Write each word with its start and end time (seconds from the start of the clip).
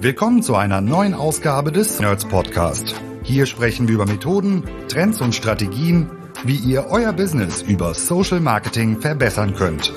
Willkommen 0.00 0.42
zu 0.42 0.54
einer 0.54 0.80
neuen 0.80 1.14
Ausgabe 1.14 1.72
des 1.72 1.98
Nerds 2.00 2.26
Podcast. 2.26 2.94
Hier 3.22 3.46
sprechen 3.46 3.88
wir 3.88 3.94
über 3.94 4.06
Methoden, 4.06 4.64
Trends 4.88 5.20
und 5.20 5.34
Strategien, 5.34 6.10
wie 6.44 6.56
ihr 6.56 6.86
euer 6.86 7.12
Business 7.12 7.62
über 7.62 7.94
Social 7.94 8.40
Marketing 8.40 9.00
verbessern 9.00 9.54
könnt. 9.54 9.92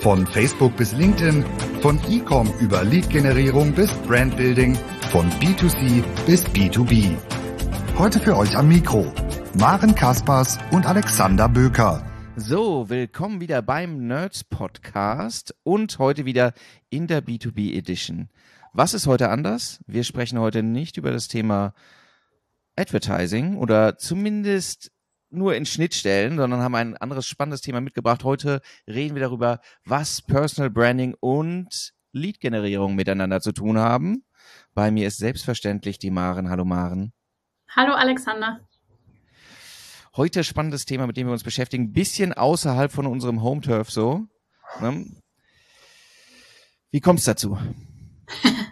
Von 0.00 0.26
Facebook 0.26 0.76
bis 0.76 0.92
LinkedIn, 0.92 1.44
von 1.80 1.98
E-Com 2.08 2.52
über 2.60 2.84
Lead-Generierung 2.84 3.72
bis 3.72 3.92
Brandbuilding, 4.06 4.76
von 5.10 5.30
B2C 5.30 6.02
bis 6.26 6.44
B2B. 6.46 7.16
Heute 7.98 8.20
für 8.20 8.36
euch 8.36 8.56
am 8.56 8.68
Mikro 8.68 9.10
Maren 9.58 9.94
Kaspers 9.94 10.58
und 10.70 10.86
Alexander 10.86 11.48
Böker. 11.48 12.02
So, 12.36 12.90
willkommen 12.90 13.40
wieder 13.40 13.62
beim 13.62 14.06
Nerds 14.06 14.44
Podcast 14.44 15.54
und 15.62 15.98
heute 15.98 16.26
wieder 16.26 16.52
in 16.90 17.06
der 17.06 17.24
B2B 17.24 17.74
Edition. 17.74 18.28
Was 18.78 18.92
ist 18.92 19.06
heute 19.06 19.30
anders? 19.30 19.80
Wir 19.86 20.04
sprechen 20.04 20.38
heute 20.38 20.62
nicht 20.62 20.98
über 20.98 21.10
das 21.10 21.28
Thema 21.28 21.72
Advertising 22.76 23.56
oder 23.56 23.96
zumindest 23.96 24.92
nur 25.30 25.56
in 25.56 25.64
Schnittstellen, 25.64 26.36
sondern 26.36 26.60
haben 26.60 26.74
ein 26.74 26.94
anderes 26.94 27.26
spannendes 27.26 27.62
Thema 27.62 27.80
mitgebracht. 27.80 28.22
Heute 28.22 28.60
reden 28.86 29.14
wir 29.14 29.22
darüber, 29.22 29.60
was 29.86 30.20
Personal 30.20 30.68
Branding 30.68 31.14
und 31.20 31.94
Lead-Generierung 32.12 32.94
miteinander 32.94 33.40
zu 33.40 33.52
tun 33.52 33.78
haben. 33.78 34.26
Bei 34.74 34.90
mir 34.90 35.06
ist 35.06 35.16
selbstverständlich 35.16 35.98
die 35.98 36.10
Maren. 36.10 36.50
Hallo 36.50 36.66
Maren. 36.66 37.14
Hallo 37.74 37.94
Alexander. 37.94 38.60
Heute 40.16 40.44
spannendes 40.44 40.84
Thema, 40.84 41.06
mit 41.06 41.16
dem 41.16 41.28
wir 41.28 41.32
uns 41.32 41.44
beschäftigen, 41.44 41.94
bisschen 41.94 42.34
außerhalb 42.34 42.92
von 42.92 43.06
unserem 43.06 43.42
Home 43.42 43.62
Turf 43.62 43.90
so. 43.90 44.26
Ne? 44.82 45.06
Wie 46.90 47.00
kommt 47.00 47.20
es 47.20 47.24
dazu? 47.24 47.56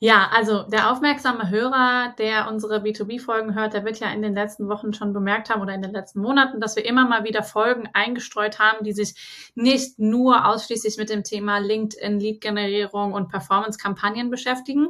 Ja, 0.00 0.28
also 0.32 0.62
der 0.62 0.92
aufmerksame 0.92 1.50
Hörer, 1.50 2.14
der 2.18 2.46
unsere 2.46 2.76
B2B-Folgen 2.76 3.56
hört, 3.56 3.74
der 3.74 3.84
wird 3.84 3.98
ja 3.98 4.08
in 4.12 4.22
den 4.22 4.32
letzten 4.32 4.68
Wochen 4.68 4.92
schon 4.92 5.12
bemerkt 5.12 5.50
haben 5.50 5.60
oder 5.60 5.74
in 5.74 5.82
den 5.82 5.90
letzten 5.90 6.20
Monaten, 6.20 6.60
dass 6.60 6.76
wir 6.76 6.84
immer 6.84 7.04
mal 7.04 7.24
wieder 7.24 7.42
Folgen 7.42 7.88
eingestreut 7.94 8.60
haben, 8.60 8.84
die 8.84 8.92
sich 8.92 9.50
nicht 9.56 9.98
nur 9.98 10.46
ausschließlich 10.46 10.98
mit 10.98 11.10
dem 11.10 11.24
Thema 11.24 11.58
LinkedIn, 11.58 12.20
Lead-Generierung 12.20 13.12
und 13.12 13.28
Performance-Kampagnen 13.28 14.30
beschäftigen, 14.30 14.86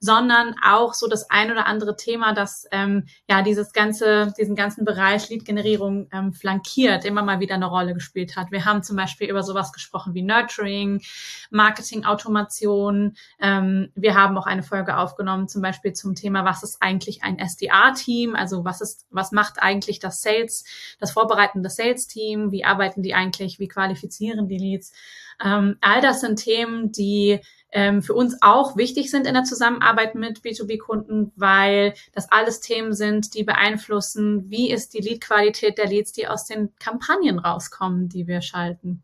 sondern 0.00 0.56
auch 0.60 0.92
so 0.92 1.06
das 1.06 1.30
ein 1.30 1.52
oder 1.52 1.66
andere 1.66 1.94
Thema, 1.94 2.32
das 2.34 2.66
ähm, 2.72 3.06
ja 3.30 3.42
dieses 3.42 3.72
ganze, 3.72 4.32
diesen 4.36 4.56
ganzen 4.56 4.84
Bereich 4.84 5.28
Lead-Generierung 5.28 6.08
ähm, 6.12 6.32
flankiert, 6.32 7.04
immer 7.04 7.22
mal 7.22 7.38
wieder 7.38 7.54
eine 7.54 7.66
Rolle 7.66 7.94
gespielt 7.94 8.34
hat. 8.34 8.50
Wir 8.50 8.64
haben 8.64 8.82
zum 8.82 8.96
Beispiel 8.96 9.30
über 9.30 9.44
sowas 9.44 9.72
gesprochen 9.72 10.14
wie 10.14 10.22
Nurturing, 10.22 11.00
Marketing-Automation. 11.50 13.14
Ähm, 13.40 13.92
wir 13.94 14.16
haben 14.16 14.36
auch 14.36 14.47
eine 14.48 14.62
Folge 14.62 14.96
aufgenommen, 14.96 15.48
zum 15.48 15.62
Beispiel 15.62 15.92
zum 15.92 16.14
Thema, 16.14 16.44
was 16.44 16.62
ist 16.62 16.78
eigentlich 16.80 17.22
ein 17.22 17.38
SDA-Team? 17.38 18.34
Also 18.34 18.64
was 18.64 18.80
ist, 18.80 19.06
was 19.10 19.32
macht 19.32 19.62
eigentlich 19.62 20.00
das 20.00 20.20
Sales, 20.20 20.64
das 20.98 21.12
vorbereitende 21.12 21.70
Sales-Team? 21.70 22.50
Wie 22.50 22.64
arbeiten 22.64 23.02
die 23.02 23.14
eigentlich? 23.14 23.58
Wie 23.58 23.68
qualifizieren 23.68 24.48
die 24.48 24.58
Leads? 24.58 24.92
Ähm, 25.44 25.76
all 25.80 26.00
das 26.00 26.20
sind 26.20 26.36
Themen, 26.36 26.90
die 26.90 27.40
ähm, 27.70 28.02
für 28.02 28.14
uns 28.14 28.36
auch 28.40 28.76
wichtig 28.76 29.10
sind 29.10 29.26
in 29.26 29.34
der 29.34 29.44
Zusammenarbeit 29.44 30.14
mit 30.14 30.40
B2B-Kunden, 30.40 31.32
weil 31.36 31.94
das 32.12 32.30
alles 32.32 32.60
Themen 32.60 32.94
sind, 32.94 33.34
die 33.34 33.44
beeinflussen, 33.44 34.50
wie 34.50 34.70
ist 34.70 34.94
die 34.94 35.00
Lead-Qualität 35.00 35.78
der 35.78 35.86
Leads, 35.86 36.12
die 36.12 36.26
aus 36.26 36.46
den 36.46 36.74
Kampagnen 36.78 37.38
rauskommen, 37.38 38.08
die 38.08 38.26
wir 38.26 38.40
schalten. 38.40 39.02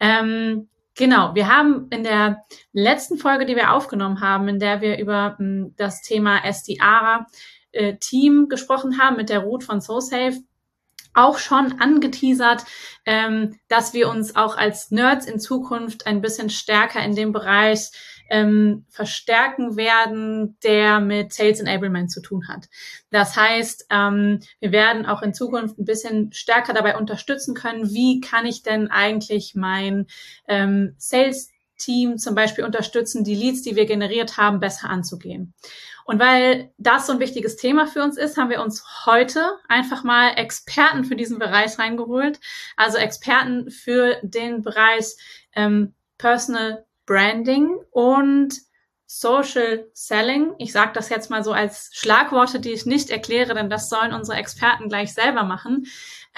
Ähm, 0.00 0.68
Genau, 0.98 1.32
wir 1.36 1.46
haben 1.46 1.86
in 1.90 2.02
der 2.02 2.42
letzten 2.72 3.18
Folge, 3.18 3.46
die 3.46 3.54
wir 3.54 3.72
aufgenommen 3.72 4.20
haben, 4.20 4.48
in 4.48 4.58
der 4.58 4.80
wir 4.80 4.98
über 4.98 5.36
m, 5.38 5.66
hm, 5.66 5.74
das 5.76 6.02
Thema 6.02 6.40
SDA 6.44 7.24
äh, 7.70 7.94
Team 7.98 8.48
gesprochen 8.48 8.98
haben 8.98 9.16
mit 9.16 9.28
der 9.28 9.38
Ruth 9.38 9.62
von 9.62 9.80
SoSafe, 9.80 10.40
auch 11.14 11.38
schon 11.38 11.80
angeteasert, 11.80 12.64
ähm, 13.06 13.60
dass 13.68 13.94
wir 13.94 14.08
uns 14.08 14.34
auch 14.34 14.56
als 14.56 14.90
Nerds 14.90 15.26
in 15.26 15.38
Zukunft 15.38 16.08
ein 16.08 16.20
bisschen 16.20 16.50
stärker 16.50 17.00
in 17.04 17.14
dem 17.14 17.30
Bereich 17.30 17.92
ähm, 18.28 18.84
verstärken 18.88 19.76
werden, 19.76 20.58
der 20.62 21.00
mit 21.00 21.32
Sales 21.32 21.60
Enablement 21.60 22.10
zu 22.10 22.20
tun 22.20 22.48
hat. 22.48 22.68
Das 23.10 23.36
heißt, 23.36 23.86
ähm, 23.90 24.40
wir 24.60 24.72
werden 24.72 25.06
auch 25.06 25.22
in 25.22 25.34
Zukunft 25.34 25.78
ein 25.78 25.84
bisschen 25.84 26.32
stärker 26.32 26.74
dabei 26.74 26.96
unterstützen 26.96 27.54
können, 27.54 27.90
wie 27.90 28.20
kann 28.20 28.46
ich 28.46 28.62
denn 28.62 28.90
eigentlich 28.90 29.54
mein 29.54 30.06
ähm, 30.46 30.94
Sales 30.98 31.50
Team 31.78 32.18
zum 32.18 32.34
Beispiel 32.34 32.64
unterstützen, 32.64 33.24
die 33.24 33.36
Leads, 33.36 33.62
die 33.62 33.76
wir 33.76 33.86
generiert 33.86 34.36
haben, 34.36 34.60
besser 34.60 34.90
anzugehen. 34.90 35.54
Und 36.04 36.18
weil 36.18 36.72
das 36.78 37.06
so 37.06 37.12
ein 37.12 37.20
wichtiges 37.20 37.56
Thema 37.56 37.86
für 37.86 38.02
uns 38.02 38.16
ist, 38.16 38.36
haben 38.36 38.50
wir 38.50 38.62
uns 38.62 38.82
heute 39.06 39.58
einfach 39.68 40.04
mal 40.04 40.30
Experten 40.36 41.04
für 41.04 41.16
diesen 41.16 41.38
Bereich 41.38 41.78
reingeholt. 41.78 42.40
Also 42.76 42.98
Experten 42.98 43.70
für 43.70 44.16
den 44.22 44.62
Bereich 44.62 45.16
ähm, 45.54 45.94
Personal 46.16 46.86
Branding 47.08 47.78
und 47.90 48.54
Social 49.06 49.88
Selling. 49.94 50.52
Ich 50.58 50.72
sage 50.72 50.92
das 50.92 51.08
jetzt 51.08 51.30
mal 51.30 51.42
so 51.42 51.52
als 51.52 51.88
Schlagworte, 51.94 52.60
die 52.60 52.72
ich 52.72 52.84
nicht 52.84 53.08
erkläre, 53.08 53.54
denn 53.54 53.70
das 53.70 53.88
sollen 53.88 54.12
unsere 54.12 54.36
Experten 54.36 54.90
gleich 54.90 55.14
selber 55.14 55.42
machen. 55.42 55.86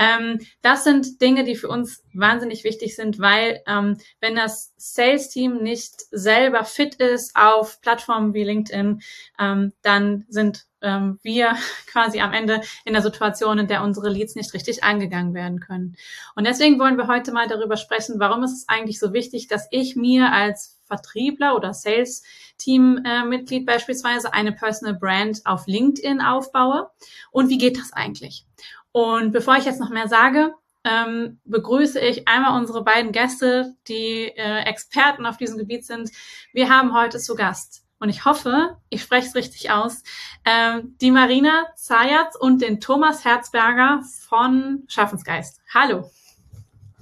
Ähm, 0.00 0.38
das 0.62 0.83
sind 0.83 1.21
Dinge, 1.21 1.44
die 1.44 1.56
für 1.56 1.69
uns 1.69 2.03
wahnsinnig 2.15 2.65
wichtig 2.65 2.97
sind, 2.97 3.19
weil 3.19 3.62
ähm, 3.66 3.99
wenn 4.21 4.34
das 4.34 4.72
Sales-Team 4.78 5.59
nicht 5.59 5.93
selber 6.11 6.65
fit 6.65 6.94
ist 6.94 7.37
auf 7.37 7.83
Plattformen 7.83 8.33
wie 8.33 8.44
LinkedIn, 8.44 9.03
ähm, 9.38 9.72
dann 9.83 10.25
sind 10.31 10.65
ähm, 10.81 11.19
wir 11.22 11.55
quasi 11.87 12.21
am 12.21 12.33
Ende 12.33 12.62
in 12.87 12.94
der 12.94 13.03
Situation, 13.03 13.59
in 13.59 13.69
der 13.69 13.83
unsere 13.83 14.09
Leads 14.09 14.37
nicht 14.37 14.55
richtig 14.55 14.83
angegangen 14.83 15.34
werden 15.34 15.61
können. 15.61 15.97
Und 16.34 16.47
deswegen 16.47 16.78
wollen 16.81 16.97
wir 16.97 17.06
heute 17.06 17.31
mal 17.31 17.47
darüber 17.47 17.77
sprechen, 17.77 18.19
warum 18.19 18.43
ist 18.43 18.55
es 18.55 18.69
eigentlich 18.71 18.99
so 18.99 19.12
wichtig, 19.12 19.49
dass 19.49 19.69
ich 19.71 19.97
mir 19.97 20.32
als 20.32 20.81
Vertriebler 20.84 21.55
oder 21.55 21.75
Sales-Team-Mitglied 21.75 23.67
beispielsweise 23.67 24.32
eine 24.32 24.53
Personal 24.53 24.94
Brand 24.94 25.41
auf 25.44 25.67
LinkedIn 25.67 26.22
aufbaue 26.22 26.91
und 27.31 27.50
wie 27.50 27.59
geht 27.59 27.78
das 27.78 27.93
eigentlich? 27.93 28.47
Und 28.93 29.33
bevor 29.33 29.56
ich 29.56 29.65
jetzt 29.65 29.81
noch 29.81 29.91
mehr 29.91 30.09
sage, 30.09 30.55
ähm, 30.84 31.41
begrüße 31.45 32.01
ich 32.01 32.27
einmal 32.27 32.59
unsere 32.59 32.83
beiden 32.83 33.12
Gäste, 33.12 33.75
die 33.87 34.33
äh, 34.37 34.62
Experten 34.65 35.27
auf 35.27 35.37
diesem 35.37 35.59
Gebiet 35.59 35.84
sind. 35.84 36.11
Wir 36.53 36.71
haben 36.71 36.95
heute 36.95 37.19
zu 37.19 37.34
Gast 37.34 37.84
und 37.99 38.09
ich 38.09 38.25
hoffe, 38.25 38.79
ich 38.89 39.03
spreche 39.03 39.29
es 39.29 39.34
richtig 39.34 39.71
aus, 39.71 40.03
ähm, 40.47 40.97
die 41.00 41.11
Marina 41.11 41.67
Zayatz 41.77 42.34
und 42.34 42.62
den 42.62 42.81
Thomas 42.81 43.25
Herzberger 43.25 44.03
von 44.27 44.84
Schaffensgeist. 44.89 45.61
Hallo. 45.73 46.11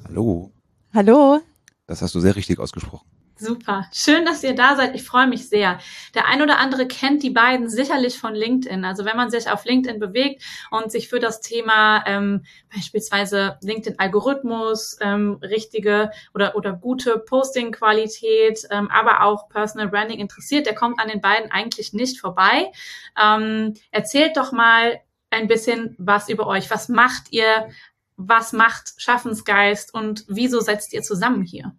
Hallo. 0.04 0.53
Hallo. 0.93 1.41
Das 1.87 2.03
hast 2.03 2.15
du 2.15 2.21
sehr 2.21 2.34
richtig 2.34 2.59
ausgesprochen. 2.59 3.07
Super. 3.41 3.87
Schön, 3.93 4.25
dass 4.25 4.43
ihr 4.43 4.54
da 4.54 4.75
seid. 4.75 4.97
Ich 4.97 5.04
freue 5.04 5.28
mich 5.28 5.49
sehr. 5.49 5.78
Der 6.15 6.26
ein 6.26 6.43
oder 6.43 6.59
andere 6.59 6.88
kennt 6.88 7.22
die 7.22 7.31
beiden 7.31 7.69
sicherlich 7.69 8.19
von 8.19 8.34
LinkedIn. 8.34 8.84
Also 8.84 9.04
wenn 9.04 9.16
man 9.16 9.31
sich 9.31 9.49
auf 9.49 9.65
LinkedIn 9.65 10.00
bewegt 10.00 10.43
und 10.72 10.91
sich 10.91 11.09
für 11.09 11.21
das 11.21 11.41
Thema 11.41 12.04
ähm, 12.06 12.44
beispielsweise 12.75 13.56
LinkedIn-Algorithmus, 13.62 14.98
ähm, 15.00 15.38
richtige 15.41 16.10
oder, 16.34 16.56
oder 16.56 16.72
gute 16.72 17.19
Posting-Qualität, 17.19 18.66
ähm, 18.71 18.91
aber 18.91 19.22
auch 19.22 19.48
Personal 19.48 19.88
Branding 19.88 20.19
interessiert, 20.19 20.66
der 20.66 20.75
kommt 20.75 21.00
an 21.00 21.09
den 21.09 21.21
beiden 21.21 21.53
eigentlich 21.53 21.93
nicht 21.93 22.21
vorbei. 22.21 22.72
Ähm, 23.16 23.75
erzählt 23.93 24.37
doch 24.37 24.50
mal 24.50 25.00
ein 25.31 25.47
bisschen 25.47 25.94
was 25.98 26.28
über 26.28 26.48
euch. 26.48 26.71
Was 26.71 26.88
macht 26.88 27.31
ihr? 27.31 27.69
Was 28.16 28.53
macht 28.53 28.94
Schaffensgeist 28.97 29.94
und 29.94 30.25
wieso 30.27 30.59
setzt 30.59 30.93
ihr 30.93 31.03
zusammen 31.03 31.44
hier? 31.44 31.77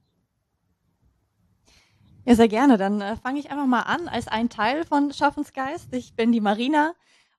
Ja, 2.30 2.36
sehr 2.36 2.48
gerne. 2.48 2.78
Dann 2.78 3.02
äh, 3.02 3.16
fange 3.16 3.40
ich 3.40 3.50
einfach 3.50 3.66
mal 3.66 3.82
an 3.82 4.08
als 4.08 4.28
ein 4.28 4.50
Teil 4.50 4.86
von 4.86 5.12
Schaffensgeist. 5.12 5.92
Ich 5.96 6.16
bin 6.16 6.32
die 6.32 6.42
Marina 6.42 6.94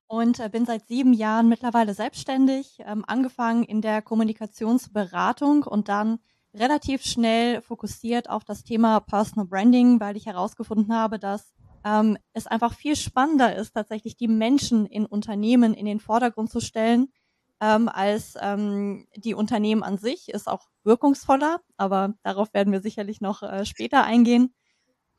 und 0.07 0.41
äh, 0.41 0.49
bin 0.49 0.65
seit 0.65 0.85
sieben 0.89 1.13
Jahren 1.13 1.47
mittlerweile 1.47 1.93
selbstständig, 1.93 2.79
ähm, 2.85 3.05
angefangen 3.07 3.63
in 3.63 3.81
der 3.81 4.01
Kommunikationsberatung 4.01 5.63
und 5.63 5.87
dann 5.87 6.19
relativ 6.53 7.03
schnell 7.03 7.61
fokussiert 7.61 8.29
auf 8.29 8.43
das 8.43 8.65
Thema 8.65 8.99
Personal 8.99 9.47
Branding, 9.47 10.01
weil 10.01 10.17
ich 10.17 10.25
herausgefunden 10.25 10.93
habe, 10.93 11.19
dass 11.19 11.53
ähm, 11.85 12.17
es 12.33 12.47
einfach 12.47 12.73
viel 12.73 12.97
spannender 12.97 13.55
ist, 13.55 13.71
tatsächlich 13.71 14.17
die 14.17 14.27
Menschen 14.27 14.85
in 14.85 15.05
Unternehmen 15.05 15.73
in 15.73 15.85
den 15.85 16.01
Vordergrund 16.01 16.51
zu 16.51 16.59
stellen, 16.59 17.13
ähm, 17.61 17.87
als 17.87 18.33
ähm, 18.41 19.07
die 19.15 19.35
Unternehmen 19.35 19.83
an 19.83 19.97
sich. 19.97 20.27
Ist 20.27 20.49
auch 20.49 20.67
wirkungsvoller, 20.83 21.61
aber 21.77 22.13
darauf 22.23 22.53
werden 22.53 22.73
wir 22.73 22.81
sicherlich 22.81 23.21
noch 23.21 23.41
äh, 23.41 23.65
später 23.65 24.03
eingehen. 24.03 24.53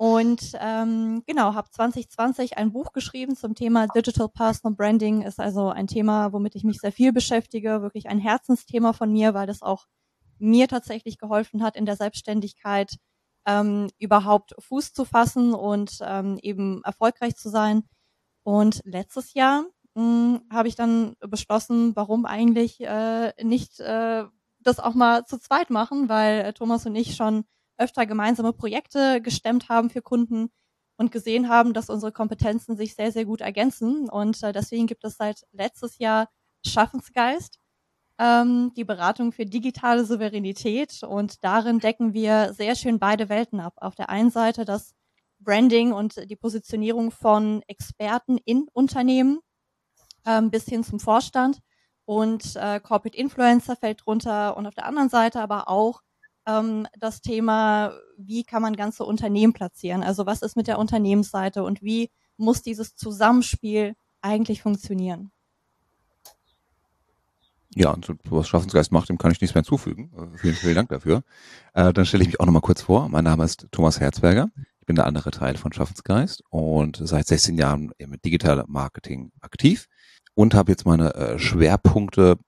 Und 0.02 0.56
ähm, 0.58 1.22
genau, 1.28 1.54
habe 1.54 1.70
2020 1.70 2.58
ein 2.58 2.72
Buch 2.72 2.92
geschrieben 2.92 3.36
zum 3.36 3.54
Thema 3.54 3.86
Digital 3.86 4.28
Personal 4.28 4.74
Branding. 4.74 5.22
Ist 5.22 5.38
also 5.38 5.68
ein 5.68 5.86
Thema, 5.86 6.32
womit 6.32 6.56
ich 6.56 6.64
mich 6.64 6.78
sehr 6.80 6.90
viel 6.90 7.12
beschäftige, 7.12 7.82
wirklich 7.82 8.08
ein 8.08 8.18
Herzensthema 8.18 8.94
von 8.94 9.12
mir, 9.12 9.32
weil 9.32 9.46
das 9.46 9.62
auch 9.62 9.86
mir 10.40 10.66
tatsächlich 10.66 11.18
geholfen 11.18 11.62
hat 11.62 11.76
in 11.76 11.86
der 11.86 11.94
Selbstständigkeit, 11.94 12.96
ähm, 13.46 13.90
überhaupt 13.96 14.56
Fuß 14.58 14.92
zu 14.92 15.04
fassen 15.04 15.54
und 15.54 15.98
ähm, 16.00 16.36
eben 16.42 16.82
erfolgreich 16.82 17.36
zu 17.36 17.48
sein. 17.48 17.84
Und 18.42 18.80
letztes 18.84 19.34
Jahr 19.34 19.66
hm, 19.94 20.40
habe 20.52 20.66
ich 20.66 20.74
dann 20.74 21.14
beschlossen, 21.20 21.94
warum 21.94 22.26
eigentlich 22.26 22.80
äh, 22.80 23.32
nicht 23.40 23.78
äh, 23.78 24.24
das 24.58 24.80
auch 24.80 24.94
mal 24.94 25.26
zu 25.26 25.38
zweit 25.38 25.70
machen, 25.70 26.08
weil 26.08 26.40
äh, 26.40 26.52
Thomas 26.52 26.86
und 26.86 26.96
ich 26.96 27.14
schon 27.14 27.44
öfter 27.82 28.06
gemeinsame 28.06 28.52
Projekte 28.52 29.20
gestemmt 29.20 29.68
haben 29.68 29.90
für 29.90 30.02
Kunden 30.02 30.50
und 30.96 31.10
gesehen 31.10 31.48
haben, 31.48 31.72
dass 31.74 31.90
unsere 31.90 32.12
Kompetenzen 32.12 32.76
sich 32.76 32.94
sehr, 32.94 33.12
sehr 33.12 33.24
gut 33.24 33.40
ergänzen. 33.40 34.08
Und 34.08 34.42
äh, 34.42 34.52
deswegen 34.52 34.86
gibt 34.86 35.04
es 35.04 35.16
seit 35.16 35.42
letztes 35.52 35.98
Jahr 35.98 36.28
Schaffensgeist, 36.64 37.58
ähm, 38.18 38.72
die 38.76 38.84
Beratung 38.84 39.32
für 39.32 39.46
digitale 39.46 40.04
Souveränität. 40.04 41.02
Und 41.02 41.42
darin 41.44 41.80
decken 41.80 42.12
wir 42.14 42.52
sehr 42.54 42.74
schön 42.76 42.98
beide 42.98 43.28
Welten 43.28 43.60
ab. 43.60 43.74
Auf 43.78 43.94
der 43.94 44.10
einen 44.10 44.30
Seite 44.30 44.64
das 44.64 44.94
Branding 45.40 45.92
und 45.92 46.30
die 46.30 46.36
Positionierung 46.36 47.10
von 47.10 47.62
Experten 47.66 48.38
in 48.44 48.68
Unternehmen 48.72 49.40
ähm, 50.24 50.50
bis 50.50 50.66
hin 50.66 50.84
zum 50.84 51.00
Vorstand 51.00 51.58
und 52.04 52.56
äh, 52.56 52.80
Corporate 52.80 53.16
Influencer 53.16 53.76
fällt 53.76 54.04
drunter 54.04 54.56
und 54.56 54.66
auf 54.66 54.74
der 54.74 54.86
anderen 54.86 55.08
Seite 55.08 55.40
aber 55.40 55.68
auch 55.68 56.00
ähm, 56.46 56.86
das 56.98 57.20
Thema, 57.20 57.92
wie 58.16 58.44
kann 58.44 58.62
man 58.62 58.76
ganze 58.76 59.04
Unternehmen 59.04 59.52
platzieren? 59.52 60.02
Also 60.02 60.26
was 60.26 60.42
ist 60.42 60.56
mit 60.56 60.66
der 60.66 60.78
Unternehmensseite 60.78 61.62
und 61.62 61.82
wie 61.82 62.10
muss 62.36 62.62
dieses 62.62 62.96
Zusammenspiel 62.96 63.94
eigentlich 64.20 64.62
funktionieren? 64.62 65.30
Ja, 67.74 67.90
und 67.90 68.06
was 68.24 68.48
Schaffensgeist 68.48 68.92
macht, 68.92 69.08
dem 69.08 69.16
kann 69.16 69.32
ich 69.32 69.40
nichts 69.40 69.54
mehr 69.54 69.62
hinzufügen. 69.62 70.10
Äh, 70.16 70.38
vielen, 70.38 70.54
vielen 70.54 70.74
Dank 70.74 70.90
dafür. 70.90 71.22
Äh, 71.72 71.92
dann 71.92 72.04
stelle 72.04 72.22
ich 72.22 72.28
mich 72.28 72.40
auch 72.40 72.46
nochmal 72.46 72.60
kurz 72.62 72.82
vor. 72.82 73.08
Mein 73.08 73.24
Name 73.24 73.44
ist 73.44 73.66
Thomas 73.70 73.98
Herzberger. 73.98 74.50
Ich 74.80 74.86
bin 74.86 74.96
der 74.96 75.06
andere 75.06 75.30
Teil 75.30 75.56
von 75.56 75.72
Schaffensgeist 75.72 76.42
und 76.50 77.00
seit 77.00 77.26
16 77.26 77.56
Jahren 77.56 77.92
mit 78.06 78.24
digitaler 78.24 78.64
Marketing 78.68 79.32
aktiv 79.40 79.88
und 80.34 80.54
habe 80.54 80.72
jetzt 80.72 80.84
meine 80.84 81.14
äh, 81.14 81.38
Schwerpunkte. 81.38 82.38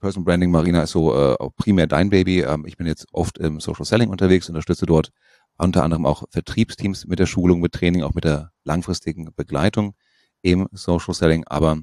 Personal 0.00 0.24
Branding, 0.24 0.50
Marina, 0.50 0.82
ist 0.82 0.92
so 0.92 1.14
äh, 1.14 1.36
primär 1.56 1.86
dein 1.86 2.10
Baby. 2.10 2.40
Ähm, 2.42 2.64
ich 2.66 2.76
bin 2.76 2.86
jetzt 2.86 3.06
oft 3.12 3.38
im 3.38 3.60
Social 3.60 3.84
Selling 3.84 4.10
unterwegs, 4.10 4.48
unterstütze 4.48 4.86
dort 4.86 5.10
unter 5.58 5.84
anderem 5.84 6.04
auch 6.06 6.24
Vertriebsteams 6.30 7.06
mit 7.06 7.18
der 7.18 7.26
Schulung, 7.26 7.60
mit 7.60 7.72
Training, 7.72 8.02
auch 8.02 8.14
mit 8.14 8.24
der 8.24 8.50
langfristigen 8.64 9.30
Begleitung 9.34 9.94
im 10.42 10.68
Social 10.72 11.14
Selling. 11.14 11.44
Aber 11.46 11.78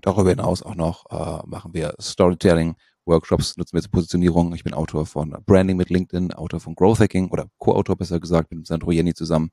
darüber 0.00 0.30
hinaus 0.30 0.62
auch 0.62 0.74
noch 0.74 1.04
äh, 1.10 1.46
machen 1.46 1.74
wir 1.74 1.94
Storytelling, 2.00 2.76
Workshops, 3.06 3.56
nutzen 3.56 3.74
wir 3.74 3.82
zur 3.82 3.90
Positionierung. 3.90 4.54
Ich 4.54 4.64
bin 4.64 4.74
Autor 4.74 5.04
von 5.06 5.36
Branding 5.44 5.76
mit 5.76 5.90
LinkedIn, 5.90 6.32
Autor 6.32 6.60
von 6.60 6.74
Growth 6.74 7.00
Hacking 7.00 7.28
oder 7.30 7.46
Co-Autor 7.58 7.96
besser 7.96 8.18
gesagt 8.20 8.50
mit 8.52 8.66
Sandro 8.66 8.90
Jenny 8.92 9.14
zusammen. 9.14 9.50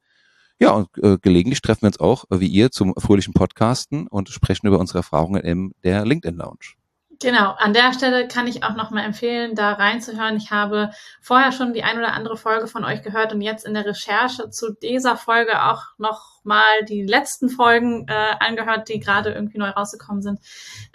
Ja, 0.60 0.72
und 0.72 0.90
äh, 1.00 1.18
gelegentlich 1.22 1.62
treffen 1.62 1.82
wir 1.82 1.88
uns 1.88 2.00
auch, 2.00 2.26
äh, 2.30 2.40
wie 2.40 2.48
ihr, 2.48 2.72
zum 2.72 2.94
fröhlichen 2.98 3.34
Podcasten 3.34 4.08
und 4.08 4.30
sprechen 4.30 4.68
über 4.68 4.80
unsere 4.80 5.00
Erfahrungen 5.00 5.42
in 5.42 5.74
der 5.84 6.06
LinkedIn 6.06 6.38
Lounge. 6.38 6.76
Genau, 7.22 7.52
an 7.52 7.74
der 7.74 7.94
Stelle 7.94 8.28
kann 8.28 8.48
ich 8.48 8.64
auch 8.64 8.76
nochmal 8.76 9.06
empfehlen, 9.06 9.54
da 9.54 9.74
reinzuhören. 9.74 10.38
Ich 10.38 10.50
habe 10.50 10.92
vorher 11.22 11.52
schon 11.52 11.72
die 11.72 11.84
ein 11.84 12.00
oder 12.00 12.14
andere 12.14 12.36
Folge 12.36 12.66
von 12.66 12.84
euch 12.84 13.04
gehört 13.04 13.32
und 13.32 13.42
jetzt 13.42 13.64
in 13.64 13.76
der 13.76 13.86
Recherche 13.86 14.50
zu 14.50 14.74
dieser 14.74 15.18
Folge 15.18 15.64
auch 15.64 15.84
nochmal 16.00 16.84
die 16.90 17.04
letzten 17.04 17.50
Folgen 17.50 18.08
äh, 18.08 18.36
angehört, 18.40 18.90
die 18.90 19.00
gerade 19.00 19.32
irgendwie 19.32 19.60
neu 19.60 19.70
rausgekommen 19.70 20.24
sind. 20.24 20.40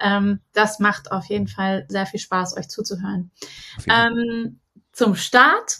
Ähm, 0.00 0.40
das 0.52 0.81
macht 0.81 1.12
auf 1.12 1.26
jeden 1.26 1.46
Fall 1.46 1.87
sehr 1.88 2.06
viel 2.06 2.20
Spaß, 2.20 2.56
euch 2.56 2.69
zuzuhören. 2.69 3.31
Ähm, 3.88 4.58
zum 4.90 5.14
Start 5.14 5.78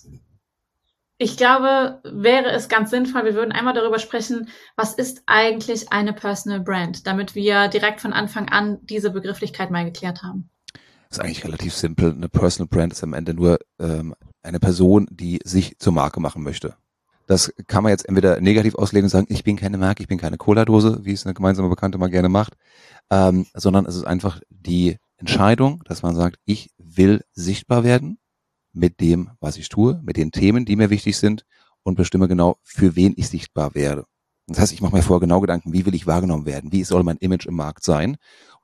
ich 1.19 1.37
glaube, 1.37 2.01
wäre 2.05 2.51
es 2.51 2.69
ganz 2.69 2.91
sinnvoll, 2.91 3.25
wir 3.25 3.35
würden 3.35 3.53
einmal 3.53 3.75
darüber 3.75 3.99
sprechen, 3.99 4.49
was 4.77 4.95
ist 4.95 5.23
eigentlich 5.27 5.93
eine 5.93 6.13
Personal 6.13 6.61
Brand, 6.61 7.07
damit 7.07 7.35
wir 7.35 7.69
direkt 7.69 8.01
von 8.01 8.13
Anfang 8.13 8.49
an 8.49 8.79
diese 8.83 9.11
Begrifflichkeit 9.11 9.71
mal 9.71 9.85
geklärt 9.85 10.23
haben. 10.23 10.51
Das 11.09 11.19
ist 11.19 11.25
eigentlich 11.25 11.45
relativ 11.45 11.75
simpel. 11.75 12.13
Eine 12.13 12.29
Personal 12.29 12.69
Brand 12.69 12.93
ist 12.93 13.03
am 13.03 13.15
Ende 13.15 13.33
nur 13.33 13.59
ähm, 13.79 14.15
eine 14.43 14.61
Person, 14.61 15.07
die 15.11 15.41
sich 15.45 15.79
zur 15.79 15.93
Marke 15.93 16.21
machen 16.21 16.43
möchte. 16.43 16.77
Das 17.27 17.53
kann 17.67 17.83
man 17.83 17.91
jetzt 17.91 18.09
entweder 18.09 18.41
negativ 18.41 18.75
auslegen 18.75 19.07
und 19.07 19.11
sagen, 19.11 19.27
ich 19.31 19.43
bin 19.43 19.57
keine 19.57 19.79
Marke, 19.79 20.03
ich 20.03 20.09
bin 20.09 20.19
keine 20.19 20.37
Cola-Dose, 20.37 21.01
wie 21.03 21.13
es 21.13 21.25
eine 21.25 21.35
gemeinsame 21.35 21.69
Bekannte 21.69 21.99
mal 21.99 22.11
gerne 22.11 22.29
macht, 22.29 22.55
ähm, 23.11 23.47
sondern 23.55 23.87
es 23.87 23.97
ist 23.97 24.07
einfach 24.07 24.41
die 24.51 24.99
Entscheidung, 25.17 25.83
dass 25.87 26.03
man 26.03 26.15
sagt, 26.15 26.39
ich 26.45 26.71
will 26.79 27.25
sichtbar 27.33 27.83
werden 27.85 28.19
mit 28.77 29.01
dem, 29.01 29.31
was 29.41 29.57
ich 29.57 29.69
tue, 29.69 30.01
mit 30.05 30.17
den 30.17 30.31
Themen, 30.31 30.65
die 30.65 30.77
mir 30.77 30.91
wichtig 30.91 31.17
sind 31.17 31.45
und 31.83 31.97
bestimme 31.97 32.29
genau, 32.29 32.59
für 32.63 32.95
wen 32.95 33.15
ich 33.17 33.29
sichtbar 33.29 33.75
werde. 33.75 34.05
Das 34.47 34.61
heißt, 34.61 34.73
ich 34.73 34.81
mache 34.81 34.95
mir 34.95 35.03
vorher 35.03 35.21
genau 35.21 35.41
Gedanken, 35.41 35.73
wie 35.73 35.87
will 35.87 35.95
ich 35.95 36.07
wahrgenommen 36.07 36.47
werden? 36.47 36.71
Wie 36.71 36.85
soll 36.85 37.03
mein 37.03 37.17
Image 37.17 37.47
im 37.47 37.55
Markt 37.55 37.83
sein? 37.83 38.17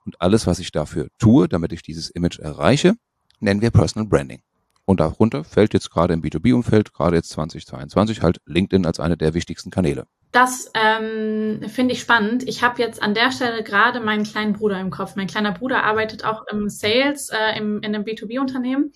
Und 0.05 0.21
alles, 0.21 0.47
was 0.47 0.59
ich 0.59 0.71
dafür 0.71 1.09
tue, 1.17 1.49
damit 1.49 1.73
ich 1.73 1.81
dieses 1.81 2.09
Image 2.09 2.39
erreiche, 2.39 2.95
nennen 3.39 3.61
wir 3.61 3.71
Personal 3.71 4.07
Branding. 4.07 4.41
Und 4.85 4.99
darunter 4.99 5.43
fällt 5.43 5.73
jetzt 5.73 5.89
gerade 5.89 6.13
im 6.13 6.21
B2B-Umfeld, 6.21 6.93
gerade 6.93 7.15
jetzt 7.15 7.29
2022, 7.29 8.21
halt 8.21 8.41
LinkedIn 8.45 8.85
als 8.85 8.99
eine 8.99 9.17
der 9.17 9.33
wichtigsten 9.33 9.71
Kanäle. 9.71 10.05
Das 10.33 10.71
ähm, 10.73 11.61
finde 11.69 11.93
ich 11.93 12.01
spannend. 12.01 12.47
Ich 12.47 12.63
habe 12.63 12.81
jetzt 12.81 13.03
an 13.03 13.13
der 13.13 13.31
Stelle 13.31 13.61
gerade 13.61 13.99
meinen 13.99 14.23
kleinen 14.23 14.53
Bruder 14.53 14.79
im 14.79 14.89
Kopf. 14.89 15.15
Mein 15.15 15.27
kleiner 15.27 15.51
Bruder 15.51 15.83
arbeitet 15.83 16.25
auch 16.25 16.47
im 16.47 16.69
Sales 16.69 17.29
äh, 17.29 17.55
im, 17.55 17.83
in 17.83 17.93
einem 17.93 18.03
B2B-Unternehmen. 18.03 18.91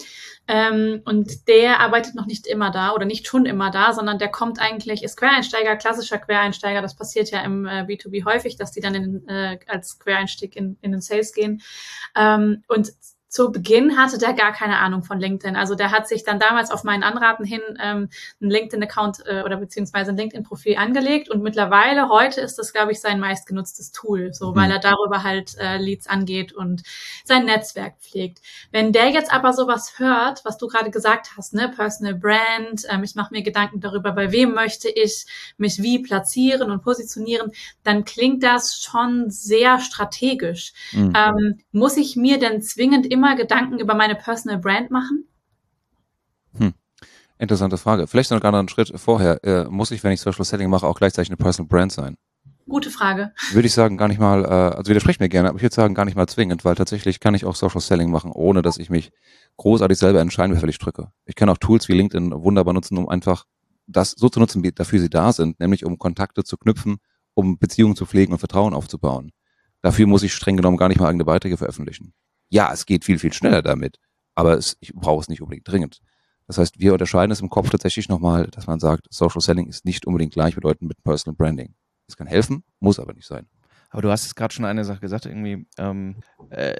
Ähm, 0.47 1.03
und 1.05 1.47
der 1.47 1.79
arbeitet 1.79 2.15
noch 2.15 2.25
nicht 2.25 2.47
immer 2.47 2.71
da 2.71 2.91
oder 2.91 3.05
nicht 3.05 3.27
schon 3.27 3.45
immer 3.45 3.69
da, 3.69 3.93
sondern 3.93 4.17
der 4.17 4.29
kommt 4.29 4.59
eigentlich, 4.59 5.03
ist 5.03 5.15
Quereinsteiger, 5.15 5.75
klassischer 5.75 6.17
Quereinsteiger. 6.17 6.81
Das 6.81 6.95
passiert 6.95 7.29
ja 7.29 7.41
im 7.41 7.67
äh, 7.67 7.83
B2B 7.83 8.25
häufig, 8.25 8.55
dass 8.55 8.71
die 8.71 8.81
dann 8.81 8.95
in, 8.95 9.27
äh, 9.27 9.59
als 9.67 9.99
Quereinstieg 9.99 10.55
in, 10.55 10.79
in 10.81 10.91
den 10.91 11.01
Sales 11.01 11.33
gehen. 11.33 11.61
Ähm, 12.15 12.63
und 12.67 12.91
zu 13.37 13.51
Beginn 13.51 13.97
hatte 13.97 14.17
der 14.17 14.33
gar 14.33 14.51
keine 14.51 14.79
Ahnung 14.79 15.03
von 15.03 15.19
LinkedIn. 15.19 15.55
Also 15.55 15.75
der 15.75 15.91
hat 15.91 16.07
sich 16.07 16.23
dann 16.23 16.39
damals 16.39 16.71
auf 16.71 16.83
meinen 16.83 17.03
Anraten 17.03 17.45
hin 17.45 17.61
ähm, 17.79 18.09
einen 18.41 18.49
LinkedIn-Account 18.49 19.27
äh, 19.27 19.43
oder 19.43 19.57
beziehungsweise 19.57 20.09
ein 20.09 20.17
LinkedIn-Profil 20.17 20.75
angelegt 20.75 21.29
und 21.29 21.43
mittlerweile, 21.43 22.09
heute 22.09 22.41
ist 22.41 22.57
das, 22.57 22.73
glaube 22.73 22.93
ich, 22.93 22.99
sein 22.99 23.19
meistgenutztes 23.19 23.91
Tool, 23.91 24.33
so 24.33 24.49
mhm. 24.49 24.55
weil 24.55 24.71
er 24.71 24.79
darüber 24.79 25.21
halt 25.21 25.55
äh, 25.59 25.77
Leads 25.77 26.07
angeht 26.07 26.51
und 26.51 26.81
sein 27.25 27.45
Netzwerk 27.45 27.99
pflegt. 27.99 28.39
Wenn 28.71 28.91
der 28.91 29.09
jetzt 29.09 29.31
aber 29.31 29.53
sowas 29.53 29.99
hört, 29.99 30.43
was 30.43 30.57
du 30.57 30.65
gerade 30.65 30.89
gesagt 30.89 31.29
hast, 31.37 31.53
ne, 31.53 31.69
Personal 31.69 32.15
Brand, 32.15 32.85
ähm, 32.89 33.03
ich 33.03 33.13
mache 33.13 33.35
mir 33.35 33.43
Gedanken 33.43 33.81
darüber, 33.81 34.13
bei 34.13 34.31
wem 34.31 34.55
möchte 34.55 34.89
ich 34.89 35.27
mich 35.57 35.83
wie 35.83 35.99
platzieren 35.99 36.71
und 36.71 36.81
positionieren, 36.81 37.51
dann 37.83 38.03
klingt 38.03 38.41
das 38.41 38.81
schon 38.81 39.29
sehr 39.29 39.79
strategisch. 39.79 40.73
Mhm. 40.91 41.13
Ähm, 41.15 41.59
muss 41.71 41.97
ich 41.97 42.15
mir 42.15 42.39
denn 42.39 42.63
zwingend 42.63 43.05
immer 43.05 43.26
Gedanken 43.35 43.79
über 43.79 43.95
meine 43.95 44.15
Personal 44.15 44.59
Brand 44.59 44.91
machen? 44.91 45.25
Hm. 46.57 46.73
Interessante 47.39 47.77
Frage. 47.77 48.07
Vielleicht 48.07 48.31
noch 48.31 48.41
einen 48.41 48.69
Schritt 48.69 48.91
vorher. 48.95 49.43
Äh, 49.43 49.65
muss 49.65 49.91
ich, 49.91 50.03
wenn 50.03 50.11
ich 50.11 50.21
Social 50.21 50.45
Selling 50.45 50.69
mache, 50.69 50.87
auch 50.87 50.97
gleichzeitig 50.97 51.29
eine 51.29 51.37
Personal 51.37 51.67
Brand 51.67 51.91
sein? 51.91 52.17
Gute 52.69 52.89
Frage. 52.89 53.31
Würde 53.53 53.67
ich 53.67 53.73
sagen, 53.73 53.95
gar 53.95 54.09
nicht 54.09 54.19
mal, 54.19 54.43
äh, 54.43 54.75
also 54.75 54.89
widerspreche 54.89 55.23
mir 55.23 55.29
gerne, 55.29 55.49
aber 55.49 55.57
ich 55.57 55.63
würde 55.63 55.75
sagen, 55.75 55.93
gar 55.93 56.03
nicht 56.03 56.17
mal 56.17 56.27
zwingend, 56.27 56.65
weil 56.65 56.75
tatsächlich 56.75 57.21
kann 57.21 57.33
ich 57.33 57.45
auch 57.45 57.55
Social 57.55 57.79
Selling 57.79 58.11
machen, 58.11 58.31
ohne 58.31 58.61
dass 58.61 58.77
ich 58.77 58.89
mich 58.89 59.11
großartig 59.55 59.97
selber 59.97 60.19
entscheiden, 60.19 60.55
wie 60.55 60.59
viel 60.59 60.69
ich 60.69 60.79
drücke. 60.79 61.11
Ich 61.25 61.35
kann 61.35 61.47
auch 61.47 61.57
Tools 61.57 61.87
wie 61.87 61.93
LinkedIn 61.93 62.31
wunderbar 62.33 62.73
nutzen, 62.73 62.97
um 62.97 63.07
einfach 63.07 63.45
das 63.87 64.11
so 64.11 64.27
zu 64.27 64.39
nutzen, 64.39 64.63
wie 64.63 64.73
dafür 64.73 64.99
sie 64.99 65.09
da 65.09 65.31
sind, 65.31 65.59
nämlich 65.61 65.85
um 65.85 65.97
Kontakte 65.97 66.43
zu 66.43 66.57
knüpfen, 66.57 66.97
um 67.33 67.57
Beziehungen 67.57 67.95
zu 67.95 68.05
pflegen 68.05 68.33
und 68.33 68.39
Vertrauen 68.39 68.73
aufzubauen. 68.73 69.31
Dafür 69.81 70.07
muss 70.07 70.23
ich 70.23 70.33
streng 70.33 70.57
genommen 70.57 70.77
gar 70.77 70.89
nicht 70.89 70.99
mal 70.99 71.07
eigene 71.07 71.23
Beiträge 71.23 71.55
veröffentlichen. 71.55 72.13
Ja, 72.49 72.71
es 72.71 72.85
geht 72.85 73.05
viel, 73.05 73.19
viel 73.19 73.33
schneller 73.33 73.61
damit, 73.61 73.97
aber 74.35 74.57
es, 74.57 74.77
ich 74.79 74.93
brauche 74.93 75.21
es 75.21 75.29
nicht 75.29 75.41
unbedingt 75.41 75.67
dringend. 75.67 76.01
Das 76.47 76.57
heißt, 76.57 76.79
wir 76.79 76.93
unterscheiden 76.93 77.31
es 77.31 77.41
im 77.41 77.49
Kopf 77.49 77.69
tatsächlich 77.69 78.07
nochmal, 78.07 78.47
dass 78.47 78.67
man 78.67 78.79
sagt, 78.79 79.07
Social 79.09 79.41
Selling 79.41 79.67
ist 79.67 79.83
nicht 79.83 80.07
unbedingt 80.07 80.33
gleichbedeutend 80.33 80.87
mit 80.87 81.03
Personal 81.03 81.35
Branding. 81.35 81.75
Es 82.07 82.15
kann 82.15 82.27
helfen, 82.27 82.63
muss 82.79 82.99
aber 82.99 83.13
nicht 83.13 83.27
sein. 83.27 83.47
Aber 83.97 84.03
du 84.03 84.11
hast 84.11 84.27
es 84.27 84.35
gerade 84.35 84.53
schon 84.53 84.63
eine 84.63 84.85
Sache 84.85 84.99
gesagt, 84.99 85.25
irgendwie, 85.25 85.65
ähm, 85.79 86.17
äh, 86.51 86.75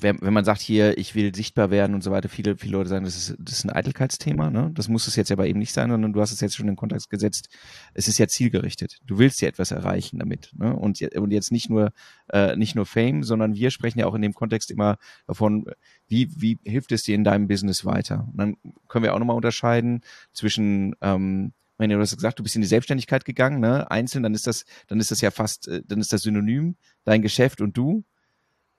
wenn, 0.00 0.20
wenn, 0.20 0.32
man 0.32 0.44
sagt 0.44 0.60
hier, 0.60 0.98
ich 0.98 1.14
will 1.14 1.32
sichtbar 1.32 1.70
werden 1.70 1.94
und 1.94 2.02
so 2.02 2.10
weiter, 2.10 2.28
viele, 2.28 2.56
viele 2.56 2.72
Leute 2.72 2.88
sagen, 2.88 3.04
das 3.04 3.14
ist, 3.14 3.36
das 3.38 3.60
ist 3.60 3.64
ein 3.64 3.70
Eitelkeitsthema, 3.70 4.50
ne? 4.50 4.72
Das 4.74 4.88
muss 4.88 5.06
es 5.06 5.14
jetzt 5.14 5.30
aber 5.30 5.46
eben 5.46 5.60
nicht 5.60 5.72
sein, 5.72 5.88
sondern 5.88 6.12
du 6.12 6.20
hast 6.20 6.32
es 6.32 6.40
jetzt 6.40 6.56
schon 6.56 6.66
in 6.66 6.74
Kontext 6.74 7.10
gesetzt, 7.10 7.48
es 7.94 8.08
ist 8.08 8.18
ja 8.18 8.26
zielgerichtet. 8.26 8.98
Du 9.06 9.18
willst 9.18 9.40
ja 9.40 9.46
etwas 9.46 9.70
erreichen 9.70 10.18
damit, 10.18 10.50
ne? 10.58 10.74
Und, 10.74 11.00
und 11.00 11.30
jetzt 11.30 11.52
nicht 11.52 11.70
nur, 11.70 11.92
äh, 12.32 12.56
nicht 12.56 12.74
nur 12.74 12.86
Fame, 12.86 13.22
sondern 13.22 13.54
wir 13.54 13.70
sprechen 13.70 14.00
ja 14.00 14.06
auch 14.06 14.16
in 14.16 14.22
dem 14.22 14.34
Kontext 14.34 14.72
immer 14.72 14.96
davon, 15.28 15.64
wie, 16.08 16.28
wie 16.34 16.58
hilft 16.64 16.90
es 16.90 17.04
dir 17.04 17.14
in 17.14 17.22
deinem 17.22 17.46
Business 17.46 17.84
weiter? 17.84 18.26
Und 18.32 18.36
dann 18.36 18.56
können 18.88 19.04
wir 19.04 19.14
auch 19.14 19.20
nochmal 19.20 19.36
unterscheiden 19.36 20.00
zwischen 20.32 20.96
ähm, 21.02 21.52
meine, 21.78 21.94
du 21.94 22.00
hast 22.00 22.16
gesagt, 22.16 22.38
du 22.38 22.42
bist 22.42 22.56
in 22.56 22.62
die 22.62 22.68
Selbstständigkeit 22.68 23.24
gegangen, 23.24 23.60
ne? 23.60 23.90
Einzeln, 23.90 24.22
dann 24.22 24.34
ist 24.34 24.46
das, 24.46 24.64
dann 24.86 25.00
ist 25.00 25.10
das 25.10 25.20
ja 25.20 25.30
fast, 25.30 25.68
äh, 25.68 25.82
dann 25.86 26.00
ist 26.00 26.12
das 26.12 26.22
Synonym, 26.22 26.76
dein 27.04 27.22
Geschäft 27.22 27.60
und 27.60 27.76
du. 27.76 28.04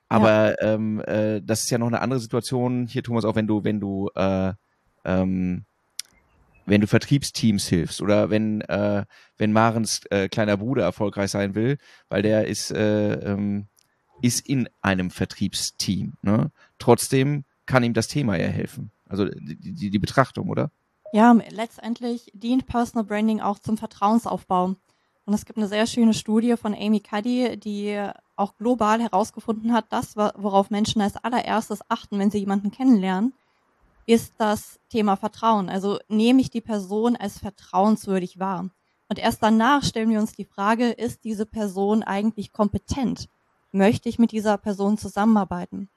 Aber 0.08 0.62
ja. 0.62 0.74
ähm, 0.74 1.02
äh, 1.02 1.42
das 1.42 1.64
ist 1.64 1.70
ja 1.70 1.78
noch 1.78 1.88
eine 1.88 2.02
andere 2.02 2.20
Situation 2.20 2.88
hier, 2.88 3.04
Thomas, 3.04 3.26
auch 3.26 3.36
wenn 3.36 3.48
du, 3.48 3.64
wenn 3.64 3.80
du 3.80 4.10
äh, 4.16 4.54
ähm, 5.06 5.66
wenn 6.70 6.82
du 6.82 6.88
Vertriebsteams 6.88 7.68
hilfst 7.68 8.02
oder 8.02 8.30
wenn, 8.30 8.62
äh, 8.62 9.06
wenn 9.38 9.52
Marens 9.52 10.02
äh, 10.12 10.30
kleiner 10.30 10.58
Bruder 10.58 10.84
erfolgreich 10.84 11.32
sein 11.32 11.56
will, 11.56 11.78
weil 12.10 12.22
der 12.22 12.48
ist, 12.48 12.72
äh, 12.72 13.14
ähm, 13.14 13.68
ist 14.22 14.48
in 14.48 14.70
einem 14.82 15.10
Vertriebsteam. 15.10 16.14
Ne? 16.22 16.52
Trotzdem 16.78 17.44
kann 17.66 17.84
ihm 17.84 17.94
das 17.94 18.08
Thema 18.08 18.38
ja 18.38 18.48
helfen. 18.48 18.92
Also 19.08 19.26
die, 19.26 19.56
die, 19.56 19.90
die 19.90 20.00
Betrachtung, 20.00 20.50
oder? 20.50 20.72
Ja, 21.12 21.36
letztendlich 21.50 22.32
dient 22.34 22.68
Personal 22.68 23.04
Branding 23.04 23.42
auch 23.42 23.58
zum 23.60 23.78
Vertrauensaufbau. 23.78 24.76
Und 25.26 25.34
es 25.34 25.46
gibt 25.46 25.58
eine 25.58 25.68
sehr 25.68 25.88
schöne 25.88 26.14
Studie 26.14 26.56
von 26.56 26.76
Amy 26.76 27.00
Cuddy, 27.00 27.58
die 27.58 28.00
auch 28.36 28.56
global 28.58 29.02
herausgefunden 29.02 29.74
hat, 29.74 29.86
das, 29.90 30.16
worauf 30.16 30.70
Menschen 30.70 31.02
als 31.02 31.16
allererstes 31.18 31.80
achten, 31.90 32.20
wenn 32.20 32.32
sie 32.32 32.40
jemanden 32.40 32.72
kennenlernen, 32.72 33.34
ist 34.06 34.34
das 34.38 34.80
Thema 34.90 35.16
Vertrauen. 35.16 35.70
Also 35.70 36.00
nehme 36.08 36.42
ich 36.42 36.50
die 36.50 36.62
Person 36.62 37.16
als 37.16 37.40
vertrauenswürdig 37.40 38.40
wahr. 38.40 38.70
Und 39.08 39.20
erst 39.20 39.42
danach 39.42 39.84
stellen 39.84 40.10
wir 40.10 40.20
uns 40.20 40.34
die 40.34 40.46
Frage, 40.46 40.90
ist 40.90 41.24
diese 41.24 41.46
Person 41.46 42.04
eigentlich 42.04 42.52
kompetent? 42.52 43.30
Möchte 43.72 44.10
ich 44.10 44.20
mit 44.20 44.32
dieser 44.32 44.58
Person 44.58 44.98
zusammenarbeiten? 44.98 45.90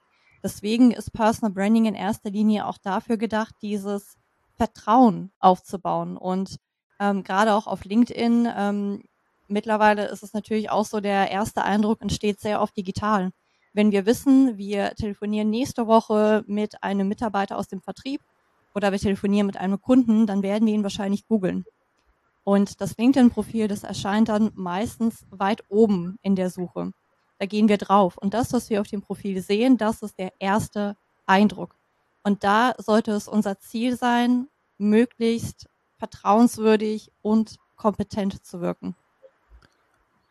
Deswegen 0.43 0.91
ist 0.91 1.13
Personal 1.13 1.53
Branding 1.53 1.87
in 1.87 1.95
erster 1.95 2.31
Linie 2.31 2.67
auch 2.67 2.79
dafür 2.79 3.17
gedacht, 3.17 3.55
dieses 3.63 4.17
Vertrauen 4.57 5.33
aufzubauen. 5.39 6.17
Und 6.17 6.57
ähm, 7.01 7.23
gerade 7.25 7.55
auch 7.55 7.67
auf 7.67 7.85
LinkedIn, 7.85 8.49
ähm, 8.57 9.03
mittlerweile 9.49 10.07
ist 10.07 10.23
es 10.23 10.33
natürlich 10.33 10.71
auch 10.71 10.85
so, 10.85 11.01
der 11.01 11.31
erste 11.31 11.63
Eindruck 11.63 12.01
entsteht 12.01 12.41
sehr 12.41 12.61
oft 12.61 12.77
digital 12.77 13.33
wenn 13.73 13.93
wir 13.93 14.07
wissen, 14.07 14.59
wir 14.59 14.95
telefonieren 14.95 15.51
nächste 15.51 15.87
Woche 15.87 16.45
mit 16.47 16.83
einem 16.83 17.09
Mitarbeiter 17.09 17.57
aus 17.57 17.69
dem 17.69 17.81
Vertrieb 17.81 18.21
oder 18.75 18.93
wir 18.93 18.99
telefonieren 18.99 19.47
mit 19.47 19.57
einem 19.57 19.81
Kunden, 19.81 20.27
dann 20.27 20.43
werden 20.43 20.67
wir 20.67 20.75
ihn 20.75 20.83
wahrscheinlich 20.83 21.27
googeln. 21.27 21.65
Und 22.45 22.81
das 22.81 22.97
LinkedIn-Profil, 22.97 23.69
das 23.69 23.85
erscheint 23.85 24.29
dann 24.29 24.51
meistens 24.55 25.27
weit 25.31 25.63
oben 25.69 26.19
in 26.23 26.37
der 26.37 26.51
Suche. 26.51 26.93
Da 27.39 27.47
gehen 27.47 27.69
wir 27.69 27.79
drauf. 27.79 28.19
Und 28.19 28.35
das, 28.35 28.53
was 28.53 28.69
wir 28.69 28.81
auf 28.81 28.89
dem 28.89 29.01
Profil 29.01 29.41
sehen, 29.43 29.77
das 29.79 30.03
ist 30.03 30.19
der 30.19 30.33
erste 30.39 30.97
Eindruck. 31.27 31.77
Und 32.23 32.45
da 32.45 32.75
sollte 32.79 33.13
es 33.13 33.29
unser 33.29 33.59
Ziel 33.59 33.97
sein, 33.97 34.49
möglichst 34.79 35.69
vertrauenswürdig 35.99 37.13
und 37.23 37.57
kompetent 37.77 38.45
zu 38.45 38.61
wirken. 38.61 38.95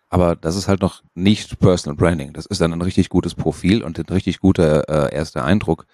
Aber 0.09 0.35
das 0.35 0.57
ist 0.57 0.67
halt 0.67 0.81
noch 0.81 1.03
nicht 1.15 1.57
Personal 1.59 1.95
Branding. 1.95 2.33
Das 2.33 2.45
ist 2.45 2.59
dann 2.59 2.73
ein 2.73 2.81
richtig 2.81 3.07
gutes 3.07 3.33
Profil 3.33 3.81
und 3.81 3.97
ein 3.97 4.05
richtig 4.13 4.39
guter 4.41 4.89
äh, 4.89 5.15
erster 5.15 5.45
Eindruck. 5.45 5.85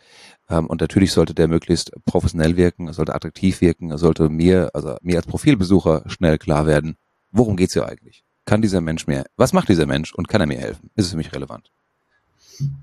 Ähm, 0.49 0.65
und 0.65 0.81
natürlich 0.81 1.11
sollte 1.11 1.35
der 1.35 1.47
möglichst 1.47 1.91
professionell 2.05 2.57
wirken, 2.57 2.87
er 2.87 2.93
sollte 2.93 3.13
attraktiv 3.13 3.61
wirken, 3.61 3.91
er 3.91 3.99
sollte 3.99 4.29
mir, 4.29 4.71
also 4.73 4.95
mir 5.03 5.17
als 5.17 5.27
Profilbesucher 5.27 6.03
schnell 6.07 6.39
klar 6.39 6.65
werden, 6.65 6.97
worum 7.31 7.57
geht's 7.57 7.73
hier 7.73 7.87
eigentlich? 7.87 8.23
Kann 8.45 8.63
dieser 8.63 8.81
Mensch 8.81 9.05
mir, 9.05 9.25
was 9.35 9.53
macht 9.53 9.69
dieser 9.69 9.85
Mensch 9.85 10.15
und 10.15 10.27
kann 10.27 10.41
er 10.41 10.47
mir 10.47 10.57
helfen? 10.57 10.89
Ist 10.95 11.05
es 11.05 11.11
für 11.11 11.17
mich 11.17 11.33
relevant? 11.33 11.71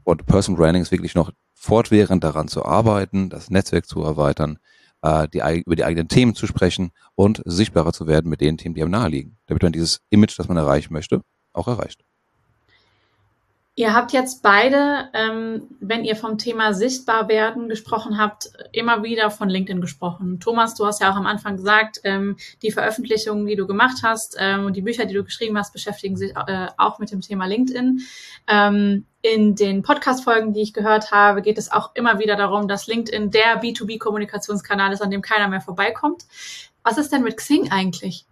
Und 0.05 0.27
Personal 0.27 0.59
Branding 0.59 0.83
ist 0.83 0.93
wirklich 0.93 1.15
noch 1.15 1.33
fortwährend 1.55 2.25
daran 2.25 2.49
zu 2.49 2.65
arbeiten, 2.65 3.31
das 3.31 3.51
Netzwerk 3.51 3.87
zu 3.87 4.03
erweitern, 4.03 4.59
äh, 5.03 5.29
die, 5.29 5.41
über 5.65 5.77
die 5.77 5.85
eigenen 5.85 6.09
Themen 6.09 6.35
zu 6.35 6.47
sprechen 6.47 6.93
und 7.15 7.43
sichtbarer 7.45 7.93
zu 7.93 8.07
werden 8.07 8.29
mit 8.29 8.41
den 8.41 8.59
Themen, 8.59 8.75
die 8.75 8.83
am 8.83 8.91
nahe 8.91 9.09
liegen, 9.09 9.39
damit 9.47 9.63
man 9.63 9.73
dieses 9.73 10.01
Image, 10.11 10.39
das 10.39 10.49
man 10.49 10.57
erreichen 10.57 10.93
möchte, 10.93 11.23
auch 11.53 11.69
erreicht. 11.69 12.05
Ihr 13.77 13.93
habt 13.93 14.13
jetzt 14.13 14.41
beide, 14.45 15.09
ähm, 15.15 15.67
wenn 15.81 16.05
ihr 16.05 16.15
vom 16.15 16.39
Thema 16.39 16.75
sichtbar 16.75 17.27
werden 17.27 17.69
gesprochen 17.69 18.19
habt, 18.19 18.51
immer 18.71 19.03
wieder 19.03 19.33
von 19.33 19.49
LinkedIn 19.49 19.81
gesprochen. 19.81 20.39
Thomas, 20.39 20.77
du 20.77 20.87
hast 20.87 21.01
ja 21.01 21.11
auch 21.11 21.17
am 21.17 21.27
Anfang 21.27 21.57
gesagt, 21.57 22.01
ähm, 22.05 22.37
die 22.63 22.71
Veröffentlichungen, 22.71 23.47
die 23.47 23.57
du 23.57 23.67
gemacht 23.67 23.99
hast 24.05 24.37
ähm, 24.39 24.67
und 24.67 24.77
die 24.77 24.83
Bücher, 24.83 25.07
die 25.07 25.15
du 25.15 25.25
geschrieben 25.25 25.59
hast, 25.59 25.73
beschäftigen 25.73 26.17
sich 26.17 26.37
äh, 26.37 26.69
auch 26.77 27.01
mit 27.01 27.11
dem 27.11 27.21
Thema 27.21 27.47
LinkedIn. 27.47 28.01
Ähm, 28.47 29.07
in 29.23 29.57
den 29.57 29.83
Podcast-Folgen, 29.83 30.53
die 30.53 30.63
ich 30.63 30.73
gehört 30.73 31.11
habe, 31.11 31.43
geht 31.43 31.59
es 31.59 31.73
auch 31.73 31.97
immer 31.97 32.21
wieder 32.21 32.37
darum, 32.37 32.69
dass 32.69 32.87
LinkedIn 32.87 33.33
der 33.33 33.61
B2B-Kommunikationskanal 33.61 34.93
ist, 34.93 35.03
an 35.03 35.11
dem 35.11 35.23
keiner 35.23 35.49
mehr 35.49 35.61
vorbeikommt. 35.61 36.23
Was 36.85 36.97
ist 36.97 37.11
denn 37.11 37.25
mit 37.25 37.39
Xing 37.39 37.73
eigentlich? 37.73 38.25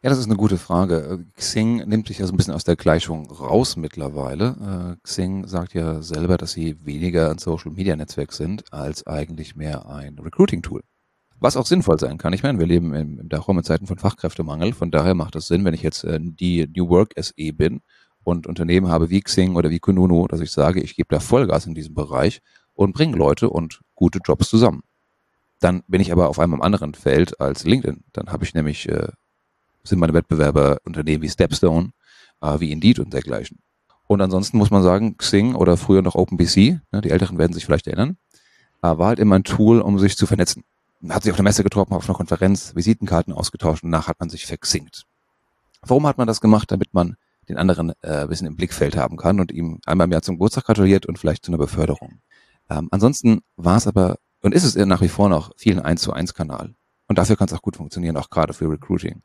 Ja, 0.00 0.10
das 0.10 0.20
ist 0.20 0.26
eine 0.26 0.36
gute 0.36 0.58
Frage. 0.58 1.26
Xing 1.34 1.78
nimmt 1.88 2.06
sich 2.06 2.18
ja 2.18 2.26
so 2.26 2.32
ein 2.32 2.36
bisschen 2.36 2.54
aus 2.54 2.62
der 2.62 2.76
Gleichung 2.76 3.28
raus 3.32 3.74
mittlerweile. 3.76 4.96
Äh, 4.96 5.02
Xing 5.02 5.48
sagt 5.48 5.74
ja 5.74 6.02
selber, 6.02 6.36
dass 6.36 6.52
sie 6.52 6.86
weniger 6.86 7.32
ein 7.32 7.38
Social-Media-Netzwerk 7.38 8.32
sind, 8.32 8.72
als 8.72 9.08
eigentlich 9.08 9.56
mehr 9.56 9.88
ein 9.88 10.16
Recruiting-Tool. 10.16 10.82
Was 11.40 11.56
auch 11.56 11.66
sinnvoll 11.66 11.98
sein 11.98 12.16
kann. 12.16 12.32
Ich 12.32 12.44
meine, 12.44 12.60
wir 12.60 12.66
leben 12.66 12.94
im, 12.94 13.18
im 13.18 13.28
Dachraum 13.28 13.58
in 13.58 13.64
Zeiten 13.64 13.88
von 13.88 13.98
Fachkräftemangel. 13.98 14.72
Von 14.72 14.92
daher 14.92 15.14
macht 15.14 15.34
es 15.34 15.48
Sinn, 15.48 15.64
wenn 15.64 15.74
ich 15.74 15.82
jetzt 15.82 16.04
äh, 16.04 16.20
die 16.20 16.68
New 16.76 16.88
Work 16.88 17.14
SE 17.20 17.52
bin 17.52 17.80
und 18.22 18.46
Unternehmen 18.46 18.86
habe 18.86 19.10
wie 19.10 19.20
Xing 19.20 19.56
oder 19.56 19.68
wie 19.70 19.80
Kununu, 19.80 20.28
dass 20.28 20.38
ich 20.38 20.52
sage, 20.52 20.80
ich 20.80 20.94
gebe 20.94 21.08
da 21.10 21.18
Vollgas 21.18 21.66
in 21.66 21.74
diesem 21.74 21.94
Bereich 21.94 22.40
und 22.72 22.92
bringe 22.92 23.16
Leute 23.16 23.50
und 23.50 23.80
gute 23.96 24.20
Jobs 24.24 24.48
zusammen. 24.48 24.82
Dann 25.58 25.82
bin 25.88 26.00
ich 26.00 26.12
aber 26.12 26.28
auf 26.28 26.38
einem 26.38 26.62
anderen 26.62 26.94
Feld 26.94 27.40
als 27.40 27.64
LinkedIn. 27.64 28.04
Dann 28.12 28.28
habe 28.28 28.44
ich 28.44 28.54
nämlich 28.54 28.88
äh, 28.88 29.08
sind 29.84 29.98
meine 29.98 30.14
Wettbewerber 30.14 30.78
Unternehmen 30.84 31.22
wie 31.22 31.28
Stepstone, 31.28 31.90
äh, 32.40 32.60
wie 32.60 32.72
Indeed 32.72 32.98
und 32.98 33.12
dergleichen. 33.12 33.58
Und 34.06 34.20
ansonsten 34.20 34.58
muss 34.58 34.70
man 34.70 34.82
sagen, 34.82 35.16
Xing 35.16 35.54
oder 35.54 35.76
früher 35.76 36.02
noch 36.02 36.14
OpenBC, 36.14 36.80
ne, 36.92 37.00
die 37.02 37.10
Älteren 37.10 37.38
werden 37.38 37.52
sich 37.52 37.66
vielleicht 37.66 37.86
erinnern, 37.86 38.16
äh, 38.82 38.96
war 38.96 39.08
halt 39.08 39.18
immer 39.18 39.36
ein 39.36 39.44
Tool, 39.44 39.80
um 39.80 39.98
sich 39.98 40.16
zu 40.16 40.26
vernetzen. 40.26 40.64
Man 41.00 41.14
hat 41.14 41.22
sich 41.22 41.30
auf 41.30 41.36
der 41.36 41.44
Messe 41.44 41.62
getroffen, 41.62 41.94
auf 41.94 42.08
einer 42.08 42.16
Konferenz, 42.16 42.74
Visitenkarten 42.74 43.32
ausgetauscht 43.32 43.84
und 43.84 43.92
danach 43.92 44.08
hat 44.08 44.18
man 44.18 44.30
sich 44.30 44.46
verxinkt. 44.46 45.04
Warum 45.82 46.06
hat 46.06 46.18
man 46.18 46.26
das 46.26 46.40
gemacht? 46.40 46.70
Damit 46.70 46.92
man 46.92 47.16
den 47.48 47.56
anderen 47.56 47.92
äh, 48.02 48.22
ein 48.22 48.28
bisschen 48.28 48.46
im 48.46 48.56
Blickfeld 48.56 48.96
haben 48.96 49.16
kann 49.16 49.40
und 49.40 49.52
ihm 49.52 49.80
einmal 49.86 50.06
im 50.06 50.12
Jahr 50.12 50.22
zum 50.22 50.36
Geburtstag 50.36 50.64
gratuliert 50.64 51.06
und 51.06 51.18
vielleicht 51.18 51.44
zu 51.44 51.50
einer 51.50 51.58
Beförderung. 51.58 52.20
Ähm, 52.68 52.88
ansonsten 52.90 53.40
war 53.56 53.76
es 53.76 53.86
aber 53.86 54.16
und 54.40 54.54
ist 54.54 54.64
es 54.64 54.74
nach 54.74 55.00
wie 55.00 55.08
vor 55.08 55.28
noch 55.28 55.50
vielen 55.56 55.80
1 55.80 56.00
zu 56.00 56.12
1 56.12 56.34
Kanal. 56.34 56.74
Und 57.08 57.18
dafür 57.18 57.36
kann 57.36 57.48
es 57.48 57.52
auch 57.52 57.62
gut 57.62 57.76
funktionieren, 57.76 58.16
auch 58.16 58.30
gerade 58.30 58.52
für 58.52 58.70
Recruiting. 58.70 59.22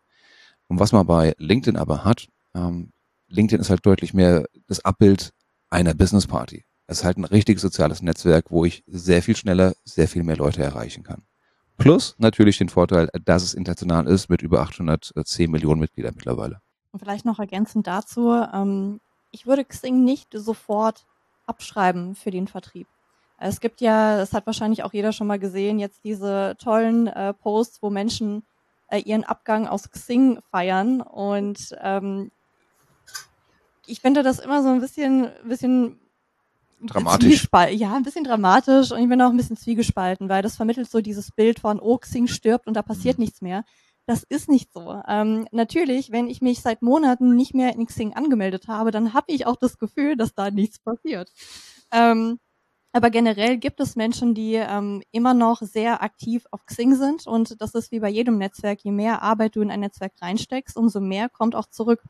Und 0.74 0.80
was 0.80 0.92
man 0.92 1.06
bei 1.06 1.36
LinkedIn 1.38 1.78
aber 1.78 2.04
hat, 2.04 2.30
ähm, 2.56 2.94
LinkedIn 3.28 3.62
ist 3.62 3.70
halt 3.70 3.86
deutlich 3.86 4.16
mehr 4.16 4.48
das 4.66 4.84
Abbild 4.84 5.32
einer 5.70 5.94
Business 5.94 6.26
Party. 6.26 6.66
Es 6.88 7.02
ist 7.02 7.04
halt 7.04 7.18
ein 7.18 7.26
richtiges 7.26 7.62
soziales 7.62 8.02
Netzwerk, 8.02 8.50
wo 8.50 8.66
ich 8.66 8.84
sehr 8.88 9.22
viel 9.22 9.36
schneller, 9.36 9.76
sehr 9.86 10.08
viel 10.08 10.24
mehr 10.24 10.36
Leute 10.36 10.64
erreichen 10.64 11.04
kann. 11.04 11.22
Plus 11.78 12.16
natürlich 12.18 12.58
den 12.58 12.70
Vorteil, 12.70 13.08
dass 13.24 13.44
es 13.44 13.54
international 13.54 14.08
ist 14.08 14.30
mit 14.30 14.42
über 14.42 14.62
810 14.62 15.52
Millionen 15.52 15.80
Mitgliedern 15.80 16.16
mittlerweile. 16.16 16.60
Und 16.92 17.02
vielleicht 17.02 17.26
noch 17.26 17.38
ergänzend 17.38 17.86
dazu, 17.86 18.32
ähm, 18.32 19.00
ich 19.30 19.46
würde 19.46 19.66
Xing 19.66 20.04
nicht 20.04 20.30
sofort 20.34 21.06
abschreiben 21.46 22.16
für 22.16 22.32
den 22.32 22.48
Vertrieb. 22.48 22.88
Es 23.38 23.60
gibt 23.60 23.80
ja, 23.80 24.18
das 24.18 24.34
hat 24.34 24.48
wahrscheinlich 24.48 24.82
auch 24.82 24.94
jeder 24.94 25.12
schon 25.12 25.28
mal 25.28 25.38
gesehen, 25.38 25.78
jetzt 25.78 26.04
diese 26.04 26.56
tollen 26.58 27.06
äh, 27.06 27.36
Posts, 27.36 27.84
wo 27.84 27.92
Menschen 27.92 28.42
äh, 28.88 29.00
ihren 29.00 29.24
Abgang 29.24 29.68
aus 29.68 29.90
Xing 29.90 30.40
feiern. 30.52 31.02
Und 31.02 31.76
ähm, 31.82 32.32
ich 33.86 34.02
finde 34.02 34.24
das 34.24 34.40
immer 34.40 34.64
so 34.64 34.70
ein 34.70 34.82
bisschen, 34.82 35.30
bisschen 35.46 36.00
dramatisch. 36.82 37.48
Ja, 37.72 37.96
ein 37.96 38.04
bisschen 38.04 38.24
dramatisch 38.24 38.92
und 38.92 39.00
ich 39.00 39.10
bin 39.10 39.22
auch 39.22 39.30
ein 39.30 39.38
bisschen 39.38 39.58
zwiegespalten, 39.58 40.30
weil 40.30 40.42
das 40.42 40.56
vermittelt 40.56 40.90
so 40.90 41.02
dieses 41.02 41.32
Bild 41.32 41.60
von, 41.60 41.80
oh, 41.80 41.98
Xing 41.98 42.28
stirbt 42.28 42.68
und 42.68 42.76
da 42.76 42.82
passiert 42.82 43.18
mhm. 43.18 43.24
nichts 43.24 43.42
mehr. 43.42 43.64
Das 44.06 44.24
ist 44.24 44.50
nicht 44.50 44.74
so. 44.74 45.02
Ähm, 45.08 45.48
natürlich, 45.52 46.12
wenn 46.12 46.28
ich 46.28 46.42
mich 46.42 46.60
seit 46.60 46.82
Monaten 46.82 47.36
nicht 47.36 47.54
mehr 47.54 47.74
in 47.74 47.86
Xing 47.86 48.14
angemeldet 48.14 48.68
habe, 48.68 48.92
dann 48.92 49.14
habe 49.14 49.32
ich 49.32 49.46
auch 49.46 49.56
das 49.56 49.78
Gefühl, 49.78 50.18
dass 50.18 50.34
da 50.34 50.52
nichts 50.52 50.80
passiert. 50.80 51.32
Ähm, 51.92 52.40
aber 52.96 53.10
generell 53.10 53.58
gibt 53.58 53.80
es 53.80 53.96
Menschen, 53.96 54.36
die 54.36 54.54
ähm, 54.54 55.02
immer 55.12 55.34
noch 55.34 55.64
sehr 55.64 56.04
aktiv 56.04 56.46
auf 56.52 56.64
Xing 56.68 56.94
sind. 56.96 57.26
Und 57.26 57.60
das 57.60 57.74
ist 57.74 57.92
wie 57.92 58.00
bei 58.00 58.10
jedem 58.10 58.38
Netzwerk. 58.38 58.82
Je 58.84 58.92
mehr 58.92 59.24
Arbeit 59.24 59.56
du 59.56 59.62
in 59.62 59.72
ein 59.72 59.80
Netzwerk 59.80 60.14
reinsteckst, 60.22 60.78
umso 60.78 61.00
mehr 61.00 61.28
kommt 61.28 61.56
auch 61.56 61.66
zurück. 61.66 62.04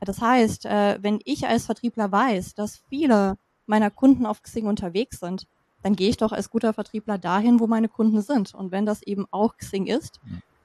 Das 0.00 0.20
heißt, 0.20 0.66
äh, 0.66 0.98
wenn 1.02 1.18
ich 1.24 1.48
als 1.48 1.66
Vertriebler 1.66 2.12
weiß, 2.12 2.54
dass 2.54 2.82
viele 2.88 3.36
meiner 3.66 3.90
Kunden 3.90 4.24
auf 4.24 4.42
Xing 4.42 4.66
unterwegs 4.66 5.18
sind, 5.18 5.48
dann 5.82 5.96
gehe 5.96 6.10
ich 6.10 6.18
doch 6.18 6.30
als 6.30 6.50
guter 6.50 6.72
Vertriebler 6.72 7.18
dahin, 7.18 7.58
wo 7.58 7.66
meine 7.66 7.88
Kunden 7.88 8.22
sind. 8.22 8.54
Und 8.54 8.70
wenn 8.70 8.86
das 8.86 9.02
eben 9.02 9.26
auch 9.32 9.56
Xing 9.56 9.86
ist, 9.86 10.20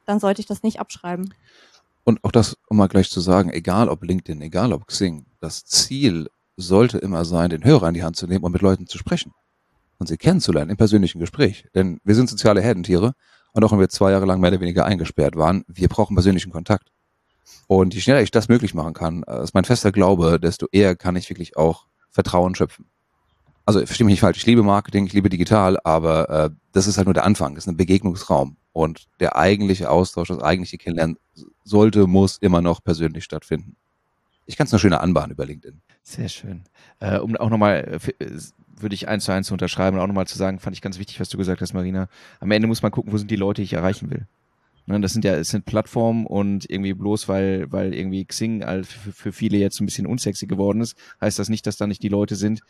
dann 0.05 0.19
sollte 0.19 0.39
ich 0.39 0.45
das 0.45 0.61
nicht 0.61 0.79
abschreiben. 0.79 1.33
Und 2.03 2.23
auch 2.23 2.31
das, 2.31 2.57
um 2.67 2.77
mal 2.77 2.87
gleich 2.87 3.09
zu 3.09 3.21
sagen, 3.21 3.49
egal 3.49 3.89
ob 3.89 4.03
LinkedIn, 4.03 4.39
egal 4.39 4.71
ob 4.71 4.85
Xing, 4.85 5.25
das 5.39 5.65
Ziel 5.65 6.29
sollte 6.57 6.99
immer 6.99 7.25
sein, 7.25 7.49
den 7.49 7.63
Hörer 7.63 7.87
in 7.87 7.95
die 7.95 8.03
Hand 8.03 8.17
zu 8.17 8.27
nehmen 8.27 8.45
und 8.45 8.51
mit 8.51 8.61
Leuten 8.61 8.85
zu 8.85 8.99
sprechen 8.99 9.33
und 9.97 10.07
sie 10.07 10.17
kennenzulernen 10.17 10.71
im 10.71 10.77
persönlichen 10.77 11.19
Gespräch. 11.19 11.67
Denn 11.75 11.99
wir 12.03 12.15
sind 12.15 12.29
soziale 12.29 12.61
Herdentiere 12.61 13.13
und 13.53 13.63
auch 13.63 13.71
wenn 13.71 13.79
wir 13.79 13.89
zwei 13.89 14.11
Jahre 14.11 14.25
lang 14.25 14.39
mehr 14.39 14.51
oder 14.51 14.61
weniger 14.61 14.85
eingesperrt 14.85 15.35
waren, 15.35 15.63
wir 15.67 15.87
brauchen 15.87 16.15
persönlichen 16.15 16.51
Kontakt. 16.51 16.91
Und 17.67 17.93
je 17.93 18.01
schneller 18.01 18.21
ich 18.21 18.31
das 18.31 18.49
möglich 18.49 18.73
machen 18.73 18.93
kann, 18.93 19.23
äh, 19.23 19.43
ist 19.43 19.53
mein 19.53 19.65
fester 19.65 19.91
Glaube, 19.91 20.39
desto 20.39 20.67
eher 20.71 20.95
kann 20.95 21.15
ich 21.15 21.29
wirklich 21.29 21.57
auch 21.57 21.85
Vertrauen 22.09 22.55
schöpfen. 22.55 22.85
Also 23.65 23.85
verstehe 23.85 24.05
mich 24.05 24.13
nicht 24.13 24.21
falsch, 24.21 24.37
ich 24.37 24.45
liebe 24.45 24.63
Marketing, 24.63 25.05
ich 25.05 25.13
liebe 25.13 25.29
digital, 25.29 25.77
aber 25.83 26.29
äh, 26.29 26.49
das 26.71 26.87
ist 26.87 26.97
halt 26.97 27.07
nur 27.07 27.13
der 27.13 27.25
Anfang, 27.25 27.55
das 27.55 27.65
ist 27.65 27.67
ein 27.67 27.75
Begegnungsraum. 27.75 28.55
Und 28.71 29.07
der 29.19 29.35
eigentliche 29.35 29.89
Austausch, 29.89 30.29
das 30.29 30.39
eigentliche 30.39 30.77
Kennenlernen 30.77 31.17
sollte, 31.65 32.07
muss 32.07 32.37
immer 32.37 32.61
noch 32.61 32.81
persönlich 32.81 33.25
stattfinden. 33.25 33.75
Ich 34.45 34.55
kann 34.55 34.67
es 34.67 34.73
eine 34.73 34.79
schöne 34.79 35.01
Anbahn 35.01 35.31
über 35.31 35.45
LinkedIn. 35.45 35.81
Sehr 36.03 36.29
schön. 36.29 36.63
Äh, 36.99 37.17
um 37.17 37.35
auch 37.35 37.49
nochmal, 37.49 37.99
äh, 38.19 38.23
äh, 38.23 38.39
würde 38.79 38.95
ich 38.95 39.07
eins 39.07 39.25
zu 39.25 39.31
eins 39.31 39.51
unterschreiben 39.51 39.97
und 39.97 40.03
auch 40.03 40.07
nochmal 40.07 40.27
zu 40.27 40.37
sagen, 40.37 40.59
fand 40.59 40.75
ich 40.75 40.81
ganz 40.81 40.99
wichtig, 40.99 41.19
was 41.19 41.29
du 41.29 41.37
gesagt 41.37 41.61
hast, 41.61 41.73
Marina. 41.73 42.09
Am 42.39 42.51
Ende 42.51 42.67
muss 42.67 42.81
man 42.81 42.91
gucken, 42.91 43.11
wo 43.11 43.17
sind 43.17 43.31
die 43.31 43.35
Leute, 43.35 43.61
die 43.61 43.65
ich 43.65 43.73
erreichen 43.73 44.09
will. 44.09 44.27
Ne, 44.87 45.01
das 45.01 45.11
sind 45.11 45.25
ja, 45.25 45.35
es 45.35 45.49
sind 45.49 45.65
Plattformen 45.65 46.25
und 46.25 46.69
irgendwie 46.69 46.93
bloß 46.93 47.27
weil, 47.27 47.69
weil 47.71 47.93
irgendwie 47.93 48.23
Xing 48.23 48.61
für, 48.85 49.11
für 49.11 49.31
viele 49.33 49.57
jetzt 49.57 49.81
ein 49.81 49.85
bisschen 49.85 50.07
unsexy 50.07 50.47
geworden 50.47 50.79
ist, 50.79 50.97
heißt 51.19 51.37
das 51.39 51.49
nicht, 51.49 51.67
dass 51.67 51.75
da 51.75 51.87
nicht 51.87 52.03
die 52.03 52.07
Leute 52.07 52.35
sind, 52.35 52.61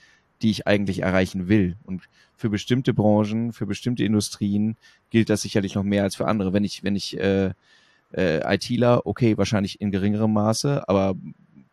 die 0.41 0.49
ich 0.49 0.65
eigentlich 0.65 1.03
erreichen 1.03 1.47
will. 1.47 1.77
Und 1.83 2.01
für 2.35 2.49
bestimmte 2.49 2.93
Branchen, 2.93 3.53
für 3.53 3.67
bestimmte 3.67 4.03
Industrien 4.03 4.77
gilt 5.11 5.29
das 5.29 5.41
sicherlich 5.41 5.75
noch 5.75 5.83
mehr 5.83 6.03
als 6.03 6.15
für 6.15 6.27
andere. 6.27 6.53
Wenn 6.53 6.63
ich, 6.63 6.83
wenn 6.83 6.95
ich 6.95 7.19
äh, 7.19 7.51
äh, 8.13 8.55
ITler, 8.55 9.05
okay, 9.05 9.37
wahrscheinlich 9.37 9.79
in 9.79 9.91
geringerem 9.91 10.33
Maße, 10.33 10.89
aber 10.89 11.15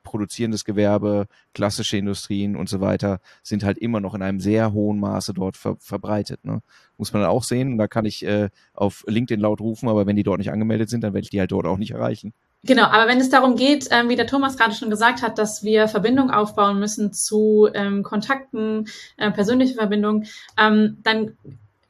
produzierendes 0.05 0.65
Gewerbe, 0.65 1.27
klassische 1.53 1.97
Industrien 1.97 2.55
und 2.55 2.69
so 2.69 2.81
weiter 2.81 3.19
sind 3.43 3.65
halt 3.65 3.79
immer 3.79 3.99
noch 3.99 4.15
in 4.15 4.23
einem 4.23 4.39
sehr 4.39 4.73
hohen 4.73 5.01
Maße 5.01 5.35
dort 5.35 5.57
ver 5.57 5.77
verbreitet. 5.81 6.45
Ne? 6.45 6.61
Muss 6.97 7.13
man 7.13 7.23
dann 7.23 7.31
auch 7.31 7.43
sehen. 7.43 7.77
Da 7.77 7.89
kann 7.89 8.05
ich 8.05 8.25
äh, 8.25 8.51
auf 8.73 9.05
LinkedIn 9.09 9.41
laut 9.41 9.61
rufen, 9.61 9.89
aber 9.89 10.07
wenn 10.07 10.15
die 10.15 10.23
dort 10.23 10.39
nicht 10.39 10.53
angemeldet 10.53 10.91
sind, 10.91 11.03
dann 11.03 11.15
werde 11.15 11.25
ich 11.25 11.31
die 11.31 11.41
halt 11.41 11.51
dort 11.51 11.67
auch 11.67 11.79
nicht 11.79 11.91
erreichen. 11.91 12.33
Genau, 12.67 12.85
aber 12.85 13.09
wenn 13.09 13.21
es 13.21 13.29
darum 13.29 13.57
geht, 13.57 13.89
ähm, 13.91 14.09
wie 14.09 14.17
der 14.17 14.27
Thomas 14.27 14.57
gerade 14.57 14.75
schon 14.75 14.89
gesagt 14.89 15.21
hat, 15.21 15.39
dass 15.39 15.65
wir 15.65 15.87
Verbindung 15.87 16.31
aufbauen 16.31 16.79
müssen 16.79 17.13
zu 17.13 17.69
ähm, 17.75 18.03
Kontakten, 18.03 18.87
äh, 19.19 19.31
persönliche 19.31 19.75
Verbindung, 19.75 20.25
ähm, 20.57 20.99
dann 21.03 21.37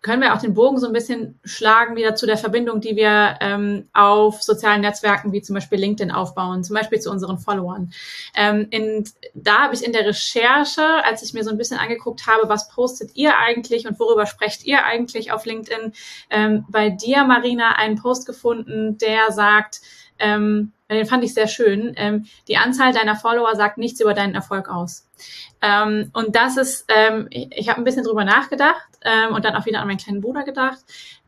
können 0.04 0.20
wir 0.20 0.34
auch 0.34 0.40
den 0.40 0.52
Bogen 0.52 0.78
so 0.78 0.87
ein 0.87 0.92
bisschen 0.92 1.40
schlagen 1.44 1.96
wieder 1.96 2.14
zu 2.14 2.26
der 2.26 2.37
Verbindung, 2.37 2.82
die 2.82 2.94
wir 2.94 3.38
ähm, 3.40 3.88
auf 3.94 4.42
sozialen 4.42 4.82
Netzwerken 4.82 5.32
wie 5.32 5.40
zum 5.40 5.54
Beispiel 5.54 5.78
LinkedIn 5.78 6.12
aufbauen, 6.12 6.62
zum 6.62 6.76
Beispiel 6.76 7.00
zu 7.00 7.11
unseren 7.11 7.38
Followern. 7.38 7.90
Ähm, 8.37 8.66
in, 8.68 9.08
da 9.32 9.62
habe 9.62 9.75
ich 9.75 9.82
in 9.82 9.94
der 9.94 10.04
Recherche, 10.04 10.82
als 11.04 11.23
ich 11.23 11.32
mir 11.32 11.42
so 11.42 11.49
ein 11.49 11.56
bisschen 11.56 11.78
angeguckt 11.78 12.26
habe, 12.26 12.50
was 12.50 12.68
postet 12.68 13.12
ihr 13.14 13.38
eigentlich 13.38 13.87
und 13.87 13.99
worüber 13.99 14.26
sprecht 14.26 14.66
ihr 14.66 14.84
eigentlich 14.84 15.32
auf 15.32 15.46
LinkedIn, 15.46 15.94
ähm, 16.28 16.66
bei 16.68 16.90
dir, 16.90 17.25
Marina, 17.25 17.76
einen 17.76 17.96
Post 17.96 18.26
gefunden, 18.26 18.99
der 18.99 19.32
sagt, 19.32 19.80
ähm, 20.18 20.73
den 20.90 21.06
fand 21.06 21.25
ich 21.25 21.35
sehr 21.35 21.49
schön. 21.49 21.94
Ähm, 21.97 22.26
die 22.47 22.56
Anzahl 22.56 22.92
deiner 22.92 23.16
Follower 23.16 23.54
sagt 23.56 23.78
nichts 23.78 24.00
über 24.00 24.14
deinen 24.14 24.35
Erfolg 24.35 24.68
aus. 24.68 25.09
Ähm, 25.62 26.11
und 26.12 26.37
das 26.37 26.56
ist, 26.56 26.85
ähm, 26.88 27.26
ich, 27.30 27.49
ich 27.50 27.68
habe 27.68 27.80
ein 27.80 27.85
bisschen 27.85 28.04
drüber 28.04 28.25
nachgedacht 28.25 28.87
ähm, 29.02 29.35
und 29.35 29.44
dann 29.44 29.56
auch 29.56 29.66
wieder 29.66 29.80
an 29.80 29.88
meinen 29.88 29.99
kleinen 29.99 30.21
Bruder 30.21 30.44
gedacht, 30.44 30.78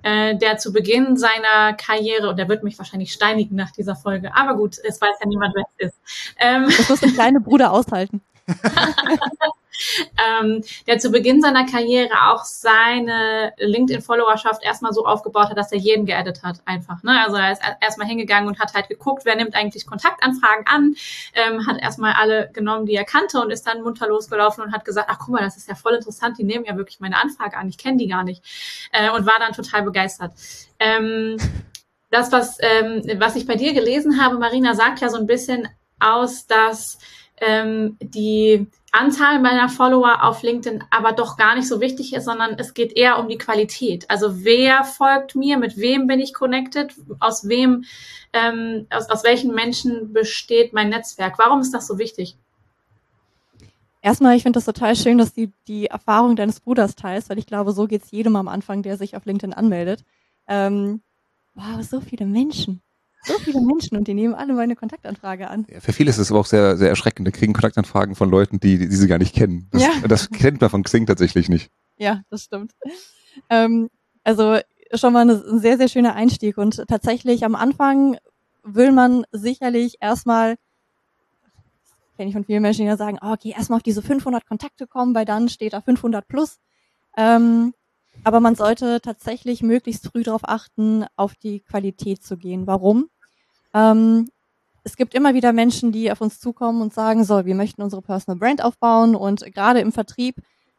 äh, 0.02 0.36
der 0.36 0.58
zu 0.58 0.72
Beginn 0.72 1.16
seiner 1.16 1.72
Karriere, 1.74 2.28
und 2.28 2.38
der 2.38 2.48
wird 2.48 2.62
mich 2.62 2.78
wahrscheinlich 2.78 3.12
steinigen 3.12 3.56
nach 3.56 3.70
dieser 3.70 3.96
Folge, 3.96 4.34
aber 4.34 4.56
gut, 4.56 4.76
es 4.84 5.00
weiß 5.00 5.16
ja 5.20 5.26
niemand, 5.26 5.54
wer 5.54 5.64
es 5.78 5.88
ist. 5.88 6.00
Ähm, 6.38 6.64
das 6.66 6.88
muss 6.88 7.02
ein 7.02 7.14
kleiner 7.14 7.40
Bruder 7.40 7.72
aushalten. 7.72 8.20
ähm, 10.40 10.62
der 10.86 10.98
zu 10.98 11.10
Beginn 11.10 11.40
seiner 11.40 11.66
Karriere 11.66 12.30
auch 12.30 12.44
seine 12.44 13.52
LinkedIn-Followerschaft 13.58 14.62
erstmal 14.64 14.92
so 14.92 15.06
aufgebaut 15.06 15.50
hat, 15.50 15.56
dass 15.56 15.72
er 15.72 15.78
jeden 15.78 16.06
geaddet 16.06 16.42
hat, 16.42 16.60
einfach. 16.64 17.02
Ne? 17.02 17.20
Also 17.24 17.36
er 17.36 17.52
ist 17.52 17.62
erstmal 17.80 18.08
hingegangen 18.08 18.48
und 18.48 18.58
hat 18.58 18.74
halt 18.74 18.88
geguckt, 18.88 19.24
wer 19.24 19.36
nimmt 19.36 19.54
eigentlich 19.54 19.86
Kontaktanfragen 19.86 20.66
an, 20.66 20.94
ähm, 21.34 21.66
hat 21.66 21.80
erstmal 21.80 22.14
alle 22.14 22.50
genommen, 22.52 22.86
die 22.86 22.94
er 22.94 23.04
kannte 23.04 23.40
und 23.40 23.50
ist 23.50 23.66
dann 23.66 23.82
munter 23.82 24.08
losgelaufen 24.08 24.64
und 24.64 24.72
hat 24.72 24.84
gesagt, 24.84 25.08
ach 25.10 25.18
guck 25.18 25.28
mal, 25.28 25.42
das 25.42 25.56
ist 25.56 25.68
ja 25.68 25.74
voll 25.74 25.94
interessant, 25.94 26.38
die 26.38 26.44
nehmen 26.44 26.64
ja 26.64 26.76
wirklich 26.76 27.00
meine 27.00 27.20
Anfrage 27.22 27.56
an, 27.56 27.68
ich 27.68 27.78
kenne 27.78 27.96
die 27.98 28.08
gar 28.08 28.24
nicht. 28.24 28.42
Äh, 28.92 29.10
und 29.10 29.26
war 29.26 29.38
dann 29.38 29.52
total 29.52 29.82
begeistert. 29.82 30.32
Ähm, 30.78 31.36
das, 32.10 32.32
was, 32.32 32.58
ähm, 32.60 33.02
was 33.18 33.36
ich 33.36 33.46
bei 33.46 33.56
dir 33.56 33.74
gelesen 33.74 34.22
habe, 34.22 34.38
Marina, 34.38 34.74
sagt 34.74 35.00
ja 35.00 35.08
so 35.08 35.16
ein 35.18 35.26
bisschen 35.26 35.68
aus, 35.98 36.46
dass 36.46 36.98
ähm, 37.38 37.96
die 38.00 38.66
Anzahl 38.92 39.40
meiner 39.40 39.68
Follower 39.68 40.22
auf 40.22 40.42
LinkedIn 40.42 40.84
aber 40.90 41.12
doch 41.12 41.36
gar 41.36 41.54
nicht 41.54 41.68
so 41.68 41.80
wichtig 41.80 42.14
ist, 42.14 42.24
sondern 42.24 42.58
es 42.58 42.72
geht 42.72 42.96
eher 42.96 43.18
um 43.18 43.28
die 43.28 43.36
Qualität. 43.36 44.08
Also 44.08 44.44
wer 44.44 44.84
folgt 44.84 45.34
mir, 45.34 45.58
mit 45.58 45.76
wem 45.76 46.06
bin 46.06 46.18
ich 46.18 46.32
connected, 46.32 46.94
aus 47.20 47.46
wem, 47.48 47.84
ähm, 48.32 48.86
aus, 48.90 49.10
aus 49.10 49.22
welchen 49.22 49.54
Menschen 49.54 50.12
besteht 50.12 50.72
mein 50.72 50.88
Netzwerk. 50.88 51.38
Warum 51.38 51.60
ist 51.60 51.74
das 51.74 51.86
so 51.86 51.98
wichtig? 51.98 52.36
Erstmal, 54.00 54.36
ich 54.36 54.44
finde 54.44 54.58
das 54.58 54.64
total 54.64 54.94
schön, 54.94 55.18
dass 55.18 55.34
du 55.34 55.50
die 55.66 55.86
Erfahrung 55.86 56.36
deines 56.36 56.60
Bruders 56.60 56.94
teilst, 56.94 57.28
weil 57.28 57.38
ich 57.38 57.46
glaube, 57.46 57.72
so 57.72 57.86
geht 57.86 58.04
es 58.04 58.10
jedem 58.12 58.36
am 58.36 58.48
Anfang, 58.48 58.82
der 58.82 58.96
sich 58.96 59.16
auf 59.16 59.26
LinkedIn 59.26 59.52
anmeldet. 59.52 60.04
Ähm, 60.46 61.02
wow, 61.54 61.82
so 61.82 62.00
viele 62.00 62.24
Menschen 62.24 62.82
so 63.26 63.38
viele 63.38 63.60
Menschen 63.60 63.96
und 63.96 64.08
die 64.08 64.14
nehmen 64.14 64.34
alle 64.34 64.54
meine 64.54 64.76
Kontaktanfrage 64.76 65.48
an. 65.48 65.66
Ja, 65.68 65.80
für 65.80 65.92
viele 65.92 66.10
ist 66.10 66.18
es 66.18 66.30
aber 66.30 66.40
auch 66.40 66.46
sehr, 66.46 66.76
sehr 66.76 66.88
erschreckend. 66.88 67.26
Die 67.26 67.32
kriegen 67.32 67.52
Kontaktanfragen 67.52 68.14
von 68.14 68.30
Leuten, 68.30 68.60
die, 68.60 68.78
die 68.78 68.94
sie 68.94 69.08
gar 69.08 69.18
nicht 69.18 69.34
kennen. 69.34 69.68
Das, 69.72 69.82
ja. 69.82 69.90
das 70.08 70.30
kennt 70.30 70.60
man 70.60 70.70
von 70.70 70.82
Xing 70.82 71.06
tatsächlich 71.06 71.48
nicht. 71.48 71.70
Ja, 71.96 72.22
das 72.30 72.44
stimmt. 72.44 72.72
Ähm, 73.50 73.90
also 74.24 74.58
schon 74.94 75.12
mal 75.12 75.28
ein 75.28 75.58
sehr, 75.58 75.76
sehr 75.78 75.88
schöner 75.88 76.14
Einstieg 76.14 76.58
und 76.58 76.84
tatsächlich 76.88 77.44
am 77.44 77.54
Anfang 77.54 78.16
will 78.62 78.92
man 78.92 79.24
sicherlich 79.32 79.96
erstmal 80.00 80.56
kenne 82.16 82.28
ich 82.28 82.34
von 82.34 82.44
vielen 82.44 82.62
Menschen, 82.62 82.82
die 82.82 82.88
ja 82.88 82.96
sagen, 82.96 83.18
oh, 83.20 83.32
okay, 83.32 83.52
erstmal 83.56 83.78
auf 83.78 83.82
diese 83.82 84.02
500 84.02 84.46
Kontakte 84.46 84.86
kommen, 84.86 85.14
weil 85.14 85.24
dann 85.24 85.48
steht 85.48 85.74
da 85.74 85.80
500 85.80 86.26
plus. 86.26 86.58
Ähm, 87.16 87.74
aber 88.24 88.40
man 88.40 88.54
sollte 88.54 89.00
tatsächlich 89.00 89.62
möglichst 89.62 90.06
früh 90.06 90.22
darauf 90.22 90.48
achten, 90.48 91.04
auf 91.16 91.34
die 91.34 91.60
Qualität 91.60 92.22
zu 92.22 92.36
gehen. 92.36 92.66
Warum? 92.66 93.08
Ähm, 93.76 94.30
es 94.84 94.96
gibt 94.96 95.14
immer 95.14 95.34
wieder 95.34 95.52
Menschen, 95.52 95.92
die 95.92 96.10
auf 96.10 96.20
uns 96.20 96.40
zukommen 96.40 96.80
und 96.80 96.94
sagen, 96.94 97.24
so, 97.24 97.44
wir 97.44 97.54
möchten 97.54 97.82
unsere 97.82 98.02
Personal 98.02 98.38
Brand 98.38 98.64
aufbauen 98.64 99.14
und 99.14 99.44
gerade 99.52 99.80
im 99.80 99.92
Vertrieb 99.92 100.36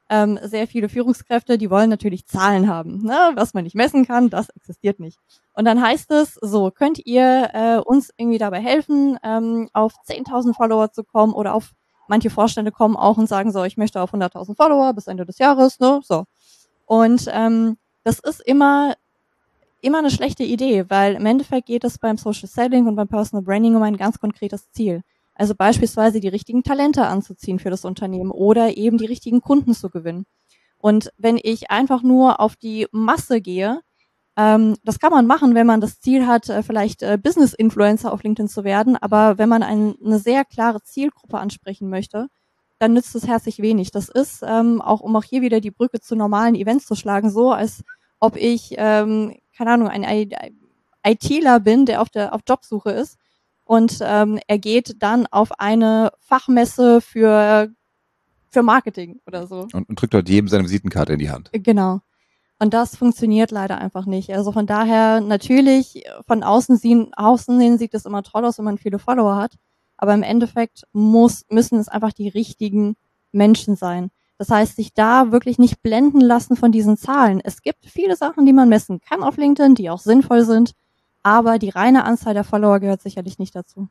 ähm, 0.09 0.39
sehr 0.41 0.67
viele 0.67 0.89
Führungskräfte, 0.89 1.57
die 1.57 1.69
wollen 1.69 1.89
natürlich 1.89 2.25
Zahlen 2.25 2.69
haben. 2.69 3.03
Ne? 3.03 3.31
Was 3.35 3.53
man 3.53 3.65
nicht 3.65 3.75
messen 3.75 4.07
kann, 4.07 4.29
das 4.29 4.49
existiert 4.49 4.99
nicht. 4.99 5.19
Und 5.53 5.65
dann 5.65 5.81
heißt 5.81 6.09
es, 6.11 6.35
so, 6.41 6.71
könnt 6.71 7.05
ihr 7.05 7.49
äh, 7.53 7.77
uns 7.77 8.11
irgendwie 8.15 8.37
dabei 8.37 8.61
helfen, 8.61 9.19
ähm, 9.23 9.69
auf 9.73 9.93
10.000 10.07 10.55
Follower 10.55 10.91
zu 10.91 11.03
kommen 11.03 11.33
oder 11.33 11.53
auf 11.53 11.73
manche 12.07 12.29
Vorstände 12.29 12.71
kommen 12.71 12.95
auch 12.95 13.17
und 13.17 13.27
sagen 13.27 13.51
so, 13.51 13.65
ich 13.65 13.75
möchte 13.75 14.01
auf 14.01 14.13
100.000 14.13 14.55
Follower 14.55 14.93
bis 14.93 15.07
Ende 15.07 15.25
des 15.25 15.37
Jahres, 15.39 15.79
ne? 15.79 15.99
So. 16.03 16.23
Und 16.85 17.27
ähm, 17.29 17.77
das 18.05 18.19
ist 18.19 18.39
immer 18.39 18.93
immer 19.81 19.99
eine 19.99 20.11
schlechte 20.11 20.43
Idee, 20.43 20.85
weil 20.89 21.15
im 21.15 21.25
Endeffekt 21.25 21.67
geht 21.67 21.83
es 21.83 21.97
beim 21.97 22.17
Social 22.17 22.47
Selling 22.47 22.87
und 22.87 22.95
beim 22.95 23.07
Personal 23.07 23.43
Branding 23.43 23.75
um 23.75 23.83
ein 23.83 23.97
ganz 23.97 24.19
konkretes 24.19 24.71
Ziel. 24.71 25.01
Also 25.35 25.53
beispielsweise 25.55 26.19
die 26.19 26.27
richtigen 26.27 26.63
Talente 26.63 27.05
anzuziehen 27.05 27.59
für 27.59 27.69
das 27.69 27.85
Unternehmen 27.85 28.31
oder 28.31 28.75
eben 28.75 28.97
die 28.97 29.05
richtigen 29.05 29.41
Kunden 29.41 29.73
zu 29.73 29.89
gewinnen. 29.89 30.25
Und 30.79 31.11
wenn 31.17 31.39
ich 31.41 31.69
einfach 31.71 32.01
nur 32.01 32.39
auf 32.39 32.55
die 32.55 32.87
Masse 32.91 33.41
gehe, 33.41 33.81
ähm, 34.35 34.75
das 34.83 34.99
kann 34.99 35.11
man 35.11 35.27
machen, 35.27 35.55
wenn 35.55 35.67
man 35.67 35.81
das 35.81 35.99
Ziel 35.99 36.27
hat, 36.27 36.49
äh, 36.49 36.63
vielleicht 36.63 37.01
äh, 37.01 37.17
Business 37.21 37.53
Influencer 37.53 38.13
auf 38.13 38.23
LinkedIn 38.23 38.47
zu 38.47 38.63
werden. 38.63 38.95
Aber 38.95 39.37
wenn 39.37 39.49
man 39.49 39.63
ein, 39.63 39.95
eine 40.03 40.19
sehr 40.19 40.45
klare 40.45 40.81
Zielgruppe 40.83 41.39
ansprechen 41.39 41.89
möchte, 41.89 42.27
dann 42.79 42.93
nützt 42.93 43.15
es 43.15 43.27
herzlich 43.27 43.59
wenig. 43.59 43.91
Das 43.91 44.09
ist, 44.09 44.43
ähm, 44.45 44.81
auch 44.81 45.01
um 45.01 45.15
auch 45.15 45.23
hier 45.23 45.41
wieder 45.41 45.59
die 45.59 45.71
Brücke 45.71 45.99
zu 45.99 46.15
normalen 46.15 46.53
Events 46.55 46.85
zu 46.85 46.95
schlagen, 46.95 47.31
so 47.31 47.51
als 47.51 47.83
ob 48.19 48.35
ich, 48.35 48.75
ähm, 48.77 49.35
keine 49.57 49.71
Ahnung, 49.71 49.87
ein 49.87 50.03
ITler 51.05 51.59
bin, 51.59 51.85
der 51.85 52.01
auf 52.01 52.09
der 52.09 52.33
auf 52.33 52.41
Jobsuche 52.47 52.91
ist 52.91 53.17
und 53.63 53.99
ähm, 54.01 54.39
er 54.47 54.59
geht 54.59 55.01
dann 55.01 55.27
auf 55.27 55.59
eine 55.59 56.11
Fachmesse 56.19 57.01
für 57.01 57.69
für 58.49 58.63
Marketing 58.63 59.19
oder 59.27 59.45
so. 59.45 59.67
Und, 59.73 59.89
und 59.89 60.01
drückt 60.01 60.13
dort 60.13 60.29
jedem 60.29 60.47
seine 60.47 60.63
Visitenkarte 60.63 61.13
in 61.13 61.19
die 61.19 61.29
Hand. 61.29 61.49
Genau. 61.51 61.99
Und 62.59 62.73
das 62.73 62.95
funktioniert 62.95 63.51
leider 63.51 63.77
einfach 63.77 64.05
nicht. 64.05 64.33
Also 64.33 64.51
von 64.51 64.65
daher 64.65 65.21
natürlich 65.21 66.05
von 66.25 66.43
außen 66.43 66.77
sehen, 66.77 67.11
außen 67.15 67.59
hin 67.59 67.77
sieht 67.77 67.93
es 67.93 68.05
immer 68.05 68.23
toll 68.23 68.45
aus, 68.45 68.57
wenn 68.57 68.65
man 68.65 68.77
viele 68.77 68.99
Follower 68.99 69.35
hat. 69.35 69.55
Aber 69.97 70.13
im 70.13 70.23
Endeffekt 70.23 70.83
muss, 70.91 71.45
müssen 71.49 71.77
es 71.77 71.87
einfach 71.87 72.13
die 72.13 72.29
richtigen 72.29 72.95
Menschen 73.31 73.75
sein. 73.75 74.09
Das 74.37 74.49
heißt, 74.49 74.75
sich 74.75 74.93
da 74.93 75.31
wirklich 75.31 75.57
nicht 75.57 75.81
blenden 75.81 76.21
lassen 76.21 76.55
von 76.55 76.71
diesen 76.71 76.97
Zahlen. 76.97 77.41
Es 77.43 77.61
gibt 77.61 77.85
viele 77.85 78.15
Sachen, 78.15 78.45
die 78.45 78.53
man 78.53 78.69
messen 78.69 78.99
kann 79.01 79.23
auf 79.23 79.37
LinkedIn, 79.37 79.75
die 79.75 79.89
auch 79.89 79.99
sinnvoll 79.99 80.43
sind, 80.43 80.73
aber 81.23 81.57
die 81.57 81.69
reine 81.69 82.05
Anzahl 82.05 82.33
der 82.33 82.43
Follower 82.43 82.79
gehört 82.79 83.01
sicherlich 83.01 83.39
nicht 83.39 83.55
dazu. 83.55 83.89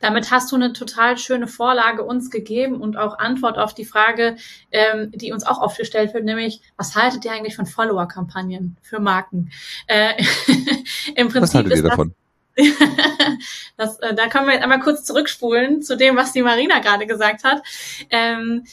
Damit 0.00 0.32
hast 0.32 0.50
du 0.50 0.56
eine 0.56 0.72
total 0.72 1.16
schöne 1.16 1.46
Vorlage 1.46 2.02
uns 2.02 2.28
gegeben 2.30 2.80
und 2.80 2.96
auch 2.96 3.18
Antwort 3.18 3.56
auf 3.56 3.72
die 3.72 3.84
Frage, 3.84 4.36
ähm, 4.72 5.12
die 5.14 5.32
uns 5.32 5.44
auch 5.44 5.60
oft 5.60 5.78
gestellt 5.78 6.12
wird, 6.12 6.24
nämlich, 6.24 6.60
was 6.76 6.96
haltet 6.96 7.24
ihr 7.24 7.30
eigentlich 7.30 7.54
von 7.54 7.66
Follower-Kampagnen 7.66 8.76
für 8.82 8.98
Marken? 8.98 9.52
Äh, 9.86 10.14
Im 11.14 11.28
Prinzip 11.28 11.42
was 11.42 11.54
haltet 11.54 11.76
ihr 11.76 11.82
davon? 11.84 12.14
das, 13.76 13.98
äh, 14.00 14.14
da 14.14 14.28
können 14.28 14.46
wir 14.46 14.54
jetzt 14.54 14.64
einmal 14.64 14.80
kurz 14.80 15.04
zurückspulen 15.04 15.82
zu 15.82 15.96
dem, 15.96 16.16
was 16.16 16.32
die 16.32 16.42
Marina 16.42 16.80
gerade 16.80 17.06
gesagt 17.06 17.44
hat. 17.44 17.62
Ähm, 18.10 18.64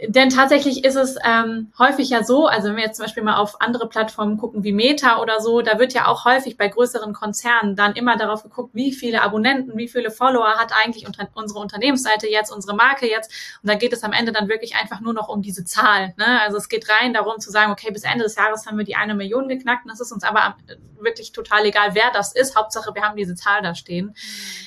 denn 0.00 0.30
tatsächlich 0.30 0.84
ist 0.84 0.94
es 0.94 1.16
ähm, 1.24 1.72
häufig 1.76 2.08
ja 2.08 2.22
so, 2.22 2.46
also 2.46 2.68
wenn 2.68 2.76
wir 2.76 2.84
jetzt 2.84 2.96
zum 2.96 3.04
Beispiel 3.04 3.24
mal 3.24 3.36
auf 3.36 3.60
andere 3.60 3.88
Plattformen 3.88 4.38
gucken 4.38 4.62
wie 4.62 4.72
Meta 4.72 5.20
oder 5.20 5.40
so, 5.40 5.60
da 5.60 5.80
wird 5.80 5.92
ja 5.92 6.06
auch 6.06 6.24
häufig 6.24 6.56
bei 6.56 6.68
größeren 6.68 7.12
Konzernen 7.12 7.74
dann 7.74 7.94
immer 7.94 8.16
darauf 8.16 8.44
geguckt, 8.44 8.74
wie 8.74 8.92
viele 8.92 9.22
Abonnenten, 9.22 9.76
wie 9.76 9.88
viele 9.88 10.12
Follower 10.12 10.54
hat 10.56 10.72
eigentlich 10.72 11.08
unter, 11.08 11.28
unsere 11.34 11.58
Unternehmensseite 11.58 12.28
jetzt, 12.28 12.52
unsere 12.52 12.76
Marke 12.76 13.08
jetzt. 13.08 13.32
Und 13.62 13.68
da 13.68 13.74
geht 13.74 13.92
es 13.92 14.04
am 14.04 14.12
Ende 14.12 14.30
dann 14.30 14.48
wirklich 14.48 14.76
einfach 14.76 15.00
nur 15.00 15.14
noch 15.14 15.28
um 15.28 15.42
diese 15.42 15.64
Zahl. 15.64 16.14
Ne? 16.16 16.40
Also 16.42 16.58
es 16.58 16.68
geht 16.68 16.88
rein 16.88 17.12
darum 17.12 17.40
zu 17.40 17.50
sagen, 17.50 17.72
okay, 17.72 17.90
bis 17.90 18.04
Ende 18.04 18.22
des 18.22 18.36
Jahres 18.36 18.66
haben 18.66 18.78
wir 18.78 18.84
die 18.84 18.94
eine 18.94 19.16
Million 19.16 19.48
geknackt. 19.48 19.84
Und 19.84 19.90
das 19.90 20.00
ist 20.00 20.12
uns 20.12 20.22
aber 20.22 20.56
wirklich 21.00 21.32
total 21.32 21.64
egal, 21.64 21.94
wer 21.94 22.12
das 22.12 22.32
ist. 22.34 22.56
Hauptsache, 22.56 22.94
wir 22.94 23.02
haben 23.02 23.16
diese 23.16 23.34
Zahl 23.34 23.62
da 23.62 23.74
stehen. 23.74 24.06
Mhm. 24.06 24.14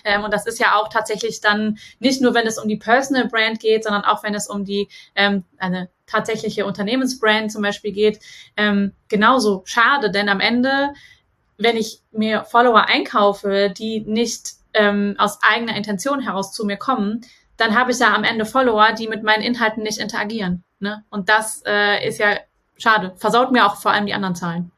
Ähm, 0.03 0.23
und 0.25 0.33
das 0.33 0.45
ist 0.45 0.59
ja 0.59 0.75
auch 0.75 0.89
tatsächlich 0.89 1.39
dann 1.39 1.77
nicht 1.99 2.21
nur, 2.21 2.33
wenn 2.33 2.47
es 2.47 2.57
um 2.57 2.67
die 2.67 2.77
Personal 2.77 3.27
Brand 3.27 3.61
geht, 3.61 3.85
sondern 3.85 4.03
auch 4.03 4.23
wenn 4.23 4.35
es 4.35 4.49
um 4.49 4.65
die 4.65 4.89
ähm, 5.21 5.43
eine 5.57 5.89
tatsächliche 6.07 6.65
Unternehmensbrand 6.65 7.51
zum 7.51 7.61
Beispiel 7.61 7.91
geht, 7.91 8.19
ähm, 8.57 8.93
genauso 9.07 9.61
schade, 9.65 10.11
denn 10.11 10.29
am 10.29 10.39
Ende, 10.39 10.93
wenn 11.57 11.77
ich 11.77 12.01
mir 12.11 12.43
Follower 12.43 12.87
einkaufe, 12.87 13.71
die 13.75 14.01
nicht 14.01 14.53
ähm, 14.73 15.15
aus 15.17 15.39
eigener 15.41 15.75
Intention 15.75 16.21
heraus 16.21 16.53
zu 16.53 16.65
mir 16.65 16.77
kommen, 16.77 17.21
dann 17.57 17.77
habe 17.77 17.91
ich 17.91 17.99
ja 17.99 18.13
am 18.13 18.23
Ende 18.23 18.45
Follower, 18.45 18.93
die 18.93 19.07
mit 19.07 19.23
meinen 19.23 19.43
Inhalten 19.43 19.83
nicht 19.83 19.99
interagieren. 19.99 20.63
Ne? 20.79 21.03
Und 21.09 21.29
das 21.29 21.61
äh, 21.65 22.07
ist 22.07 22.19
ja 22.19 22.37
schade. 22.77 23.13
Versaut 23.17 23.51
mir 23.51 23.65
auch 23.65 23.75
vor 23.75 23.91
allem 23.91 24.07
die 24.07 24.13
anderen 24.13 24.35
Zahlen. 24.35 24.71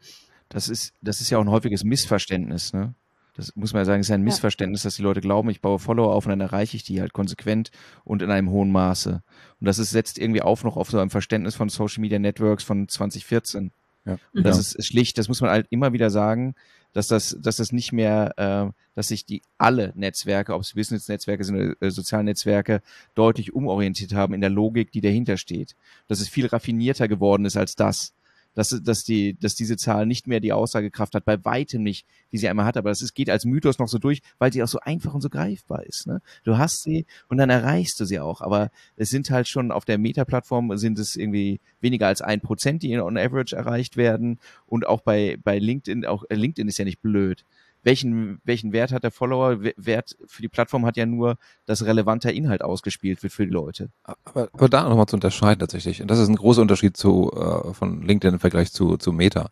Das 0.49 0.67
ist, 0.67 0.93
das 1.01 1.21
ist 1.21 1.29
ja 1.29 1.37
auch 1.37 1.43
ein 1.43 1.49
häufiges 1.49 1.83
Missverständnis, 1.83 2.73
ne? 2.73 2.93
Das 3.35 3.55
muss 3.55 3.73
man 3.73 3.81
ja 3.81 3.85
sagen, 3.85 4.01
ist 4.01 4.11
ein 4.11 4.21
Missverständnis, 4.21 4.83
dass 4.83 4.95
die 4.95 5.01
Leute 5.01 5.21
glauben, 5.21 5.49
ich 5.49 5.61
baue 5.61 5.79
Follower 5.79 6.13
auf 6.13 6.25
und 6.25 6.29
dann 6.29 6.41
erreiche 6.41 6.77
ich 6.77 6.83
die 6.83 7.01
halt 7.01 7.13
konsequent 7.13 7.71
und 8.03 8.21
in 8.21 8.29
einem 8.29 8.51
hohen 8.51 8.71
Maße. 8.71 9.23
Und 9.59 9.65
das 9.65 9.79
ist, 9.79 9.91
setzt 9.91 10.19
irgendwie 10.19 10.41
auf 10.41 10.63
noch 10.63 10.77
auf 10.77 10.89
so 10.89 10.99
einem 10.99 11.09
Verständnis 11.09 11.55
von 11.55 11.69
Social 11.69 12.01
Media 12.01 12.19
Networks 12.19 12.63
von 12.63 12.87
2014. 12.87 13.71
Ja. 14.05 14.17
Und 14.33 14.43
das 14.43 14.59
ist 14.59 14.85
schlicht, 14.85 15.17
das 15.17 15.29
muss 15.29 15.41
man 15.41 15.49
halt 15.49 15.67
immer 15.69 15.93
wieder 15.93 16.09
sagen, 16.09 16.55
dass 16.91 17.07
das, 17.07 17.35
dass 17.39 17.55
das 17.55 17.71
nicht 17.71 17.91
mehr, 17.91 18.33
äh, 18.37 18.71
dass 18.95 19.07
sich 19.07 19.25
die 19.25 19.41
alle 19.57 19.93
Netzwerke, 19.95 20.53
ob 20.53 20.61
es 20.61 20.73
Business-Netzwerke 20.73 21.43
sind 21.43 21.55
oder 21.55 21.81
äh, 21.81 21.89
Sozialnetzwerke, 21.89 22.81
deutlich 23.15 23.53
umorientiert 23.53 24.13
haben 24.13 24.33
in 24.33 24.41
der 24.41 24.49
Logik, 24.49 24.91
die 24.91 25.01
dahinter 25.01 25.37
steht. 25.37 25.75
Dass 26.07 26.19
es 26.19 26.29
viel 26.29 26.45
raffinierter 26.45 27.07
geworden 27.07 27.45
ist 27.45 27.57
als 27.57 27.75
das 27.75 28.13
dass, 28.53 28.69
dass, 28.83 29.03
die, 29.03 29.37
dass 29.39 29.55
diese 29.55 29.77
Zahl 29.77 30.05
nicht 30.05 30.27
mehr 30.27 30.39
die 30.39 30.53
Aussagekraft 30.53 31.15
hat, 31.15 31.25
bei 31.25 31.43
weitem 31.43 31.83
nicht, 31.83 32.05
die 32.31 32.37
sie 32.37 32.47
einmal 32.47 32.65
hat, 32.65 32.77
aber 32.77 32.91
es 32.91 33.13
geht 33.13 33.29
als 33.29 33.45
Mythos 33.45 33.79
noch 33.79 33.87
so 33.87 33.97
durch, 33.97 34.21
weil 34.39 34.53
sie 34.53 34.63
auch 34.63 34.67
so 34.67 34.79
einfach 34.79 35.13
und 35.13 35.21
so 35.21 35.29
greifbar 35.29 35.83
ist. 35.83 36.07
Ne? 36.07 36.21
Du 36.43 36.57
hast 36.57 36.83
sie 36.83 37.05
und 37.29 37.37
dann 37.37 37.49
erreichst 37.49 37.99
du 37.99 38.05
sie 38.05 38.19
auch, 38.19 38.41
aber 38.41 38.71
es 38.95 39.09
sind 39.09 39.29
halt 39.29 39.47
schon 39.47 39.71
auf 39.71 39.85
der 39.85 39.97
Meta-Plattform 39.97 40.77
sind 40.77 40.99
es 40.99 41.15
irgendwie 41.15 41.59
weniger 41.81 42.07
als 42.07 42.21
ein 42.21 42.41
Prozent, 42.41 42.83
die 42.83 42.97
on 42.97 43.17
average 43.17 43.55
erreicht 43.55 43.97
werden 43.97 44.39
und 44.67 44.87
auch 44.87 45.01
bei, 45.01 45.37
bei 45.43 45.59
LinkedIn, 45.59 46.05
auch 46.05 46.23
LinkedIn 46.29 46.67
ist 46.67 46.77
ja 46.77 46.85
nicht 46.85 47.01
blöd 47.01 47.43
welchen, 47.83 48.39
welchen 48.43 48.73
Wert 48.73 48.91
hat 48.91 49.03
der 49.03 49.11
Follower? 49.11 49.61
Wert 49.61 50.15
für 50.25 50.41
die 50.41 50.49
Plattform 50.49 50.85
hat 50.85 50.97
ja 50.97 51.05
nur, 51.05 51.37
dass 51.65 51.85
relevanter 51.85 52.33
Inhalt 52.33 52.61
ausgespielt 52.61 53.23
wird 53.23 53.33
für 53.33 53.45
die 53.45 53.53
Leute. 53.53 53.89
Aber, 54.03 54.49
aber 54.53 54.69
da 54.69 54.87
nochmal 54.87 55.05
zu 55.07 55.15
unterscheiden 55.15 55.59
tatsächlich. 55.59 56.01
Und 56.01 56.09
das 56.09 56.19
ist 56.19 56.29
ein 56.29 56.35
großer 56.35 56.61
Unterschied 56.61 56.97
zu, 56.97 57.31
äh, 57.33 57.73
von 57.73 58.01
LinkedIn 58.01 58.35
im 58.35 58.39
Vergleich 58.39 58.71
zu, 58.71 58.97
zu 58.97 59.11
Meta. 59.11 59.49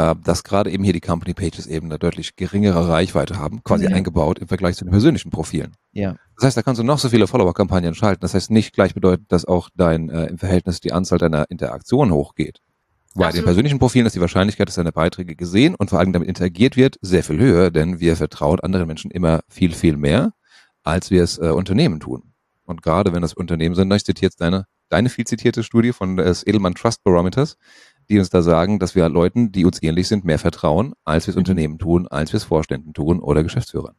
Äh, 0.00 0.14
dass 0.24 0.44
gerade 0.44 0.70
eben 0.70 0.84
hier 0.84 0.92
die 0.92 1.00
Company 1.00 1.34
Pages 1.34 1.66
eben 1.66 1.86
eine 1.86 1.98
deutlich 1.98 2.36
geringere 2.36 2.88
Reichweite 2.88 3.38
haben, 3.38 3.62
quasi 3.64 3.84
ja. 3.84 3.90
eingebaut 3.90 4.38
im 4.38 4.48
Vergleich 4.48 4.76
zu 4.76 4.84
den 4.84 4.92
persönlichen 4.92 5.30
Profilen. 5.30 5.76
Ja. 5.92 6.16
Das 6.36 6.44
heißt, 6.44 6.56
da 6.56 6.62
kannst 6.62 6.78
du 6.78 6.84
noch 6.84 6.98
so 6.98 7.08
viele 7.08 7.26
Follower-Kampagnen 7.26 7.94
schalten. 7.94 8.20
Das 8.20 8.32
heißt 8.32 8.50
nicht 8.50 8.72
gleich 8.72 8.94
bedeutet, 8.94 9.30
dass 9.30 9.44
auch 9.44 9.68
dein 9.74 10.08
äh, 10.08 10.26
im 10.26 10.38
Verhältnis 10.38 10.80
die 10.80 10.92
Anzahl 10.92 11.18
deiner 11.18 11.50
Interaktionen 11.50 12.14
hochgeht. 12.14 12.60
Bei 13.14 13.32
den 13.32 13.44
persönlichen 13.44 13.80
Profilen 13.80 14.06
ist 14.06 14.14
die 14.14 14.20
Wahrscheinlichkeit, 14.20 14.68
dass 14.68 14.76
deine 14.76 14.92
Beiträge 14.92 15.34
gesehen 15.34 15.74
und 15.74 15.90
vor 15.90 15.98
allem 15.98 16.12
damit 16.12 16.28
interagiert 16.28 16.76
wird, 16.76 16.96
sehr 17.00 17.24
viel 17.24 17.38
höher, 17.38 17.70
denn 17.70 17.98
wir 17.98 18.16
vertrauen 18.16 18.60
anderen 18.60 18.86
Menschen 18.86 19.10
immer 19.10 19.40
viel, 19.48 19.74
viel 19.74 19.96
mehr, 19.96 20.32
als 20.84 21.10
wir 21.10 21.22
es 21.22 21.38
äh, 21.38 21.48
Unternehmen 21.48 21.98
tun. 21.98 22.32
Und 22.64 22.82
gerade 22.82 23.12
wenn 23.12 23.22
das 23.22 23.34
Unternehmen 23.34 23.74
sind, 23.74 23.92
ich 23.92 24.04
zitiere 24.04 24.26
jetzt 24.26 24.40
deine, 24.40 24.66
deine 24.90 25.08
viel 25.08 25.26
zitierte 25.26 25.64
Studie 25.64 25.92
von 25.92 26.16
des 26.16 26.46
Edelmann 26.46 26.76
Trust 26.76 27.02
Barometers, 27.02 27.56
die 28.08 28.18
uns 28.18 28.30
da 28.30 28.42
sagen, 28.42 28.78
dass 28.78 28.94
wir 28.94 29.08
Leuten, 29.08 29.50
die 29.50 29.64
uns 29.64 29.82
ähnlich 29.82 30.06
sind, 30.06 30.24
mehr 30.24 30.38
vertrauen, 30.38 30.94
als 31.04 31.26
wir 31.26 31.32
es 31.32 31.36
mhm. 31.36 31.40
Unternehmen 31.40 31.78
tun, 31.78 32.06
als 32.06 32.32
wir 32.32 32.38
es 32.38 32.44
Vorständen 32.44 32.92
tun 32.94 33.18
oder 33.18 33.42
Geschäftsführern. 33.42 33.96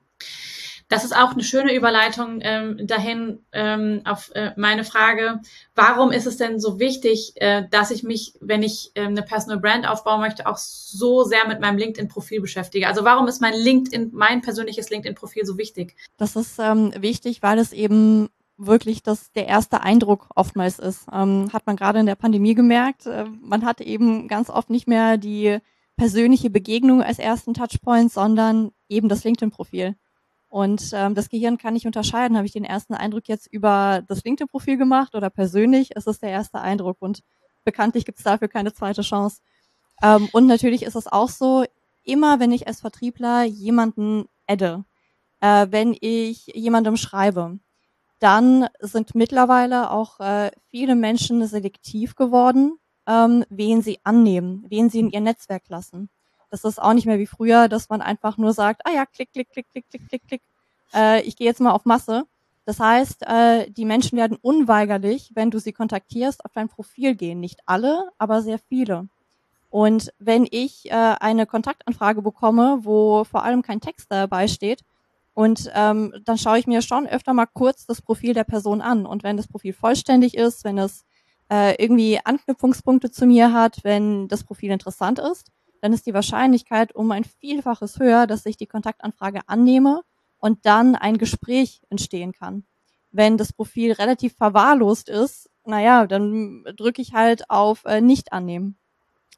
Das 0.92 1.06
ist 1.06 1.16
auch 1.16 1.32
eine 1.32 1.44
schöne 1.44 1.74
Überleitung 1.74 2.40
ähm, 2.42 2.86
dahin 2.86 3.40
ähm, 3.54 4.02
auf 4.04 4.30
äh, 4.36 4.52
meine 4.58 4.84
Frage, 4.84 5.40
warum 5.74 6.12
ist 6.12 6.28
es 6.28 6.36
denn 6.36 6.60
so 6.60 6.82
wichtig, 6.82 7.32
äh, 7.38 7.64
dass 7.72 7.92
ich 7.92 8.04
mich, 8.04 8.34
wenn 8.42 8.62
ich 8.62 8.92
äh, 8.96 9.06
eine 9.06 9.22
Personal 9.22 9.62
Brand 9.62 9.88
aufbauen 9.88 10.20
möchte, 10.20 10.48
auch 10.48 10.58
so 10.58 11.24
sehr 11.24 11.48
mit 11.48 11.62
meinem 11.62 11.78
LinkedIn-Profil 11.78 12.42
beschäftige? 12.42 12.90
Also 12.90 13.06
warum 13.06 13.30
ist 13.30 13.40
mein 13.40 13.54
LinkedIn, 13.54 14.10
mein 14.12 14.42
persönliches 14.42 14.90
LinkedIn-Profil 14.90 15.46
so 15.46 15.58
wichtig? 15.58 15.96
Das 16.18 16.36
ist 16.36 16.60
ähm, 16.60 16.94
wichtig, 16.98 17.42
weil 17.42 17.60
es 17.60 17.72
eben 17.72 18.28
wirklich 18.58 19.02
das 19.02 19.32
der 19.32 19.48
erste 19.48 19.84
Eindruck 19.84 20.28
oftmals 20.36 20.78
ist. 20.78 21.06
Ähm, 21.14 21.54
hat 21.54 21.68
man 21.68 21.78
gerade 21.78 22.02
in 22.02 22.06
der 22.06 22.16
Pandemie 22.16 22.54
gemerkt. 22.54 23.06
Äh, 23.06 23.28
man 23.42 23.64
hat 23.64 23.80
eben 23.80 24.28
ganz 24.28 24.50
oft 24.50 24.70
nicht 24.70 24.90
mehr 24.90 25.16
die 25.16 25.60
persönliche 25.96 26.50
Begegnung 26.50 27.02
als 27.02 27.18
ersten 27.18 27.54
Touchpoint, 27.54 28.12
sondern 28.12 28.72
eben 28.90 29.08
das 29.08 29.24
LinkedIn-Profil. 29.24 29.96
Und 30.52 30.92
ähm, 30.94 31.16
das 31.16 31.30
Gehirn 31.30 31.58
kann 31.58 31.76
nicht 31.76 31.86
unterscheiden, 31.86 32.36
habe 32.36 32.46
ich 32.46 32.52
den 32.52 32.66
ersten 32.66 32.94
Eindruck 32.94 33.30
jetzt 33.30 33.48
über 33.48 34.04
das 34.06 34.26
LinkedIn-Profil 34.26 34.76
gemacht 34.76 35.16
oder 35.16 35.30
persönlich. 35.30 35.92
Es 35.96 36.08
ist 36.08 36.22
der 36.22 36.30
erste 36.30 36.60
Eindruck 36.60 36.98
und 37.00 37.24
bekanntlich 37.64 38.04
gibt 38.04 38.18
es 38.18 38.26
dafür 38.26 38.50
keine 38.50 38.74
zweite 38.74 39.02
Chance. 39.02 39.40
Ähm, 40.04 40.28
und 40.34 40.48
natürlich 40.48 40.84
ist 40.84 40.98
es 40.98 41.08
auch 41.08 41.30
so, 41.30 41.64
immer 42.04 42.42
wenn 42.42 42.52
ich 42.52 42.68
als 42.68 42.82
Vertriebler 42.82 43.44
jemanden 43.46 44.26
adde, 44.46 44.84
äh, 45.40 45.68
wenn 45.70 45.96
ich 46.02 46.48
jemandem 46.48 46.98
schreibe, 46.98 47.58
dann 48.20 48.68
sind 48.82 49.16
mittlerweile 49.16 49.90
auch 49.90 50.20
äh, 50.20 50.52
viele 50.70 50.96
Menschen 50.96 51.48
selektiv 51.48 52.16
geworden, 52.16 52.78
ähm, 53.08 53.46
wen 53.50 53.82
sie 53.82 54.00
annehmen, 54.04 54.66
wen 54.68 54.90
sie 54.90 55.00
in 55.00 55.12
ihr 55.12 55.22
Netzwerk 55.22 55.70
lassen. 55.70 56.10
Das 56.52 56.64
ist 56.66 56.82
auch 56.82 56.94
nicht 56.94 57.08
mehr 57.08 57.18
wie 57.18 57.28
früher, 57.28 57.68
dass 57.68 57.90
man 57.90 58.02
einfach 58.02 58.38
nur 58.38 58.54
sagt, 58.54 58.82
ah 58.86 58.92
ja, 58.92 59.06
klick, 59.06 59.32
klick, 59.32 59.50
klick, 59.50 59.66
klick, 59.72 59.90
klick, 59.90 60.08
klick, 60.08 60.28
klick. 60.28 60.42
Äh, 60.94 61.22
ich 61.22 61.36
gehe 61.36 61.48
jetzt 61.48 61.62
mal 61.62 61.72
auf 61.72 61.86
Masse. 61.86 62.26
Das 62.66 62.80
heißt, 62.80 63.24
äh, 63.24 63.72
die 63.72 63.86
Menschen 63.86 64.18
werden 64.18 64.38
unweigerlich, 64.40 65.32
wenn 65.34 65.50
du 65.50 65.60
sie 65.60 65.74
kontaktierst, 65.74 66.46
auf 66.46 66.52
dein 66.54 66.70
Profil 66.70 67.16
gehen. 67.16 67.40
Nicht 67.40 67.62
alle, 67.66 68.12
aber 68.18 68.42
sehr 68.42 68.60
viele. 68.60 69.08
Und 69.70 70.14
wenn 70.20 70.46
ich 70.52 70.92
äh, 70.92 71.16
eine 71.20 71.46
Kontaktanfrage 71.46 72.22
bekomme, 72.22 72.80
wo 72.82 73.24
vor 73.24 73.44
allem 73.44 73.62
kein 73.62 73.82
Text 73.82 74.12
dabei 74.12 74.48
steht, 74.48 74.84
und 75.34 75.72
ähm, 75.74 76.14
dann 76.26 76.38
schaue 76.38 76.60
ich 76.60 76.68
mir 76.68 76.82
schon 76.82 77.08
öfter 77.08 77.34
mal 77.34 77.46
kurz 77.46 77.86
das 77.86 78.02
Profil 78.02 78.34
der 78.34 78.44
Person 78.44 78.82
an. 78.82 79.06
Und 79.06 79.24
wenn 79.24 79.38
das 79.38 79.48
Profil 79.48 79.72
vollständig 79.72 80.36
ist, 80.36 80.66
wenn 80.66 80.78
es 80.78 81.06
äh, 81.50 81.82
irgendwie 81.82 82.20
Anknüpfungspunkte 82.24 83.12
zu 83.12 83.26
mir 83.26 83.54
hat, 83.54 83.80
wenn 83.84 84.28
das 84.28 84.44
Profil 84.44 84.72
interessant 84.72 85.20
ist, 85.20 85.48
dann 85.82 85.94
ist 85.94 86.06
die 86.06 86.14
Wahrscheinlichkeit 86.14 86.96
um 86.96 87.12
ein 87.12 87.24
Vielfaches 87.24 88.00
höher, 88.00 88.28
dass 88.28 88.46
ich 88.46 88.56
die 88.56 88.68
Kontaktanfrage 88.68 89.42
annehme 89.48 90.02
und 90.38 90.66
dann 90.66 90.96
ein 90.96 91.18
Gespräch 91.18 91.82
entstehen 91.90 92.32
kann. 92.34 92.64
Wenn 93.12 93.38
das 93.38 93.52
Profil 93.52 93.92
relativ 93.92 94.36
verwahrlost 94.36 95.10
ist, 95.10 95.50
naja, 95.66 96.08
dann 96.08 96.64
drücke 96.78 97.02
ich 97.02 97.14
halt 97.14 97.50
auf 97.50 97.84
äh, 97.86 98.00
Nicht 98.00 98.32
annehmen. 98.32 98.78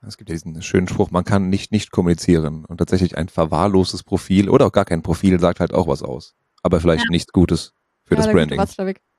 Es 0.05 0.17
gibt 0.17 0.29
diesen 0.29 0.61
schönen 0.61 0.87
Spruch, 0.87 1.11
man 1.11 1.23
kann 1.23 1.49
nicht 1.49 1.71
nicht 1.71 1.91
kommunizieren. 1.91 2.65
Und 2.65 2.77
tatsächlich 2.77 3.17
ein 3.17 3.29
verwahrlostes 3.29 4.03
Profil 4.03 4.49
oder 4.49 4.67
auch 4.67 4.71
gar 4.71 4.85
kein 4.85 5.01
Profil 5.01 5.39
sagt 5.39 5.61
halt 5.61 5.73
auch 5.73 5.87
was 5.87 6.03
aus. 6.03 6.35
Aber 6.61 6.81
vielleicht 6.81 7.05
ja. 7.05 7.09
nichts 7.09 7.31
Gutes 7.31 7.73
für 8.03 8.15
ja, 8.15 8.21
das 8.21 8.31
Branding. 8.31 8.61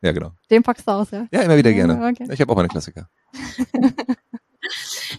Ja, 0.02 0.12
genau. 0.12 0.32
Den 0.50 0.62
packst 0.62 0.86
du 0.86 0.92
aus, 0.92 1.10
ja? 1.10 1.26
Ja, 1.32 1.40
immer 1.40 1.56
wieder 1.56 1.72
gerne. 1.72 2.06
Okay. 2.06 2.28
Ich 2.30 2.40
habe 2.40 2.52
auch 2.52 2.58
eine 2.58 2.68
Klassiker. 2.68 3.08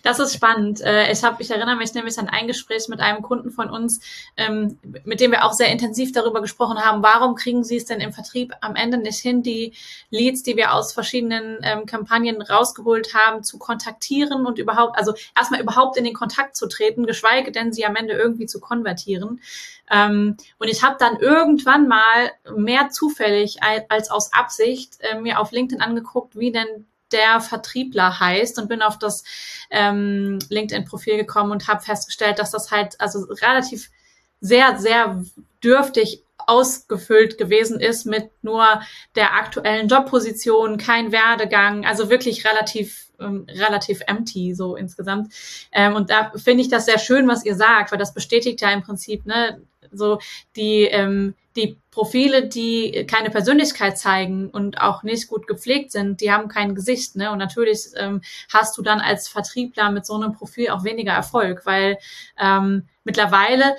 Das 0.04 0.20
ist 0.20 0.34
spannend. 0.34 0.82
Äh, 0.82 1.12
ich, 1.12 1.24
hab, 1.24 1.40
ich 1.40 1.50
erinnere 1.52 1.76
mich 1.76 1.94
nämlich 1.94 2.18
an 2.18 2.30
ein 2.30 2.48
Gespräch 2.48 2.88
mit 2.88 3.00
einem 3.00 3.22
Kunden 3.22 3.52
von 3.52 3.70
uns, 3.70 4.00
ähm, 4.38 4.78
mit 5.04 5.20
dem 5.20 5.32
wir 5.32 5.46
auch 5.46 5.54
sehr 5.54 5.72
intensiv 5.72 6.12
darüber 6.12 6.42
gesprochen 6.42 6.78
haben, 6.78 7.04
warum 7.04 7.36
kriegen 7.36 7.64
Sie 7.64 7.78
es 7.78 7.86
denn 7.86 8.00
im 8.00 8.14
Vertrieb 8.14 8.54
am 8.62 8.76
Ende 8.76 8.98
nicht 8.98 9.20
hin, 9.20 9.44
die 9.44 9.74
Leads, 10.10 10.44
die 10.44 10.58
wir 10.58 10.74
aus 10.74 10.94
verschiedenen 10.94 11.60
ähm, 11.64 11.86
Kampagnen 11.86 12.42
rausgeholt 12.42 13.14
haben, 13.14 13.44
zu 13.44 13.58
kontaktieren 13.58 14.46
und 14.46 14.60
überhaupt, 14.60 14.98
also 14.98 15.14
erstmal 15.36 15.62
überhaupt 15.62 15.98
in 15.98 16.04
den 16.04 16.14
Kontakt 16.14 16.56
zu 16.56 16.68
treten, 16.68 17.06
geschweige 17.06 17.52
denn 17.52 17.74
sie 17.74 17.86
am 17.86 17.96
Ende 17.96 18.14
irgendwie 18.14 18.46
zu 18.46 18.60
konvertieren. 18.60 19.42
Ähm, 19.92 20.38
und 20.58 20.68
ich 20.68 20.84
habe 20.84 20.96
dann 21.00 21.18
irgendwann 21.18 21.88
mal 21.88 22.32
mehr 22.56 22.90
zufällig 22.90 23.58
als 23.62 24.10
aus 24.10 24.34
Absicht 24.34 24.98
äh, 25.02 25.20
mir 25.20 25.40
auf 25.40 25.52
LinkedIn 25.52 25.82
angeguckt, 25.82 26.38
wie 26.38 26.52
denn 26.52 26.88
der 27.12 27.40
Vertriebler 27.42 28.20
heißt 28.20 28.60
und 28.60 28.70
bin 28.70 28.82
auf 28.82 28.98
das 28.98 29.24
ähm, 29.70 30.40
LinkedIn-Profil 30.50 31.18
gekommen 31.18 31.52
und 31.52 31.68
habe 31.68 31.84
festgestellt, 31.84 32.40
dass 32.40 32.52
das 32.52 32.72
halt 32.72 33.00
also 33.00 33.26
relativ 33.42 33.90
sehr, 34.42 34.78
sehr 34.78 35.24
dürftig 35.64 36.24
ausgefüllt 36.38 37.38
gewesen 37.38 37.80
ist 37.80 38.06
mit 38.06 38.30
nur 38.44 38.82
der 39.16 39.34
aktuellen 39.34 39.88
Jobposition, 39.88 40.78
kein 40.78 41.12
Werdegang, 41.12 41.86
also 41.86 42.10
wirklich 42.10 42.46
relativ 42.46 43.06
ähm, 43.20 43.48
relativ 43.50 44.02
empty 44.08 44.54
so 44.54 44.76
insgesamt. 44.76 45.34
Ähm, 45.72 45.96
und 45.96 46.10
da 46.10 46.32
finde 46.36 46.62
ich 46.62 46.70
das 46.70 46.86
sehr 46.86 47.00
schön, 47.00 47.28
was 47.28 47.46
ihr 47.46 47.56
sagt, 47.56 47.92
weil 47.92 47.98
das 47.98 48.14
bestätigt 48.14 48.62
ja 48.62 48.72
im 48.72 48.84
Prinzip 48.84 49.26
ne 49.26 49.62
so 49.92 50.20
die 50.56 50.84
ähm, 50.84 51.34
die 51.56 51.80
Profile, 51.92 52.48
die 52.48 53.06
keine 53.10 53.30
Persönlichkeit 53.30 53.98
zeigen 53.98 54.50
und 54.50 54.82
auch 54.82 55.04
nicht 55.04 55.28
gut 55.28 55.48
gepflegt 55.48 55.92
sind, 55.92 56.22
die 56.22 56.32
haben 56.32 56.50
kein 56.50 56.76
Gesicht, 56.76 57.16
ne? 57.16 57.32
Und 57.32 57.38
natürlich 57.38 57.88
ähm, 57.98 58.22
hast 58.52 58.78
du 58.78 58.82
dann 58.82 59.00
als 59.00 59.28
Vertriebler 59.28 59.92
mit 59.92 60.06
so 60.06 60.16
einem 60.16 60.34
Profil 60.34 60.70
auch 60.70 60.84
weniger 60.84 61.14
Erfolg, 61.14 61.66
weil 61.66 61.98
ähm, 62.38 62.88
mittlerweile 63.04 63.76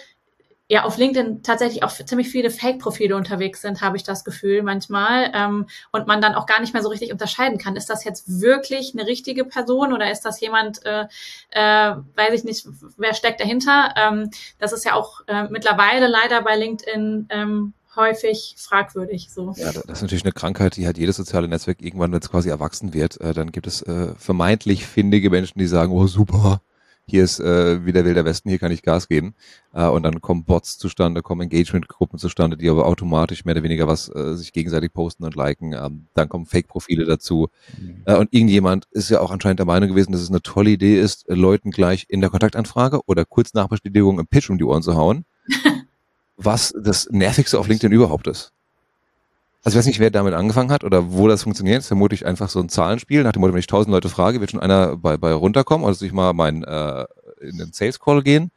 ja 0.68 0.84
auf 0.84 0.96
LinkedIn 0.96 1.42
tatsächlich 1.42 1.82
auch 1.82 1.90
ziemlich 1.90 2.28
viele 2.28 2.50
Fake-Profile 2.50 3.14
unterwegs 3.16 3.62
sind, 3.62 3.80
habe 3.80 3.96
ich 3.96 4.02
das 4.02 4.24
Gefühl 4.24 4.62
manchmal. 4.62 5.30
Ähm, 5.34 5.66
und 5.92 6.06
man 6.06 6.20
dann 6.20 6.34
auch 6.34 6.46
gar 6.46 6.60
nicht 6.60 6.72
mehr 6.72 6.82
so 6.82 6.88
richtig 6.88 7.12
unterscheiden 7.12 7.58
kann. 7.58 7.76
Ist 7.76 7.88
das 7.88 8.04
jetzt 8.04 8.40
wirklich 8.40 8.92
eine 8.94 9.06
richtige 9.06 9.44
Person 9.44 9.92
oder 9.92 10.10
ist 10.10 10.22
das 10.22 10.40
jemand, 10.40 10.84
äh, 10.84 11.06
äh, 11.50 11.96
weiß 12.16 12.32
ich 12.32 12.44
nicht, 12.44 12.66
wer 12.96 13.14
steckt 13.14 13.40
dahinter? 13.40 13.94
Ähm, 13.96 14.30
das 14.58 14.72
ist 14.72 14.84
ja 14.84 14.94
auch 14.94 15.20
äh, 15.28 15.44
mittlerweile 15.44 16.08
leider 16.08 16.42
bei 16.42 16.56
LinkedIn 16.56 17.28
ähm, 17.30 17.72
häufig 17.94 18.54
fragwürdig. 18.58 19.28
So. 19.30 19.54
Ja, 19.56 19.72
das 19.72 19.84
ist 19.84 20.02
natürlich 20.02 20.24
eine 20.24 20.32
Krankheit, 20.32 20.76
die 20.76 20.86
halt 20.86 20.98
jedes 20.98 21.16
soziale 21.16 21.48
Netzwerk 21.48 21.80
irgendwann, 21.80 22.12
wenn 22.12 22.20
es 22.20 22.30
quasi 22.30 22.48
erwachsen 22.48 22.92
wird, 22.92 23.20
äh, 23.20 23.32
dann 23.32 23.52
gibt 23.52 23.66
es 23.66 23.82
äh, 23.82 24.14
vermeintlich 24.16 24.86
findige 24.86 25.30
Menschen, 25.30 25.58
die 25.58 25.66
sagen, 25.66 25.92
oh 25.92 26.06
super, 26.06 26.60
hier 27.08 27.22
ist 27.22 27.38
äh, 27.38 27.84
wieder 27.86 28.04
Wilder 28.04 28.24
Westen, 28.24 28.48
hier 28.48 28.58
kann 28.58 28.72
ich 28.72 28.82
Gas 28.82 29.08
geben. 29.08 29.34
Äh, 29.72 29.86
und 29.86 30.02
dann 30.02 30.20
kommen 30.20 30.44
Bots 30.44 30.76
zustande, 30.78 31.22
kommen 31.22 31.42
Engagement-Gruppen 31.42 32.18
zustande, 32.18 32.56
die 32.56 32.68
aber 32.68 32.86
automatisch 32.86 33.44
mehr 33.44 33.54
oder 33.54 33.62
weniger 33.62 33.86
was 33.86 34.08
äh, 34.08 34.34
sich 34.34 34.52
gegenseitig 34.52 34.92
posten 34.92 35.24
und 35.24 35.36
liken. 35.36 35.72
Ähm, 35.72 36.06
dann 36.14 36.28
kommen 36.28 36.46
Fake-Profile 36.46 37.04
dazu. 37.04 37.48
Mhm. 37.78 38.02
Äh, 38.04 38.16
und 38.16 38.32
irgendjemand 38.32 38.86
ist 38.90 39.10
ja 39.10 39.20
auch 39.20 39.30
anscheinend 39.30 39.60
der 39.60 39.66
Meinung 39.66 39.90
gewesen, 39.90 40.12
dass 40.12 40.20
es 40.20 40.30
eine 40.30 40.42
tolle 40.42 40.70
Idee 40.70 41.00
ist, 41.00 41.28
äh, 41.28 41.34
Leuten 41.34 41.70
gleich 41.70 42.06
in 42.08 42.20
der 42.20 42.30
Kontaktanfrage 42.30 43.00
oder 43.06 43.24
kurz 43.24 43.54
nach 43.54 43.68
Bestätigung 43.68 44.18
im 44.18 44.26
Pitch 44.26 44.50
um 44.50 44.58
die 44.58 44.64
Ohren 44.64 44.82
zu 44.82 44.96
hauen. 44.96 45.24
was 46.36 46.74
das 46.78 47.08
Nervigste 47.10 47.58
auf 47.58 47.68
LinkedIn 47.68 47.92
überhaupt 47.92 48.26
ist. 48.26 48.52
Also 49.66 49.74
ich 49.74 49.80
weiß 49.80 49.86
nicht, 49.86 49.98
wer 49.98 50.12
damit 50.12 50.32
angefangen 50.32 50.70
hat 50.70 50.84
oder 50.84 51.12
wo 51.12 51.26
das 51.26 51.42
funktioniert. 51.42 51.78
Das 51.78 51.86
ist 51.86 51.88
vermutlich 51.88 52.24
einfach 52.24 52.48
so 52.48 52.60
ein 52.60 52.68
Zahlenspiel. 52.68 53.24
Nach 53.24 53.32
dem 53.32 53.40
Motto, 53.40 53.52
wenn 53.52 53.58
ich 53.58 53.66
tausend 53.66 53.90
Leute 53.90 54.08
frage, 54.08 54.40
wird 54.40 54.52
schon 54.52 54.60
einer 54.60 54.96
bei, 54.96 55.16
bei 55.16 55.32
runterkommen 55.32 55.84
oder 55.84 55.92
sich 55.92 56.12
mal 56.12 56.34
mein, 56.34 56.62
äh, 56.62 57.04
in 57.40 57.58
den 57.58 57.72
Sales 57.72 57.98
Call 57.98 58.22
gehen. 58.22 58.52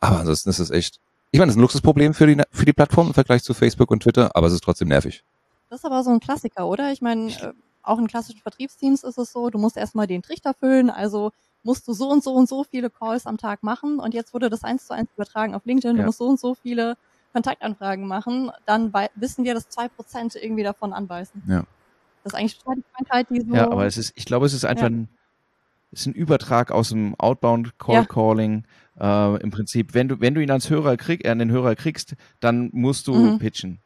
Aber 0.00 0.20
ansonsten 0.20 0.48
ist 0.48 0.60
es 0.60 0.70
echt, 0.70 1.00
ich 1.32 1.38
meine, 1.38 1.48
das 1.48 1.56
ist 1.56 1.58
ein 1.58 1.60
Luxusproblem 1.60 2.14
für 2.14 2.26
die, 2.26 2.42
für 2.50 2.64
die 2.64 2.72
Plattform 2.72 3.08
im 3.08 3.12
Vergleich 3.12 3.42
zu 3.42 3.52
Facebook 3.52 3.90
und 3.90 4.04
Twitter, 4.04 4.34
aber 4.34 4.46
es 4.46 4.54
ist 4.54 4.64
trotzdem 4.64 4.88
nervig. 4.88 5.22
Das 5.68 5.80
ist 5.80 5.84
aber 5.84 6.02
so 6.02 6.08
ein 6.08 6.20
Klassiker, 6.20 6.66
oder? 6.66 6.92
Ich 6.92 7.02
meine, 7.02 7.30
äh, 7.30 7.52
auch 7.82 7.98
in 7.98 8.06
klassischen 8.06 8.40
Vertriebsteams 8.40 9.04
ist 9.04 9.18
es 9.18 9.32
so, 9.32 9.50
du 9.50 9.58
musst 9.58 9.76
erstmal 9.76 10.06
den 10.06 10.22
Trichter 10.22 10.54
füllen, 10.54 10.88
also 10.88 11.32
musst 11.62 11.86
du 11.86 11.92
so 11.92 12.08
und 12.08 12.24
so 12.24 12.32
und 12.32 12.48
so 12.48 12.64
viele 12.64 12.88
Calls 12.88 13.26
am 13.26 13.36
Tag 13.36 13.62
machen 13.64 13.98
und 13.98 14.14
jetzt 14.14 14.32
wurde 14.32 14.48
das 14.48 14.64
eins 14.64 14.86
zu 14.86 14.94
eins 14.94 15.10
übertragen 15.14 15.54
auf 15.54 15.66
LinkedIn, 15.66 15.96
ja. 15.96 16.02
du 16.04 16.06
musst 16.06 16.16
so 16.16 16.26
und 16.26 16.40
so 16.40 16.54
viele 16.54 16.96
Kontaktanfragen 17.34 18.06
machen, 18.06 18.50
dann 18.64 18.92
wissen 19.16 19.44
wir, 19.44 19.54
dass 19.54 19.68
zwei 19.68 19.88
Prozent 19.88 20.36
irgendwie 20.36 20.62
davon 20.62 20.92
anbeißen. 20.92 21.42
Ja. 21.46 21.64
Das 22.22 22.32
ist 22.32 22.38
eigentlich 22.38 22.58
total 22.58 22.76
die 22.76 22.84
Krankheit, 22.94 23.26
die 23.28 23.40
so. 23.42 23.54
Ja, 23.54 23.70
aber 23.70 23.84
es 23.84 23.98
ist, 23.98 24.12
ich 24.14 24.24
glaube, 24.24 24.46
es 24.46 24.54
ist 24.54 24.64
einfach 24.64 24.84
ja. 24.84 24.90
ein, 24.90 25.08
es 25.92 26.00
ist 26.00 26.06
ein 26.06 26.14
Übertrag 26.14 26.70
aus 26.70 26.88
dem 26.88 27.14
Outbound 27.18 27.78
Call 27.78 28.06
Calling. 28.06 28.64
Ja. 28.98 29.34
Äh, 29.34 29.42
Im 29.42 29.50
Prinzip, 29.50 29.92
wenn 29.92 30.08
du, 30.08 30.20
wenn 30.20 30.34
du 30.34 30.42
ihn 30.42 30.50
als 30.50 30.70
Hörer 30.70 30.96
krieg, 30.96 31.24
äh, 31.24 31.30
an 31.30 31.38
den 31.38 31.50
Hörer 31.50 31.74
kriegst, 31.74 32.14
dann 32.40 32.70
musst 32.72 33.08
du 33.08 33.14
mhm. 33.14 33.38
pitchen. 33.38 33.80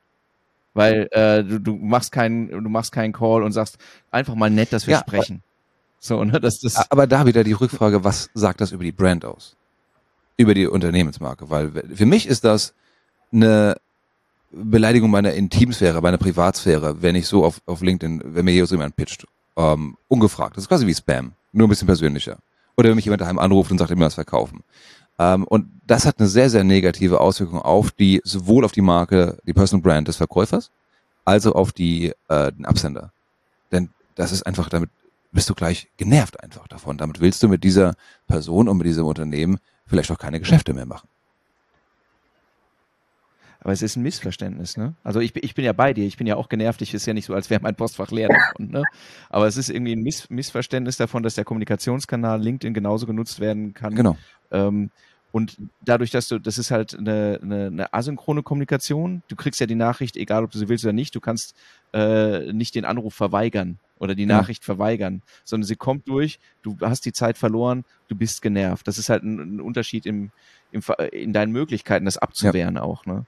Weil 0.74 1.08
äh, 1.10 1.42
du, 1.42 1.58
du 1.58 1.74
machst 1.74 2.12
keinen, 2.12 2.48
du 2.50 2.70
machst 2.70 2.92
keinen 2.92 3.12
Call 3.12 3.42
und 3.42 3.52
sagst 3.52 3.78
einfach 4.10 4.36
mal 4.36 4.50
nett, 4.50 4.72
dass 4.72 4.86
wir 4.86 4.92
ja, 4.92 5.00
sprechen. 5.00 5.42
So, 5.98 6.22
ne, 6.22 6.38
das, 6.38 6.60
das 6.60 6.90
aber 6.90 7.08
da 7.08 7.26
wieder 7.26 7.42
die 7.42 7.54
Rückfrage, 7.54 8.04
was 8.04 8.30
sagt 8.34 8.60
das 8.60 8.70
über 8.70 8.84
die 8.84 8.92
Brand 8.92 9.24
aus? 9.24 9.56
Über 10.36 10.54
die 10.54 10.68
Unternehmensmarke? 10.68 11.50
Weil 11.50 11.72
für 11.92 12.06
mich 12.06 12.28
ist 12.28 12.44
das 12.44 12.74
eine 13.32 13.76
Beleidigung 14.50 15.10
meiner 15.10 15.32
Intimsphäre, 15.32 16.00
meiner 16.00 16.18
Privatsphäre, 16.18 17.02
wenn 17.02 17.14
ich 17.14 17.26
so 17.26 17.44
auf, 17.44 17.60
auf 17.66 17.82
LinkedIn, 17.82 18.22
wenn 18.24 18.44
mir 18.44 18.52
hier 18.52 18.66
so 18.66 18.74
jemand 18.74 18.96
pitcht, 18.96 19.26
ähm, 19.56 19.96
ungefragt. 20.08 20.56
Das 20.56 20.64
ist 20.64 20.68
quasi 20.68 20.86
wie 20.86 20.94
Spam, 20.94 21.32
nur 21.52 21.66
ein 21.66 21.70
bisschen 21.70 21.86
persönlicher. 21.86 22.38
Oder 22.76 22.88
wenn 22.88 22.96
mich 22.96 23.04
jemand 23.04 23.20
daheim 23.20 23.38
anruft 23.38 23.70
und 23.70 23.78
sagt, 23.78 23.90
ich 23.90 23.96
will 23.96 24.06
was 24.06 24.14
verkaufen. 24.14 24.62
Ähm, 25.18 25.44
und 25.44 25.68
das 25.86 26.06
hat 26.06 26.18
eine 26.18 26.28
sehr, 26.28 26.48
sehr 26.48 26.64
negative 26.64 27.20
Auswirkung 27.20 27.60
auf 27.60 27.90
die, 27.90 28.20
sowohl 28.24 28.64
auf 28.64 28.72
die 28.72 28.80
Marke, 28.80 29.38
die 29.46 29.52
Personal 29.52 29.82
Brand 29.82 30.08
des 30.08 30.16
Verkäufers, 30.16 30.70
also 31.24 31.54
auf 31.54 31.72
die, 31.72 32.12
äh, 32.28 32.52
den 32.52 32.64
Absender. 32.64 33.12
Denn 33.72 33.90
das 34.14 34.32
ist 34.32 34.46
einfach, 34.46 34.68
damit 34.68 34.90
bist 35.32 35.50
du 35.50 35.54
gleich 35.54 35.88
genervt 35.96 36.42
einfach 36.42 36.68
davon. 36.68 36.96
Damit 36.96 37.20
willst 37.20 37.42
du 37.42 37.48
mit 37.48 37.64
dieser 37.64 37.94
Person 38.26 38.68
und 38.68 38.78
mit 38.78 38.86
diesem 38.86 39.04
Unternehmen 39.04 39.58
vielleicht 39.86 40.10
auch 40.10 40.18
keine 40.18 40.40
Geschäfte 40.40 40.72
mehr 40.72 40.86
machen. 40.86 41.08
Aber 43.60 43.72
es 43.72 43.82
ist 43.82 43.96
ein 43.96 44.02
Missverständnis, 44.02 44.76
ne? 44.76 44.94
Also 45.02 45.20
ich, 45.20 45.34
ich 45.36 45.54
bin 45.54 45.64
ja 45.64 45.72
bei 45.72 45.92
dir, 45.92 46.06
ich 46.06 46.16
bin 46.16 46.26
ja 46.26 46.36
auch 46.36 46.48
genervt, 46.48 46.80
ich 46.80 46.94
ist 46.94 47.06
ja 47.06 47.12
nicht 47.12 47.26
so, 47.26 47.34
als 47.34 47.50
wäre 47.50 47.60
mein 47.60 47.74
Postfach 47.74 48.10
leer 48.10 48.28
davon, 48.28 48.70
ne? 48.70 48.84
Aber 49.30 49.46
es 49.46 49.56
ist 49.56 49.68
irgendwie 49.68 49.96
ein 49.96 50.02
Miss 50.02 50.30
Missverständnis 50.30 50.96
davon, 50.96 51.22
dass 51.22 51.34
der 51.34 51.44
Kommunikationskanal 51.44 52.40
LinkedIn 52.40 52.72
genauso 52.72 53.06
genutzt 53.06 53.40
werden 53.40 53.74
kann. 53.74 53.94
Genau. 53.94 54.16
Ähm, 54.52 54.90
und 55.30 55.58
dadurch, 55.84 56.10
dass 56.10 56.28
du, 56.28 56.38
das 56.38 56.56
ist 56.56 56.70
halt 56.70 56.96
eine, 56.96 57.38
eine, 57.42 57.66
eine 57.66 57.92
asynchrone 57.92 58.42
Kommunikation. 58.42 59.22
Du 59.28 59.36
kriegst 59.36 59.60
ja 59.60 59.66
die 59.66 59.74
Nachricht, 59.74 60.16
egal 60.16 60.44
ob 60.44 60.50
du 60.50 60.58
sie 60.58 60.68
willst 60.68 60.84
oder 60.84 60.94
nicht, 60.94 61.14
du 61.14 61.20
kannst 61.20 61.54
äh, 61.92 62.52
nicht 62.52 62.74
den 62.74 62.84
Anruf 62.84 63.14
verweigern 63.14 63.78
oder 63.98 64.14
die 64.14 64.26
Nachricht 64.26 64.62
ja. 64.62 64.66
verweigern, 64.66 65.22
sondern 65.44 65.66
sie 65.66 65.76
kommt 65.76 66.08
durch, 66.08 66.38
du 66.62 66.76
hast 66.80 67.04
die 67.04 67.12
Zeit 67.12 67.36
verloren, 67.36 67.84
du 68.06 68.14
bist 68.14 68.40
genervt. 68.40 68.88
Das 68.88 68.96
ist 68.96 69.10
halt 69.10 69.22
ein, 69.22 69.56
ein 69.56 69.60
Unterschied 69.60 70.06
im, 70.06 70.30
im, 70.70 70.82
in 71.12 71.32
deinen 71.32 71.52
Möglichkeiten, 71.52 72.04
das 72.04 72.16
abzuwehren 72.16 72.76
ja. 72.76 72.82
auch, 72.82 73.04
ne? 73.04 73.26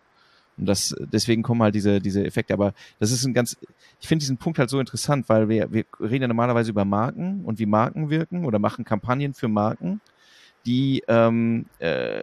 Und 0.61 0.67
das, 0.67 0.95
deswegen 1.01 1.43
kommen 1.43 1.63
halt 1.63 1.75
diese, 1.75 2.01
diese 2.01 2.25
Effekte. 2.25 2.55
Aber 2.55 2.75
das 2.99 3.11
ist 3.11 3.25
ein 3.25 3.35
ganz, 3.35 3.57
ich 4.01 4.07
finde 4.07 4.21
diesen 4.21 4.37
Punkt 4.37 4.59
halt 4.59 4.71
so 4.71 4.79
interessant, 4.79 5.29
weil 5.29 5.49
wir, 5.49 5.73
wir 5.73 5.85
reden 6.01 6.23
ja 6.23 6.29
normalerweise 6.29 6.71
über 6.71 6.85
Marken 6.85 7.45
und 7.45 7.59
wie 7.59 7.67
Marken 7.67 8.11
wirken 8.11 8.45
oder 8.45 8.59
machen 8.59 8.85
Kampagnen 8.85 9.35
für 9.35 9.49
Marken, 9.49 10.01
die 10.67 11.03
ähm, 11.09 11.67
äh, 11.79 12.23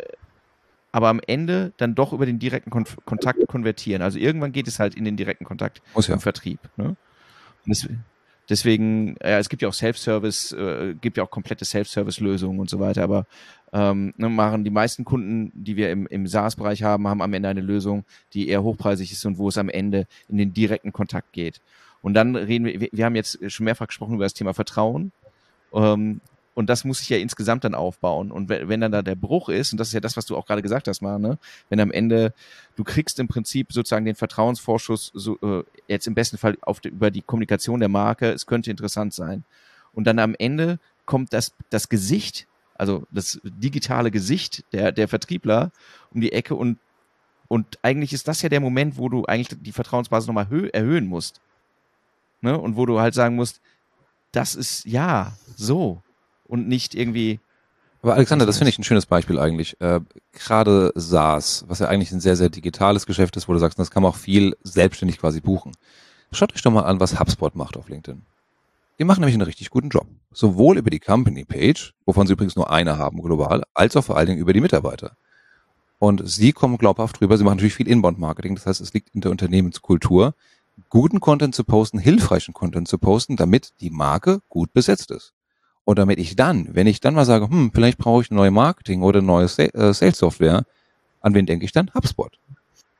aber 0.91 1.09
am 1.09 1.19
Ende 1.25 1.73
dann 1.77 1.95
doch 1.95 2.13
über 2.13 2.25
den 2.25 2.39
direkten 2.39 2.69
Kon 2.69 2.85
Kontakt 3.05 3.45
konvertieren. 3.47 4.01
Also 4.01 4.17
irgendwann 4.19 4.51
geht 4.51 4.67
es 4.67 4.79
halt 4.79 4.95
in 4.95 5.05
den 5.05 5.17
direkten 5.17 5.45
Kontakt 5.45 5.81
Muss 5.93 6.07
ja. 6.07 6.13
im 6.13 6.19
Vertrieb. 6.19 6.59
Ne? 6.77 6.95
Das, 7.65 7.87
deswegen, 8.49 9.15
ja, 9.21 9.39
es 9.39 9.49
gibt 9.49 9.61
ja 9.61 9.67
auch 9.67 9.73
Self-Service, 9.73 10.53
äh, 10.53 10.95
gibt 10.99 11.17
ja 11.17 11.23
auch 11.23 11.31
komplette 11.31 11.65
Self-Service-Lösungen 11.65 12.59
und 12.59 12.69
so 12.69 12.79
weiter, 12.79 13.03
aber 13.03 13.25
ähm, 13.73 14.13
ne, 14.17 14.29
machen 14.29 14.63
die 14.63 14.69
meisten 14.69 15.05
Kunden, 15.05 15.51
die 15.53 15.75
wir 15.75 15.91
im, 15.91 16.07
im 16.07 16.27
SaaS-Bereich 16.27 16.83
haben, 16.83 17.07
haben 17.07 17.21
am 17.21 17.33
Ende 17.33 17.49
eine 17.49 17.61
Lösung, 17.61 18.05
die 18.33 18.47
eher 18.47 18.63
hochpreisig 18.63 19.11
ist 19.11 19.25
und 19.25 19.37
wo 19.37 19.49
es 19.49 19.57
am 19.57 19.69
Ende 19.69 20.07
in 20.29 20.37
den 20.37 20.53
direkten 20.53 20.93
Kontakt 20.93 21.33
geht. 21.33 21.61
Und 22.01 22.13
dann 22.13 22.35
reden 22.35 22.65
wir, 22.65 22.89
wir 22.91 23.05
haben 23.05 23.15
jetzt 23.15 23.39
schon 23.51 23.65
mehrfach 23.65 23.87
gesprochen 23.87 24.15
über 24.15 24.25
das 24.25 24.33
Thema 24.33 24.53
Vertrauen. 24.53 25.11
Ähm, 25.73 26.21
und 26.57 26.71
das 26.71 26.85
muss 26.85 26.97
sich 26.97 27.09
ja 27.09 27.17
insgesamt 27.17 27.65
dann 27.65 27.75
aufbauen. 27.75 28.31
Und 28.31 28.49
wenn 28.49 28.81
dann 28.81 28.91
da 28.91 29.03
der 29.03 29.13
Bruch 29.13 29.47
ist, 29.47 29.73
und 29.73 29.77
das 29.77 29.89
ist 29.89 29.93
ja 29.93 29.99
das, 29.99 30.17
was 30.17 30.25
du 30.25 30.35
auch 30.35 30.47
gerade 30.47 30.63
gesagt 30.63 30.87
hast, 30.87 31.03
mal, 31.03 31.19
ne? 31.19 31.37
wenn 31.69 31.79
am 31.79 31.91
Ende 31.91 32.33
du 32.75 32.83
kriegst 32.83 33.19
im 33.19 33.27
Prinzip 33.27 33.71
sozusagen 33.71 34.05
den 34.05 34.15
Vertrauensvorschuss, 34.15 35.11
so, 35.13 35.37
äh, 35.43 35.63
jetzt 35.87 36.07
im 36.07 36.15
besten 36.15 36.39
Fall 36.39 36.57
auf 36.61 36.79
die, 36.79 36.89
über 36.89 37.11
die 37.11 37.21
Kommunikation 37.21 37.79
der 37.79 37.89
Marke, 37.89 38.31
es 38.31 38.47
könnte 38.47 38.71
interessant 38.71 39.13
sein. 39.13 39.43
Und 39.93 40.05
dann 40.07 40.17
am 40.17 40.33
Ende 40.39 40.79
kommt 41.05 41.31
das, 41.31 41.53
das 41.69 41.89
Gesicht 41.89 42.47
also 42.73 43.05
das 43.11 43.39
digitale 43.43 44.09
Gesicht 44.09 44.63
der, 44.71 44.91
der 44.91 45.07
Vertriebler 45.07 45.71
um 46.11 46.21
die 46.21 46.31
Ecke 46.31 46.55
und, 46.55 46.79
und 47.47 47.77
eigentlich 47.83 48.13
ist 48.13 48.27
das 48.27 48.41
ja 48.41 48.49
der 48.49 48.61
Moment, 48.61 48.97
wo 48.97 49.09
du 49.09 49.25
eigentlich 49.25 49.59
die 49.61 49.71
Vertrauensbasis 49.71 50.27
nochmal 50.27 50.47
erhöhen 50.73 51.05
musst. 51.05 51.39
Ne? 52.41 52.57
Und 52.57 52.75
wo 52.77 52.87
du 52.87 52.99
halt 52.99 53.13
sagen 53.13 53.35
musst, 53.35 53.61
das 54.31 54.55
ist 54.55 54.85
ja 54.85 55.37
so 55.55 56.01
und 56.47 56.67
nicht 56.67 56.95
irgendwie. 56.95 57.39
Aber 58.01 58.13
Alexander, 58.13 58.45
das 58.45 58.57
finde 58.57 58.69
ich 58.69 58.79
ein 58.79 58.83
schönes 58.83 59.05
Beispiel 59.05 59.39
eigentlich. 59.39 59.79
Äh, 59.81 59.99
Gerade 60.33 60.93
SaaS, 60.95 61.65
was 61.67 61.79
ja 61.79 61.87
eigentlich 61.87 62.11
ein 62.11 62.19
sehr, 62.19 62.35
sehr 62.35 62.49
digitales 62.49 63.05
Geschäft 63.05 63.35
ist, 63.37 63.47
wo 63.47 63.53
du 63.53 63.59
sagst, 63.59 63.79
das 63.79 63.91
kann 63.91 64.03
man 64.03 64.11
auch 64.11 64.17
viel 64.17 64.55
selbstständig 64.63 65.19
quasi 65.19 65.41
buchen. 65.41 65.71
Schaut 66.31 66.53
euch 66.53 66.61
doch 66.61 66.71
mal 66.71 66.83
an, 66.83 66.99
was 66.99 67.19
HubSpot 67.19 67.55
macht 67.55 67.77
auf 67.77 67.89
LinkedIn. 67.89 68.21
Die 68.99 69.03
machen 69.03 69.21
nämlich 69.21 69.35
einen 69.35 69.43
richtig 69.43 69.69
guten 69.69 69.89
Job. 69.89 70.07
Sowohl 70.31 70.77
über 70.77 70.89
die 70.89 70.99
Company 70.99 71.45
Page, 71.45 71.93
wovon 72.05 72.27
sie 72.27 72.33
übrigens 72.33 72.55
nur 72.55 72.71
eine 72.71 72.97
haben 72.97 73.21
global, 73.21 73.63
als 73.73 73.95
auch 73.95 74.03
vor 74.03 74.17
allen 74.17 74.27
Dingen 74.27 74.39
über 74.39 74.53
die 74.53 74.61
Mitarbeiter. 74.61 75.15
Und 75.99 76.27
sie 76.27 76.51
kommen 76.51 76.77
glaubhaft 76.77 77.19
drüber. 77.19 77.37
Sie 77.37 77.43
machen 77.43 77.57
natürlich 77.57 77.75
viel 77.75 77.87
Inbound-Marketing. 77.87 78.55
Das 78.55 78.65
heißt, 78.65 78.81
es 78.81 78.93
liegt 78.93 79.13
in 79.15 79.21
der 79.21 79.31
Unternehmenskultur, 79.31 80.35
guten 80.89 81.19
Content 81.19 81.55
zu 81.55 81.63
posten, 81.63 81.99
hilfreichen 81.99 82.53
Content 82.53 82.87
zu 82.87 82.97
posten, 82.97 83.35
damit 83.35 83.73
die 83.81 83.89
Marke 83.89 84.41
gut 84.49 84.73
besetzt 84.73 85.11
ist. 85.11 85.33
Und 85.87 85.97
damit 85.97 86.19
ich 86.19 86.35
dann, 86.35 86.67
wenn 86.75 86.85
ich 86.85 86.99
dann 86.99 87.13
mal 87.13 87.23
sage, 87.23 87.49
hm, 87.49 87.71
vielleicht 87.73 87.97
brauche 87.97 88.21
ich 88.21 88.29
neue 88.29 88.51
Marketing 88.51 89.03
oder 89.03 89.21
neue 89.21 89.45
äh, 89.45 89.93
Sales-Software, 89.93 90.65
an 91.21 91.33
wen 91.33 91.45
denke 91.45 91.63
ich 91.63 91.71
dann? 91.71 91.89
HubSpot. 91.93 92.37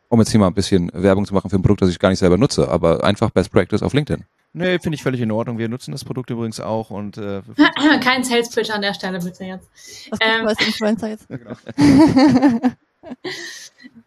Um 0.08 0.20
jetzt 0.20 0.32
hier 0.32 0.40
mal 0.40 0.48
ein 0.48 0.54
bisschen 0.54 0.90
Werbung 0.94 1.26
zu 1.26 1.34
machen 1.34 1.50
für 1.50 1.58
ein 1.58 1.62
Produkt, 1.62 1.82
das 1.82 1.90
ich 1.90 2.00
gar 2.00 2.12
nicht 2.12 2.20
selber 2.20 2.38
nutze, 2.38 2.70
aber 2.70 3.04
einfach 3.04 3.30
Best 3.32 3.52
Practice 3.52 3.84
auf 3.84 3.92
LinkedIn. 3.94 4.24
Nee, 4.54 4.80
finde 4.80 4.96
ich 4.96 5.04
völlig 5.04 5.20
in 5.20 5.32
Ordnung. 5.32 5.58
Wir 5.58 5.68
nutzen 5.68 5.92
das 5.92 6.06
Produkt 6.06 6.30
übrigens 6.30 6.62
auch 6.62 6.90
und 6.90 7.18
äh, 7.18 7.42
kein 8.02 8.24
Sales 8.24 8.50
Pitch 8.52 8.70
an 8.70 8.82
der 8.82 8.94
Stelle 8.94 9.20
bitte 9.20 9.44
jetzt. 9.44 9.70
Was 10.10 10.20
ähm, 10.22 10.48
Influencer 10.66 11.10
jetzt? 11.10 11.28
Genau. 11.38 11.58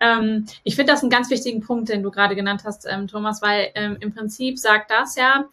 ähm, 0.00 0.46
ich 0.64 0.76
finde 0.76 0.92
das 0.92 1.02
einen 1.02 1.10
ganz 1.10 1.28
wichtigen 1.28 1.60
Punkt, 1.60 1.90
den 1.90 2.02
du 2.02 2.10
gerade 2.10 2.34
genannt 2.34 2.62
hast, 2.64 2.86
ähm, 2.88 3.08
Thomas, 3.08 3.42
weil 3.42 3.72
ähm, 3.74 3.98
im 4.00 4.14
Prinzip 4.14 4.58
sagt 4.58 4.90
das 4.90 5.16
ja, 5.16 5.44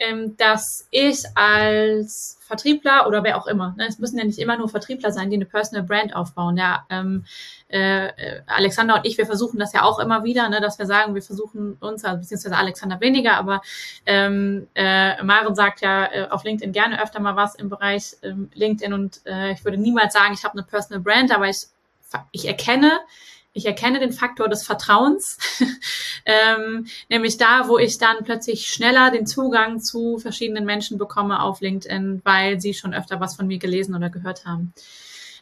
ähm, 0.00 0.36
dass 0.38 0.88
ich 0.90 1.24
als 1.34 2.38
Vertriebler 2.40 3.06
oder 3.06 3.22
wer 3.22 3.36
auch 3.36 3.46
immer, 3.46 3.74
ne, 3.76 3.86
es 3.86 3.98
müssen 3.98 4.18
ja 4.18 4.24
nicht 4.24 4.38
immer 4.38 4.56
nur 4.56 4.68
Vertriebler 4.68 5.12
sein, 5.12 5.30
die 5.30 5.36
eine 5.36 5.44
Personal 5.44 5.84
Brand 5.86 6.16
aufbauen. 6.16 6.56
Ja, 6.56 6.86
ähm, 6.88 7.24
äh, 7.68 8.08
Alexander 8.46 8.96
und 8.96 9.06
ich, 9.06 9.18
wir 9.18 9.26
versuchen 9.26 9.60
das 9.60 9.72
ja 9.72 9.82
auch 9.82 9.98
immer 9.98 10.24
wieder, 10.24 10.48
ne, 10.48 10.60
dass 10.60 10.78
wir 10.78 10.86
sagen, 10.86 11.14
wir 11.14 11.22
versuchen 11.22 11.74
uns, 11.80 12.04
also 12.04 12.18
beziehungsweise 12.18 12.56
Alexander 12.56 13.00
weniger, 13.00 13.36
aber 13.36 13.60
ähm, 14.06 14.66
äh, 14.74 15.22
Maren 15.22 15.54
sagt 15.54 15.82
ja 15.82 16.06
äh, 16.06 16.28
auf 16.30 16.42
LinkedIn 16.42 16.72
gerne 16.72 17.00
öfter 17.00 17.20
mal 17.20 17.36
was 17.36 17.54
im 17.54 17.68
Bereich 17.68 18.16
ähm, 18.22 18.50
LinkedIn 18.54 18.92
und 18.94 19.20
äh, 19.26 19.52
ich 19.52 19.64
würde 19.64 19.76
niemals 19.76 20.14
sagen, 20.14 20.32
ich 20.32 20.44
habe 20.44 20.54
eine 20.54 20.66
Personal 20.66 21.02
Brand, 21.02 21.32
aber 21.32 21.48
ich, 21.48 21.66
ich 22.32 22.48
erkenne, 22.48 23.00
ich 23.52 23.66
erkenne 23.66 23.98
den 23.98 24.12
Faktor 24.12 24.48
des 24.48 24.62
Vertrauens, 24.64 25.38
ähm, 26.24 26.86
nämlich 27.08 27.36
da, 27.36 27.68
wo 27.68 27.78
ich 27.78 27.98
dann 27.98 28.24
plötzlich 28.24 28.68
schneller 28.68 29.10
den 29.10 29.26
Zugang 29.26 29.80
zu 29.80 30.18
verschiedenen 30.18 30.64
Menschen 30.64 30.98
bekomme 30.98 31.42
auf 31.42 31.60
LinkedIn, 31.60 32.22
weil 32.24 32.60
sie 32.60 32.74
schon 32.74 32.94
öfter 32.94 33.20
was 33.20 33.36
von 33.36 33.46
mir 33.46 33.58
gelesen 33.58 33.94
oder 33.94 34.10
gehört 34.10 34.46
haben. 34.46 34.72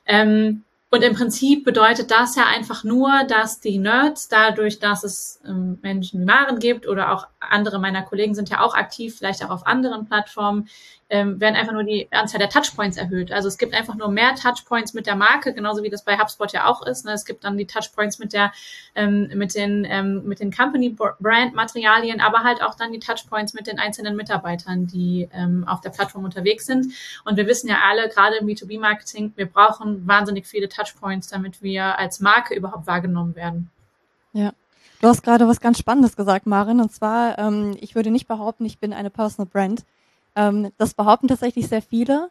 Ähm, 0.06 0.64
und 0.90 1.02
im 1.02 1.14
Prinzip 1.14 1.64
bedeutet 1.64 2.10
das 2.10 2.34
ja 2.34 2.46
einfach 2.46 2.82
nur, 2.82 3.24
dass 3.28 3.60
die 3.60 3.78
Nerds, 3.78 4.28
dadurch, 4.28 4.78
dass 4.78 5.04
es 5.04 5.38
ähm, 5.44 5.78
Menschen 5.82 6.20
wie 6.20 6.24
Maren 6.24 6.58
gibt 6.60 6.88
oder 6.88 7.12
auch 7.12 7.26
andere 7.40 7.78
meiner 7.78 8.02
Kollegen 8.02 8.34
sind 8.34 8.48
ja 8.48 8.62
auch 8.62 8.74
aktiv, 8.74 9.18
vielleicht 9.18 9.44
auch 9.44 9.50
auf 9.50 9.66
anderen 9.66 10.06
Plattformen, 10.06 10.66
ähm, 11.10 11.40
werden 11.40 11.56
einfach 11.56 11.72
nur 11.72 11.84
die 11.84 12.08
Anzahl 12.10 12.38
der 12.38 12.50
Touchpoints 12.50 12.96
erhöht. 12.96 13.32
Also 13.32 13.48
es 13.48 13.56
gibt 13.56 13.74
einfach 13.74 13.94
nur 13.94 14.10
mehr 14.10 14.34
Touchpoints 14.34 14.92
mit 14.92 15.06
der 15.06 15.16
Marke, 15.16 15.54
genauso 15.54 15.82
wie 15.82 15.88
das 15.88 16.04
bei 16.04 16.18
HubSpot 16.18 16.52
ja 16.52 16.66
auch 16.66 16.82
ist. 16.82 17.04
Ne? 17.04 17.12
Es 17.12 17.24
gibt 17.24 17.44
dann 17.44 17.56
die 17.56 17.66
Touchpoints 17.66 18.18
mit 18.18 18.32
der, 18.32 18.52
ähm, 18.94 19.30
mit 19.34 19.54
den, 19.54 19.86
ähm, 19.88 20.24
mit 20.24 20.40
den 20.40 20.52
Company 20.52 20.90
Brand 20.90 21.54
Materialien, 21.54 22.20
aber 22.20 22.44
halt 22.44 22.62
auch 22.62 22.74
dann 22.74 22.92
die 22.92 22.98
Touchpoints 22.98 23.54
mit 23.54 23.66
den 23.66 23.78
einzelnen 23.78 24.16
Mitarbeitern, 24.16 24.86
die 24.86 25.28
ähm, 25.32 25.66
auf 25.66 25.80
der 25.80 25.90
Plattform 25.90 26.24
unterwegs 26.24 26.66
sind. 26.66 26.92
Und 27.24 27.36
wir 27.36 27.46
wissen 27.46 27.68
ja 27.68 27.78
alle, 27.88 28.08
gerade 28.08 28.36
im 28.36 28.46
B2B 28.46 28.78
Marketing, 28.78 29.32
wir 29.36 29.46
brauchen 29.46 30.06
wahnsinnig 30.06 30.46
viele 30.46 30.68
Touchpoints, 30.68 31.28
damit 31.28 31.62
wir 31.62 31.98
als 31.98 32.20
Marke 32.20 32.54
überhaupt 32.54 32.86
wahrgenommen 32.86 33.34
werden. 33.34 33.70
Ja. 34.32 34.52
Du 35.00 35.06
hast 35.06 35.22
gerade 35.22 35.46
was 35.46 35.60
ganz 35.60 35.78
Spannendes 35.78 36.16
gesagt, 36.16 36.46
Marin, 36.46 36.80
und 36.80 36.90
zwar, 36.90 37.38
ähm, 37.38 37.76
ich 37.80 37.94
würde 37.94 38.10
nicht 38.10 38.26
behaupten, 38.26 38.64
ich 38.64 38.80
bin 38.80 38.92
eine 38.92 39.10
Personal 39.10 39.46
Brand. 39.46 39.84
Ähm, 40.38 40.70
das 40.78 40.94
behaupten 40.94 41.26
tatsächlich 41.26 41.66
sehr 41.66 41.82
viele. 41.82 42.30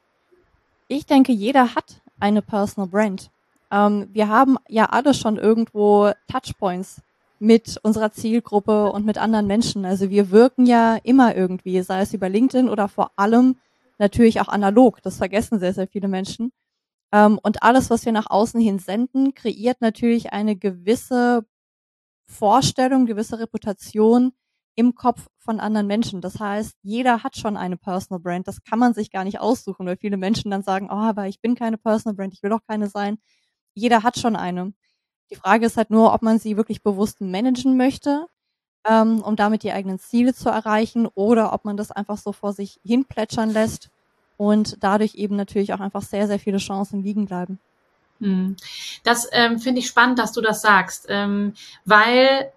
Ich 0.87 1.05
denke, 1.05 1.33
jeder 1.33 1.75
hat 1.75 2.01
eine 2.19 2.41
Personal 2.41 2.87
Brand. 2.89 3.29
Ähm, 3.69 4.07
wir 4.13 4.29
haben 4.29 4.57
ja 4.69 4.85
alle 4.85 5.13
schon 5.13 5.37
irgendwo 5.37 6.11
Touchpoints 6.31 7.01
mit 7.39 7.77
unserer 7.83 8.11
Zielgruppe 8.13 8.91
und 8.93 9.05
mit 9.05 9.17
anderen 9.17 9.45
Menschen. 9.45 9.85
Also 9.85 10.09
wir 10.09 10.31
wirken 10.31 10.65
ja 10.65 10.95
immer 11.03 11.35
irgendwie, 11.35 11.81
sei 11.81 12.01
es 12.01 12.13
über 12.13 12.29
LinkedIn 12.29 12.69
oder 12.69 12.87
vor 12.87 13.11
allem 13.17 13.57
natürlich 13.99 14.39
auch 14.39 14.47
analog. 14.47 15.01
Das 15.01 15.17
vergessen 15.17 15.59
sehr, 15.59 15.73
sehr 15.73 15.87
viele 15.87 16.07
Menschen. 16.07 16.53
Ähm, 17.11 17.37
und 17.43 17.61
alles, 17.61 17.89
was 17.89 18.05
wir 18.05 18.13
nach 18.13 18.29
außen 18.29 18.61
hin 18.61 18.79
senden, 18.79 19.33
kreiert 19.33 19.81
natürlich 19.81 20.31
eine 20.31 20.55
gewisse 20.55 21.45
Vorstellung, 22.25 23.05
gewisse 23.05 23.37
Reputation 23.37 24.31
im 24.77 24.93
Kopf 24.93 25.27
von 25.39 25.59
anderen 25.59 25.87
Menschen. 25.87 26.21
Das 26.21 26.39
heißt, 26.39 26.77
jeder 26.83 27.23
hat 27.23 27.35
schon 27.35 27.57
eine 27.57 27.77
Personal 27.77 28.21
Brand. 28.21 28.47
Das 28.47 28.63
kann 28.63 28.77
man 28.77 28.93
sich 28.93 29.11
gar 29.11 29.23
nicht 29.23 29.39
aussuchen, 29.39 29.87
weil 29.87 29.97
viele 29.97 30.17
Menschen 30.17 30.51
dann 30.51 30.61
sagen, 30.61 30.87
oh, 30.91 30.95
aber 30.95 31.27
ich 31.27 31.41
bin 31.41 31.55
keine 31.55 31.77
Personal 31.79 32.15
Brand, 32.15 32.33
ich 32.33 32.43
will 32.43 32.53
auch 32.53 32.61
keine 32.67 32.87
sein. 32.87 33.17
Jeder 33.73 34.03
hat 34.03 34.19
schon 34.19 34.35
eine. 34.35 34.73
Die 35.31 35.35
Frage 35.35 35.65
ist 35.65 35.77
halt 35.77 35.89
nur, 35.89 36.13
ob 36.13 36.21
man 36.21 36.37
sie 36.37 36.57
wirklich 36.57 36.83
bewusst 36.83 37.21
managen 37.21 37.75
möchte, 37.75 38.27
ähm, 38.87 39.21
um 39.23 39.35
damit 39.35 39.63
die 39.63 39.71
eigenen 39.71 39.97
Ziele 39.97 40.35
zu 40.35 40.49
erreichen, 40.49 41.07
oder 41.07 41.53
ob 41.53 41.65
man 41.65 41.75
das 41.75 41.91
einfach 41.91 42.17
so 42.17 42.31
vor 42.31 42.53
sich 42.53 42.79
hin 42.83 43.05
plätschern 43.05 43.49
lässt 43.49 43.89
und 44.37 44.77
dadurch 44.83 45.15
eben 45.15 45.35
natürlich 45.35 45.73
auch 45.73 45.79
einfach 45.79 46.03
sehr, 46.03 46.27
sehr 46.27 46.39
viele 46.39 46.59
Chancen 46.59 47.01
liegen 47.01 47.25
bleiben. 47.25 47.59
Hm. 48.19 48.55
Das 49.03 49.27
ähm, 49.31 49.57
finde 49.57 49.79
ich 49.79 49.87
spannend, 49.87 50.19
dass 50.19 50.33
du 50.33 50.41
das 50.41 50.61
sagst, 50.61 51.07
ähm, 51.09 51.53
weil 51.83 52.51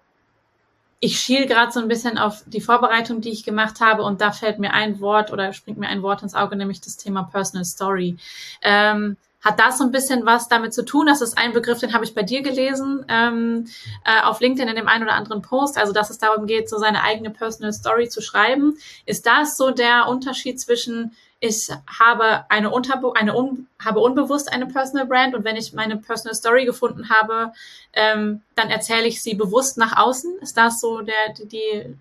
ich 1.03 1.19
schiel 1.19 1.47
gerade 1.47 1.71
so 1.71 1.79
ein 1.79 1.87
bisschen 1.87 2.19
auf 2.19 2.43
die 2.45 2.61
Vorbereitung, 2.61 3.21
die 3.21 3.31
ich 3.31 3.43
gemacht 3.43 3.81
habe, 3.81 4.03
und 4.03 4.21
da 4.21 4.31
fällt 4.31 4.59
mir 4.59 4.71
ein 4.71 5.01
Wort 5.01 5.33
oder 5.33 5.51
springt 5.51 5.79
mir 5.79 5.87
ein 5.87 6.03
Wort 6.03 6.21
ins 6.21 6.35
Auge, 6.35 6.55
nämlich 6.55 6.79
das 6.79 6.95
Thema 6.95 7.23
Personal 7.23 7.65
Story. 7.65 8.17
Ähm, 8.61 9.17
hat 9.41 9.59
das 9.59 9.79
so 9.79 9.83
ein 9.83 9.91
bisschen 9.91 10.27
was 10.27 10.47
damit 10.47 10.75
zu 10.75 10.85
tun? 10.85 11.07
Das 11.07 11.21
ist 11.21 11.39
ein 11.39 11.53
Begriff, 11.53 11.79
den 11.79 11.93
habe 11.93 12.05
ich 12.05 12.13
bei 12.13 12.21
dir 12.21 12.43
gelesen, 12.43 13.03
ähm, 13.07 13.65
äh, 14.05 14.21
auf 14.21 14.39
LinkedIn 14.39 14.69
in 14.69 14.75
dem 14.75 14.87
einen 14.87 15.03
oder 15.03 15.15
anderen 15.15 15.41
Post, 15.41 15.79
also 15.79 15.91
dass 15.91 16.11
es 16.11 16.19
darum 16.19 16.45
geht, 16.45 16.69
so 16.69 16.77
seine 16.77 17.03
eigene 17.03 17.31
Personal 17.31 17.73
Story 17.73 18.07
zu 18.07 18.21
schreiben. 18.21 18.77
Ist 19.07 19.25
das 19.25 19.57
so 19.57 19.71
der 19.71 20.07
Unterschied 20.07 20.61
zwischen 20.61 21.15
ich 21.43 21.69
habe 21.99 22.45
eine, 22.49 22.69
Unterbe 22.69 23.15
eine 23.15 23.35
un 23.35 23.67
habe 23.83 23.99
unbewusst 23.99 24.53
eine 24.53 24.67
Personal 24.67 25.07
Brand 25.07 25.33
und 25.33 25.43
wenn 25.43 25.55
ich 25.55 25.73
meine 25.73 25.97
Personal 25.97 26.35
Story 26.35 26.65
gefunden 26.65 27.09
habe, 27.09 27.51
ähm, 27.93 28.41
dann 28.55 28.69
erzähle 28.69 29.07
ich 29.07 29.23
sie 29.23 29.33
bewusst 29.33 29.79
nach 29.79 29.97
außen. 29.97 30.37
Ist 30.41 30.55
das 30.55 30.79
so 30.79 31.01
der, 31.01 31.33
die, 31.39 31.47
die 31.47 31.95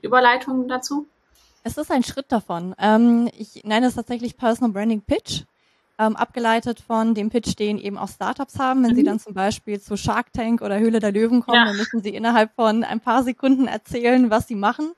Überleitung 0.00 0.68
dazu? 0.68 1.06
Es 1.64 1.76
ist 1.76 1.90
ein 1.90 2.02
Schritt 2.02 2.32
davon. 2.32 2.74
Ähm, 2.78 3.30
ich 3.36 3.62
nenne 3.62 3.88
es 3.88 3.94
tatsächlich 3.94 4.38
Personal 4.38 4.72
Branding 4.72 5.02
Pitch, 5.02 5.42
ähm, 5.98 6.16
abgeleitet 6.16 6.80
von 6.80 7.14
dem 7.14 7.28
Pitch, 7.28 7.58
den 7.58 7.76
eben 7.76 7.98
auch 7.98 8.08
Startups 8.08 8.58
haben. 8.58 8.82
Wenn 8.84 8.92
mhm. 8.92 8.96
sie 8.96 9.04
dann 9.04 9.20
zum 9.20 9.34
Beispiel 9.34 9.82
zu 9.82 9.98
Shark 9.98 10.32
Tank 10.32 10.62
oder 10.62 10.78
Höhle 10.78 10.98
der 10.98 11.12
Löwen 11.12 11.42
kommen, 11.42 11.58
ja. 11.58 11.66
dann 11.66 11.76
müssen 11.76 12.02
sie 12.02 12.14
innerhalb 12.14 12.54
von 12.54 12.84
ein 12.84 13.00
paar 13.00 13.22
Sekunden 13.22 13.66
erzählen, 13.66 14.30
was 14.30 14.48
sie 14.48 14.54
machen 14.54 14.94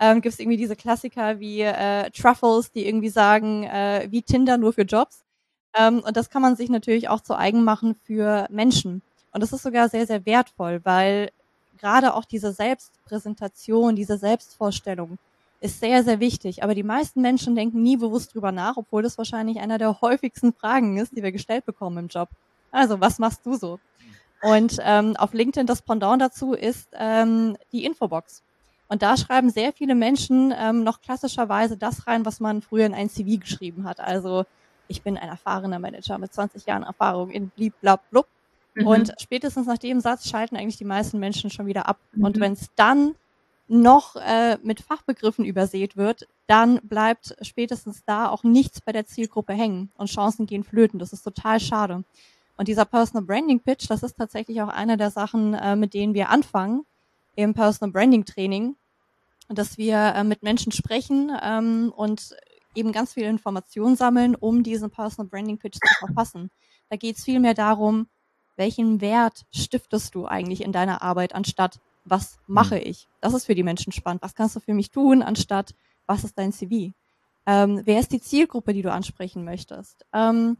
ähm, 0.00 0.20
gibt 0.20 0.34
es 0.34 0.40
irgendwie 0.40 0.56
diese 0.56 0.76
Klassiker 0.76 1.40
wie 1.40 1.60
äh, 1.60 2.10
Truffles, 2.10 2.70
die 2.70 2.86
irgendwie 2.86 3.08
sagen, 3.08 3.64
äh, 3.64 4.06
wie 4.10 4.22
Tinder 4.22 4.58
nur 4.58 4.72
für 4.72 4.82
Jobs. 4.82 5.24
Ähm, 5.74 6.00
und 6.00 6.16
das 6.16 6.30
kann 6.30 6.42
man 6.42 6.56
sich 6.56 6.70
natürlich 6.70 7.08
auch 7.08 7.20
zu 7.20 7.36
eigen 7.36 7.64
machen 7.64 7.94
für 8.04 8.46
Menschen. 8.50 9.02
Und 9.32 9.42
das 9.42 9.52
ist 9.52 9.62
sogar 9.62 9.88
sehr, 9.88 10.06
sehr 10.06 10.24
wertvoll, 10.26 10.80
weil 10.84 11.30
gerade 11.78 12.14
auch 12.14 12.24
diese 12.24 12.52
Selbstpräsentation, 12.52 13.96
diese 13.96 14.18
Selbstvorstellung 14.18 15.18
ist 15.60 15.80
sehr, 15.80 16.04
sehr 16.04 16.20
wichtig. 16.20 16.62
Aber 16.62 16.74
die 16.74 16.82
meisten 16.82 17.20
Menschen 17.20 17.54
denken 17.54 17.82
nie 17.82 17.96
bewusst 17.96 18.34
drüber 18.34 18.52
nach, 18.52 18.76
obwohl 18.76 19.02
das 19.02 19.18
wahrscheinlich 19.18 19.58
einer 19.58 19.78
der 19.78 20.00
häufigsten 20.00 20.52
Fragen 20.52 20.96
ist, 20.98 21.16
die 21.16 21.22
wir 21.22 21.32
gestellt 21.32 21.66
bekommen 21.66 21.98
im 21.98 22.08
Job. 22.08 22.28
Also, 22.70 23.00
was 23.00 23.18
machst 23.18 23.44
du 23.44 23.54
so? 23.54 23.80
Und 24.42 24.78
ähm, 24.82 25.16
auf 25.16 25.32
LinkedIn 25.32 25.66
das 25.66 25.82
Pendant 25.82 26.22
dazu 26.22 26.52
ist 26.52 26.88
ähm, 26.92 27.56
die 27.72 27.84
Infobox. 27.84 28.42
Und 28.88 29.02
da 29.02 29.16
schreiben 29.16 29.50
sehr 29.50 29.72
viele 29.72 29.94
Menschen 29.94 30.52
ähm, 30.56 30.82
noch 30.82 31.00
klassischerweise 31.00 31.76
das 31.76 32.06
rein, 32.06 32.24
was 32.24 32.40
man 32.40 32.62
früher 32.62 32.86
in 32.86 32.94
ein 32.94 33.10
CV 33.10 33.38
geschrieben 33.38 33.84
hat. 33.84 34.00
Also 34.00 34.44
ich 34.88 35.02
bin 35.02 35.18
ein 35.18 35.28
erfahrener 35.28 35.78
Manager 35.78 36.18
mit 36.18 36.32
20 36.32 36.66
Jahren 36.66 36.82
Erfahrung 36.82 37.30
in 37.30 37.50
bliblablub. 37.50 38.26
Mhm. 38.74 38.86
Und 38.86 39.12
spätestens 39.20 39.66
nach 39.66 39.78
dem 39.78 40.00
Satz 40.00 40.28
schalten 40.28 40.56
eigentlich 40.56 40.78
die 40.78 40.84
meisten 40.84 41.18
Menschen 41.18 41.50
schon 41.50 41.66
wieder 41.66 41.86
ab. 41.86 41.98
Mhm. 42.12 42.24
Und 42.24 42.40
wenn 42.40 42.52
es 42.54 42.70
dann 42.76 43.14
noch 43.68 44.16
äh, 44.16 44.56
mit 44.62 44.80
Fachbegriffen 44.80 45.44
übersät 45.44 45.98
wird, 45.98 46.26
dann 46.46 46.80
bleibt 46.82 47.36
spätestens 47.42 48.02
da 48.06 48.30
auch 48.30 48.42
nichts 48.42 48.80
bei 48.80 48.92
der 48.92 49.04
Zielgruppe 49.04 49.52
hängen 49.52 49.92
und 49.98 50.08
Chancen 50.10 50.46
gehen 50.46 50.64
flöten. 50.64 50.98
Das 50.98 51.12
ist 51.12 51.22
total 51.22 51.60
schade. 51.60 52.04
Und 52.56 52.68
dieser 52.68 52.86
Personal 52.86 53.24
Branding 53.24 53.60
Pitch, 53.60 53.88
das 53.90 54.02
ist 54.02 54.16
tatsächlich 54.16 54.62
auch 54.62 54.68
eine 54.68 54.96
der 54.96 55.10
Sachen, 55.10 55.52
äh, 55.52 55.76
mit 55.76 55.92
denen 55.92 56.14
wir 56.14 56.30
anfangen, 56.30 56.86
im 57.38 57.54
Personal 57.54 57.92
Branding 57.92 58.24
Training, 58.24 58.74
dass 59.48 59.78
wir 59.78 59.96
äh, 59.96 60.24
mit 60.24 60.42
Menschen 60.42 60.72
sprechen 60.72 61.30
ähm, 61.40 61.92
und 61.96 62.34
eben 62.74 62.90
ganz 62.90 63.12
viele 63.12 63.28
Informationen 63.28 63.94
sammeln, 63.94 64.34
um 64.34 64.64
diesen 64.64 64.90
Personal 64.90 65.28
Branding 65.28 65.56
Pitch 65.56 65.78
zu 65.78 65.94
verfassen. 66.06 66.50
Da 66.90 66.96
geht 66.96 67.16
es 67.16 67.22
vielmehr 67.22 67.54
darum, 67.54 68.08
welchen 68.56 69.00
Wert 69.00 69.46
stiftest 69.52 70.16
du 70.16 70.26
eigentlich 70.26 70.62
in 70.62 70.72
deiner 70.72 71.00
Arbeit, 71.00 71.32
anstatt 71.32 71.78
was 72.04 72.40
mache 72.48 72.74
mhm. 72.74 72.82
ich? 72.86 73.08
Das 73.20 73.34
ist 73.34 73.44
für 73.44 73.54
die 73.54 73.62
Menschen 73.62 73.92
spannend. 73.92 74.22
Was 74.22 74.34
kannst 74.34 74.56
du 74.56 74.60
für 74.60 74.74
mich 74.74 74.90
tun, 74.90 75.22
anstatt 75.22 75.76
was 76.06 76.24
ist 76.24 76.36
dein 76.38 76.52
CV? 76.52 76.92
Ähm, 77.46 77.82
wer 77.84 78.00
ist 78.00 78.10
die 78.10 78.20
Zielgruppe, 78.20 78.72
die 78.72 78.82
du 78.82 78.90
ansprechen 78.90 79.44
möchtest? 79.44 80.04
Ähm, 80.12 80.56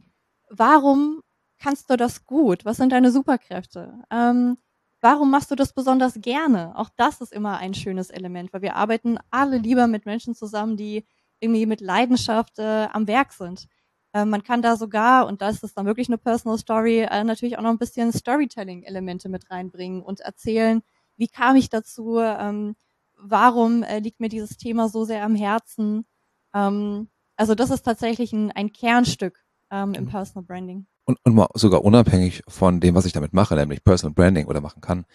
warum 0.49 1.23
kannst 1.59 1.89
du 1.89 1.97
das 1.97 2.25
gut? 2.25 2.63
Was 2.63 2.77
sind 2.77 2.93
deine 2.93 3.11
Superkräfte? 3.11 3.95
Ähm, 4.09 4.57
Warum 5.01 5.31
machst 5.31 5.49
du 5.49 5.55
das 5.55 5.73
besonders 5.73 6.15
gerne? 6.21 6.77
Auch 6.77 6.89
das 6.97 7.21
ist 7.21 7.31
immer 7.31 7.57
ein 7.57 7.73
schönes 7.73 8.09
Element, 8.09 8.51
weil 8.51 8.61
wir 8.61 8.75
arbeiten 8.75 9.17
alle 9.31 9.57
lieber 9.57 9.87
mit 9.87 10.05
Menschen 10.05 10.35
zusammen, 10.35 10.75
die 10.75 11.05
irgendwie 11.39 11.65
mit 11.65 11.79
Leidenschaft 11.79 12.59
äh, 12.59 12.87
am 12.91 13.07
Werk 13.07 13.31
sind. 13.31 13.67
Äh, 14.13 14.25
man 14.25 14.43
kann 14.43 14.61
da 14.61 14.75
sogar, 14.75 15.27
und 15.27 15.41
das 15.41 15.63
ist 15.63 15.77
dann 15.77 15.85
wirklich 15.85 16.09
eine 16.09 16.17
Personal 16.17 16.57
Story, 16.57 17.07
äh, 17.09 17.23
natürlich 17.23 17.57
auch 17.57 17.61
noch 17.61 17.69
ein 17.69 17.77
bisschen 17.77 18.11
Storytelling-Elemente 18.11 19.29
mit 19.29 19.49
reinbringen 19.49 20.01
und 20.01 20.19
erzählen, 20.19 20.81
wie 21.15 21.27
kam 21.27 21.55
ich 21.55 21.69
dazu, 21.69 22.19
ähm, 22.19 22.75
warum 23.17 23.83
äh, 23.83 23.99
liegt 23.99 24.19
mir 24.19 24.29
dieses 24.29 24.57
Thema 24.57 24.89
so 24.89 25.05
sehr 25.05 25.23
am 25.23 25.35
Herzen. 25.35 26.05
Ähm, 26.53 27.09
also 27.35 27.55
das 27.55 27.69
ist 27.69 27.83
tatsächlich 27.83 28.33
ein, 28.33 28.51
ein 28.51 28.73
Kernstück 28.73 29.43
ähm, 29.71 29.93
im 29.93 30.05
mhm. 30.05 30.09
Personal 30.09 30.43
Branding. 30.45 30.87
Und, 31.09 31.17
und 31.23 31.33
mal 31.33 31.47
sogar 31.55 31.83
unabhängig 31.83 32.43
von 32.47 32.79
dem, 32.79 32.93
was 32.93 33.05
ich 33.05 33.13
damit 33.13 33.33
mache, 33.33 33.55
nämlich 33.55 33.83
Personal 33.83 34.13
Branding 34.13 34.45
oder 34.45 34.61
machen 34.61 34.79
kann, 34.79 35.05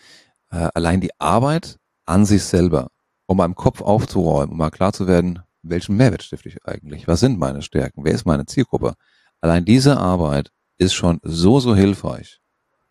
äh, 0.50 0.68
allein 0.74 1.00
die 1.00 1.12
Arbeit 1.20 1.78
an 2.04 2.26
sich 2.26 2.42
selber, 2.42 2.88
um 3.26 3.40
im 3.40 3.54
Kopf 3.54 3.80
aufzuräumen, 3.80 4.50
um 4.50 4.58
mal 4.58 4.70
klar 4.70 4.92
zu 4.92 5.06
werden, 5.06 5.44
welchen 5.62 5.96
Mehrwert 5.96 6.24
stifte 6.24 6.48
ich 6.48 6.66
eigentlich? 6.66 7.06
Was 7.06 7.20
sind 7.20 7.38
meine 7.38 7.62
Stärken? 7.62 8.04
Wer 8.04 8.12
ist 8.12 8.26
meine 8.26 8.44
Zielgruppe? 8.44 8.94
Allein 9.40 9.64
diese 9.64 9.96
Arbeit 9.96 10.50
ist 10.78 10.94
schon 10.94 11.20
so, 11.22 11.60
so 11.60 11.76
hilfreich. 11.76 12.40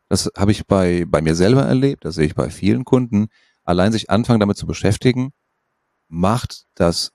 Das 0.07 0.31
habe 0.37 0.51
ich 0.51 0.65
bei, 0.65 1.03
bei 1.05 1.21
mir 1.21 1.35
selber 1.35 1.63
erlebt, 1.63 2.05
das 2.05 2.15
sehe 2.15 2.27
ich 2.27 2.35
bei 2.35 2.49
vielen 2.49 2.85
Kunden. 2.85 3.27
Allein 3.65 3.91
sich 3.91 4.11
anfangen 4.11 4.39
damit 4.39 4.55
zu 4.55 4.65
beschäftigen, 4.65 5.33
macht 6.07 6.67
das 6.73 7.11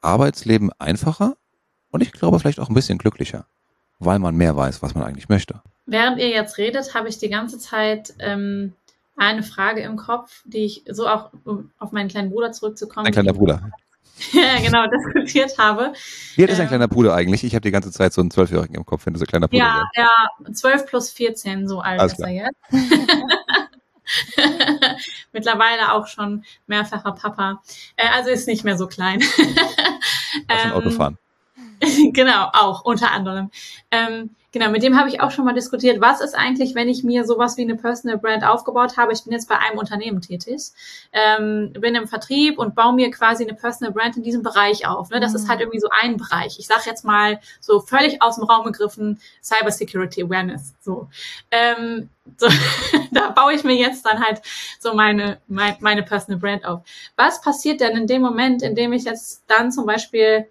Arbeitsleben 0.00 0.72
einfacher 0.78 1.36
und 1.90 2.02
ich 2.02 2.12
glaube 2.12 2.40
vielleicht 2.40 2.58
auch 2.58 2.70
ein 2.70 2.74
bisschen 2.74 2.96
glücklicher, 2.96 3.46
weil 3.98 4.18
man 4.18 4.36
mehr 4.36 4.56
weiß, 4.56 4.82
was 4.82 4.94
man 4.94 5.04
eigentlich 5.04 5.28
möchte. 5.28 5.60
Während 5.86 6.18
ihr 6.18 6.28
jetzt 6.28 6.58
redet, 6.58 6.94
habe 6.94 7.08
ich 7.08 7.18
die 7.18 7.28
ganze 7.28 7.58
Zeit 7.58 8.14
ähm, 8.18 8.72
eine 9.16 9.42
Frage 9.42 9.80
im 9.80 9.96
Kopf, 9.96 10.42
die 10.44 10.64
ich 10.64 10.84
so 10.88 11.08
auch, 11.08 11.30
um 11.44 11.70
auf 11.78 11.92
meinen 11.92 12.08
kleinen 12.08 12.30
Bruder 12.30 12.52
zurückzukommen. 12.52 13.06
Ein 13.06 13.12
kleiner 13.12 13.32
Bruder. 13.32 13.70
ja, 14.32 14.58
genau, 14.62 14.86
diskutiert 14.88 15.56
habe. 15.58 15.92
Wie 16.34 16.42
alt 16.42 16.50
ist 16.50 16.58
ein 16.58 16.64
ähm, 16.64 16.68
kleiner 16.68 16.88
Bruder 16.88 17.14
eigentlich? 17.14 17.44
Ich 17.44 17.54
habe 17.54 17.62
die 17.62 17.70
ganze 17.70 17.92
Zeit 17.92 18.12
so 18.12 18.20
einen 18.20 18.30
Zwölfjährigen 18.30 18.74
im 18.74 18.84
Kopf, 18.84 19.06
wenn 19.06 19.14
du 19.14 19.18
so 19.18 19.24
kleiner 19.24 19.48
Bruder 19.48 19.84
Ja, 19.94 19.96
ja, 19.96 20.10
zwölf 20.52 20.86
plus 20.86 21.10
14, 21.10 21.68
so 21.68 21.80
alt 21.80 22.00
Alles 22.00 22.12
ist 22.12 22.18
klar. 22.18 22.30
er 22.30 22.46
jetzt. 22.46 22.72
Mittlerweile 25.32 25.92
auch 25.92 26.06
schon 26.06 26.44
mehrfacher 26.66 27.12
Papa. 27.12 27.62
Äh, 27.96 28.08
also 28.14 28.30
ist 28.30 28.46
nicht 28.46 28.64
mehr 28.64 28.76
so 28.76 28.86
klein. 28.86 29.22
Auch 30.48 30.58
schon 30.58 30.72
Autofahren. 30.72 31.18
genau, 32.12 32.50
auch 32.52 32.84
unter 32.84 33.10
anderem. 33.10 33.50
Ähm, 33.90 34.30
genau, 34.52 34.70
mit 34.70 34.82
dem 34.82 34.98
habe 34.98 35.08
ich 35.08 35.20
auch 35.20 35.30
schon 35.30 35.44
mal 35.44 35.52
diskutiert. 35.52 36.00
Was 36.00 36.20
ist 36.20 36.34
eigentlich, 36.34 36.74
wenn 36.74 36.88
ich 36.88 37.04
mir 37.04 37.24
sowas 37.24 37.56
wie 37.56 37.62
eine 37.62 37.76
Personal 37.76 38.18
Brand 38.18 38.44
aufgebaut 38.44 38.96
habe? 38.96 39.12
Ich 39.12 39.24
bin 39.24 39.32
jetzt 39.32 39.48
bei 39.48 39.58
einem 39.58 39.78
Unternehmen 39.78 40.20
tätig, 40.20 40.70
ähm, 41.12 41.72
bin 41.74 41.94
im 41.94 42.08
Vertrieb 42.08 42.58
und 42.58 42.74
baue 42.74 42.94
mir 42.94 43.10
quasi 43.10 43.44
eine 43.44 43.54
Personal 43.54 43.92
Brand 43.92 44.16
in 44.16 44.22
diesem 44.22 44.42
Bereich 44.42 44.86
auf. 44.86 45.10
Ne? 45.10 45.20
Das 45.20 45.32
mhm. 45.32 45.36
ist 45.36 45.48
halt 45.48 45.60
irgendwie 45.60 45.80
so 45.80 45.88
ein 45.90 46.16
Bereich. 46.16 46.58
Ich 46.58 46.66
sage 46.66 46.82
jetzt 46.86 47.04
mal 47.04 47.40
so 47.60 47.80
völlig 47.80 48.22
aus 48.22 48.36
dem 48.36 48.44
Raum 48.44 48.64
gegriffen 48.64 49.20
Cyber 49.42 49.70
Security 49.70 50.22
Awareness. 50.22 50.74
So, 50.80 51.08
ähm, 51.50 52.08
so 52.38 52.48
da 53.12 53.30
baue 53.30 53.54
ich 53.54 53.64
mir 53.64 53.76
jetzt 53.76 54.06
dann 54.06 54.24
halt 54.24 54.40
so 54.80 54.94
meine, 54.94 55.38
meine 55.48 55.76
meine 55.80 56.02
Personal 56.02 56.40
Brand 56.40 56.64
auf. 56.64 56.80
Was 57.16 57.40
passiert 57.40 57.80
denn 57.80 57.96
in 57.96 58.06
dem 58.06 58.22
Moment, 58.22 58.62
in 58.62 58.74
dem 58.74 58.92
ich 58.92 59.04
jetzt 59.04 59.44
dann 59.48 59.70
zum 59.70 59.84
Beispiel 59.86 60.46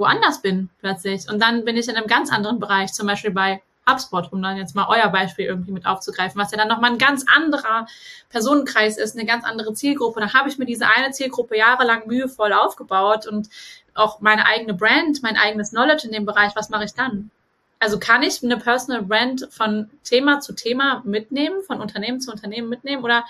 woanders 0.00 0.42
bin 0.42 0.70
plötzlich. 0.80 1.30
Und 1.30 1.40
dann 1.40 1.64
bin 1.64 1.76
ich 1.76 1.88
in 1.88 1.96
einem 1.96 2.08
ganz 2.08 2.32
anderen 2.32 2.58
Bereich, 2.58 2.92
zum 2.92 3.06
Beispiel 3.06 3.30
bei 3.30 3.62
HubSpot, 3.88 4.32
um 4.32 4.42
dann 4.42 4.56
jetzt 4.56 4.74
mal 4.74 4.86
euer 4.88 5.08
Beispiel 5.08 5.46
irgendwie 5.46 5.72
mit 5.72 5.86
aufzugreifen, 5.86 6.40
was 6.40 6.50
ja 6.50 6.58
dann 6.58 6.68
nochmal 6.68 6.92
ein 6.92 6.98
ganz 6.98 7.24
anderer 7.32 7.86
Personenkreis 8.28 8.98
ist, 8.98 9.16
eine 9.16 9.26
ganz 9.26 9.44
andere 9.44 9.74
Zielgruppe. 9.74 10.20
Dann 10.20 10.32
habe 10.32 10.48
ich 10.48 10.58
mir 10.58 10.66
diese 10.66 10.86
eine 10.86 11.12
Zielgruppe 11.12 11.56
jahrelang 11.56 12.06
mühevoll 12.06 12.52
aufgebaut 12.52 13.26
und 13.26 13.48
auch 13.94 14.20
meine 14.20 14.46
eigene 14.46 14.74
Brand, 14.74 15.22
mein 15.22 15.36
eigenes 15.36 15.70
Knowledge 15.70 16.06
in 16.06 16.12
dem 16.12 16.24
Bereich. 16.24 16.54
Was 16.56 16.70
mache 16.70 16.84
ich 16.84 16.94
dann? 16.94 17.30
Also 17.78 17.98
kann 17.98 18.22
ich 18.22 18.42
eine 18.42 18.58
Personal 18.58 19.02
Brand 19.02 19.48
von 19.50 19.90
Thema 20.04 20.40
zu 20.40 20.52
Thema 20.52 21.02
mitnehmen, 21.04 21.62
von 21.66 21.80
Unternehmen 21.80 22.20
zu 22.20 22.30
Unternehmen 22.30 22.68
mitnehmen 22.68 23.02
oder 23.02 23.24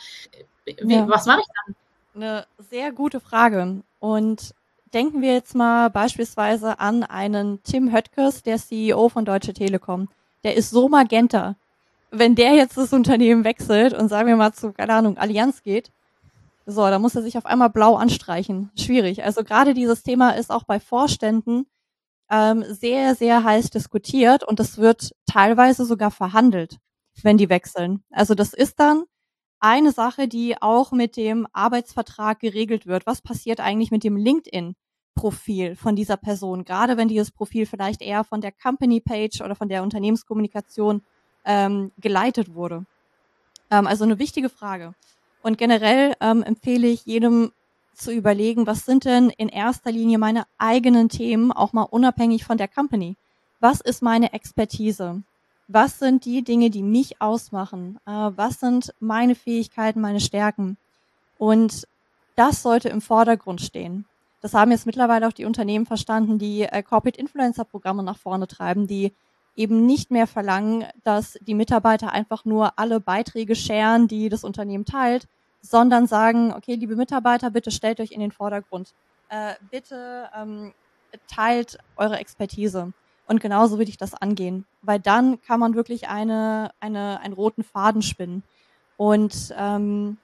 wie, 0.64 0.95
ja. 0.95 1.09
was 1.09 1.27
mache 1.27 1.41
ich 1.41 1.47
dann? 1.66 1.77
Eine 2.14 2.47
sehr 2.59 2.93
gute 2.93 3.21
Frage. 3.21 3.83
Und 4.01 4.55
denken 4.93 5.22
wir 5.22 5.32
jetzt 5.32 5.55
mal 5.55 5.91
beispielsweise 5.91 6.80
an 6.80 7.03
einen 7.03 7.62
Tim 7.62 7.93
Höttges, 7.93 8.43
der 8.43 8.59
CEO 8.59 9.09
von 9.09 9.24
Deutsche 9.24 9.55
Telekom. 9.55 10.09
Der 10.45 10.57
ist 10.57 10.70
so 10.70 10.88
magenta. 10.88 11.57
Wenn 12.11 12.34
der 12.34 12.55
jetzt 12.55 12.76
das 12.76 12.93
Unternehmen 12.93 13.45
wechselt 13.45 13.95
und 13.95 14.09
sagen 14.09 14.28
wir 14.28 14.36
mal 14.36 14.53
zu, 14.53 14.72
keine 14.72 14.95
Ahnung, 14.95 15.16
Allianz 15.16 15.62
geht, 15.62 15.93
so, 16.66 16.82
da 16.82 16.99
muss 16.99 17.14
er 17.14 17.22
sich 17.22 17.36
auf 17.36 17.47
einmal 17.47 17.70
blau 17.70 17.97
anstreichen. 17.97 18.70
Schwierig. 18.78 19.24
Also 19.24 19.45
gerade 19.45 19.74
dieses 19.74 20.03
Thema 20.03 20.30
ist 20.30 20.51
auch 20.51 20.64
bei 20.64 20.78
Vorständen 20.78 21.66
ähm, 22.30 22.64
sehr, 22.68 23.14
sehr 23.14 23.43
heiß 23.43 23.70
diskutiert 23.70 24.45
und 24.45 24.61
es 24.61 24.78
wird 24.78 25.12
teilweise 25.26 25.84
sogar 25.84 26.11
verhandelt, 26.11 26.78
wenn 27.22 27.38
die 27.38 27.49
wechseln. 27.49 28.05
Also 28.11 28.34
das 28.34 28.55
ist 28.55 28.78
dann 28.78 29.05
eine 29.61 29.93
Sache, 29.93 30.27
die 30.27 30.61
auch 30.61 30.93
mit 30.93 31.17
dem 31.17 31.47
Arbeitsvertrag 31.53 32.41
geregelt 32.41 32.87
wird. 32.87 33.07
Was 33.07 33.23
passiert 33.23 33.61
eigentlich 33.61 33.91
mit 33.91 34.05
dem 34.05 34.17
LinkedIn-Profil 34.17 35.77
von 35.77 35.97
dieser 35.97 36.17
Person? 36.17 36.65
Gerade 36.65 36.97
wenn 36.97 37.09
dieses 37.09 37.31
Profil 37.31 37.67
vielleicht 37.67 38.03
eher 38.03 38.25
von 38.25 38.41
der 38.41 38.53
Company-Page 38.53 39.43
oder 39.43 39.55
von 39.55 39.69
der 39.69 39.83
Unternehmenskommunikation 39.83 41.03
ähm, 41.45 41.93
geleitet 41.99 42.55
wurde. 42.55 42.87
Ähm, 43.71 43.87
also 43.87 44.05
eine 44.05 44.19
wichtige 44.19 44.49
Frage. 44.49 44.95
Und 45.43 45.59
generell 45.59 46.15
ähm, 46.21 46.43
empfehle 46.43 46.89
ich 46.89 47.07
jedem 47.07 47.53
zu 47.95 48.13
überlegen, 48.13 48.67
was 48.67 48.85
sind 48.85 49.05
denn 49.05 49.31
in 49.31 49.49
erster 49.49 49.93
Linie 49.93 50.19
meine 50.19 50.45
eigenen 50.59 51.09
Themen, 51.09 51.53
auch 51.53 51.73
mal 51.73 51.83
unabhängig 51.83 52.45
von 52.45 52.59
der 52.59 52.69
Company? 52.69 53.17
Was 53.61 53.81
ist 53.81 54.03
meine 54.03 54.33
Expertise? 54.33 55.23
Was 55.73 55.99
sind 55.99 56.25
die 56.25 56.43
Dinge, 56.43 56.71
die 56.71 56.83
mich 56.83 57.23
ausmachen? 57.23 57.99
Äh, 58.07 58.11
was 58.11 58.61
sind 58.61 58.93
meine 58.99 59.35
Fähigkeiten, 59.35 60.01
meine 60.01 60.21
Stärken? 60.21 60.77
Und 61.39 61.87
das 62.35 62.62
sollte 62.62 62.89
im 62.89 63.01
Vordergrund 63.01 63.61
stehen. 63.61 64.05
Das 64.41 64.55
haben 64.55 64.73
jetzt 64.73 64.87
mittlerweile 64.87 65.29
auch 65.29 65.33
die 65.33 65.45
Unternehmen 65.45 65.87
verstanden, 65.87 66.39
die 66.39 66.62
äh, 66.62 66.83
Corporate 66.83 67.21
Influencer 67.21 67.64
Programme 67.64 68.03
nach 68.03 68.18
vorne 68.18 68.49
treiben, 68.49 68.87
die 68.87 69.12
eben 69.55 69.87
nicht 69.87 70.11
mehr 70.11 70.27
verlangen, 70.27 70.87
dass 71.05 71.39
die 71.43 71.55
Mitarbeiter 71.55 72.12
einfach 72.12 72.45
nur 72.45 72.79
alle 72.79 73.01
Beiträge 73.01 73.55
scheren, 73.55 74.09
die 74.09 74.29
das 74.29 74.43
Unternehmen 74.43 74.85
teilt, 74.85 75.29
sondern 75.61 76.07
sagen, 76.07 76.53
okay, 76.53 76.75
liebe 76.75 76.97
Mitarbeiter, 76.97 77.51
bitte 77.51 77.71
stellt 77.71 78.01
euch 78.01 78.12
in 78.12 78.21
den 78.21 78.33
Vordergrund. 78.33 78.93
Äh, 79.29 79.55
bitte 79.71 80.29
ähm, 80.35 80.73
teilt 81.29 81.79
eure 81.97 82.18
Expertise. 82.18 82.93
Und 83.31 83.41
genauso 83.41 83.78
würde 83.78 83.91
ich 83.91 83.97
das 83.97 84.12
angehen, 84.12 84.64
weil 84.83 84.99
dann 84.99 85.41
kann 85.41 85.61
man 85.61 85.76
wirklich 85.76 86.09
eine, 86.09 86.72
eine, 86.81 87.20
einen 87.20 87.33
roten 87.33 87.62
Faden 87.62 88.03
spinnen. 88.03 88.43
Und 88.97 89.55
ähm, 89.57 90.16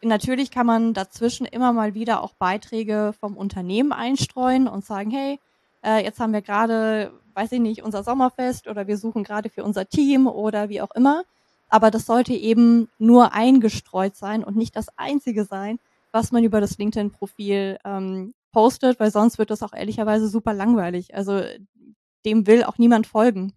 natürlich 0.00 0.52
kann 0.52 0.64
man 0.64 0.94
dazwischen 0.94 1.44
immer 1.44 1.72
mal 1.72 1.94
wieder 1.94 2.22
auch 2.22 2.32
Beiträge 2.34 3.14
vom 3.18 3.36
Unternehmen 3.36 3.90
einstreuen 3.90 4.68
und 4.68 4.84
sagen, 4.84 5.10
hey, 5.10 5.40
äh, 5.84 6.04
jetzt 6.04 6.20
haben 6.20 6.32
wir 6.32 6.40
gerade, 6.40 7.10
weiß 7.34 7.50
ich 7.50 7.58
nicht, 7.58 7.82
unser 7.82 8.04
Sommerfest 8.04 8.68
oder 8.68 8.86
wir 8.86 8.96
suchen 8.96 9.24
gerade 9.24 9.48
für 9.50 9.64
unser 9.64 9.88
Team 9.88 10.28
oder 10.28 10.68
wie 10.68 10.82
auch 10.82 10.92
immer. 10.94 11.24
Aber 11.68 11.90
das 11.90 12.06
sollte 12.06 12.32
eben 12.32 12.88
nur 12.96 13.32
eingestreut 13.32 14.14
sein 14.14 14.44
und 14.44 14.54
nicht 14.54 14.76
das 14.76 14.86
Einzige 14.96 15.44
sein, 15.46 15.80
was 16.12 16.30
man 16.30 16.44
über 16.44 16.60
das 16.60 16.78
LinkedIn-Profil 16.78 17.80
ähm, 17.84 18.34
postet, 18.52 19.00
weil 19.00 19.10
sonst 19.10 19.38
wird 19.38 19.50
das 19.50 19.64
auch 19.64 19.72
ehrlicherweise 19.72 20.28
super 20.28 20.54
langweilig. 20.54 21.12
Also 21.16 21.42
dem 22.24 22.46
will 22.46 22.64
auch 22.64 22.78
niemand 22.78 23.06
folgen. 23.06 23.52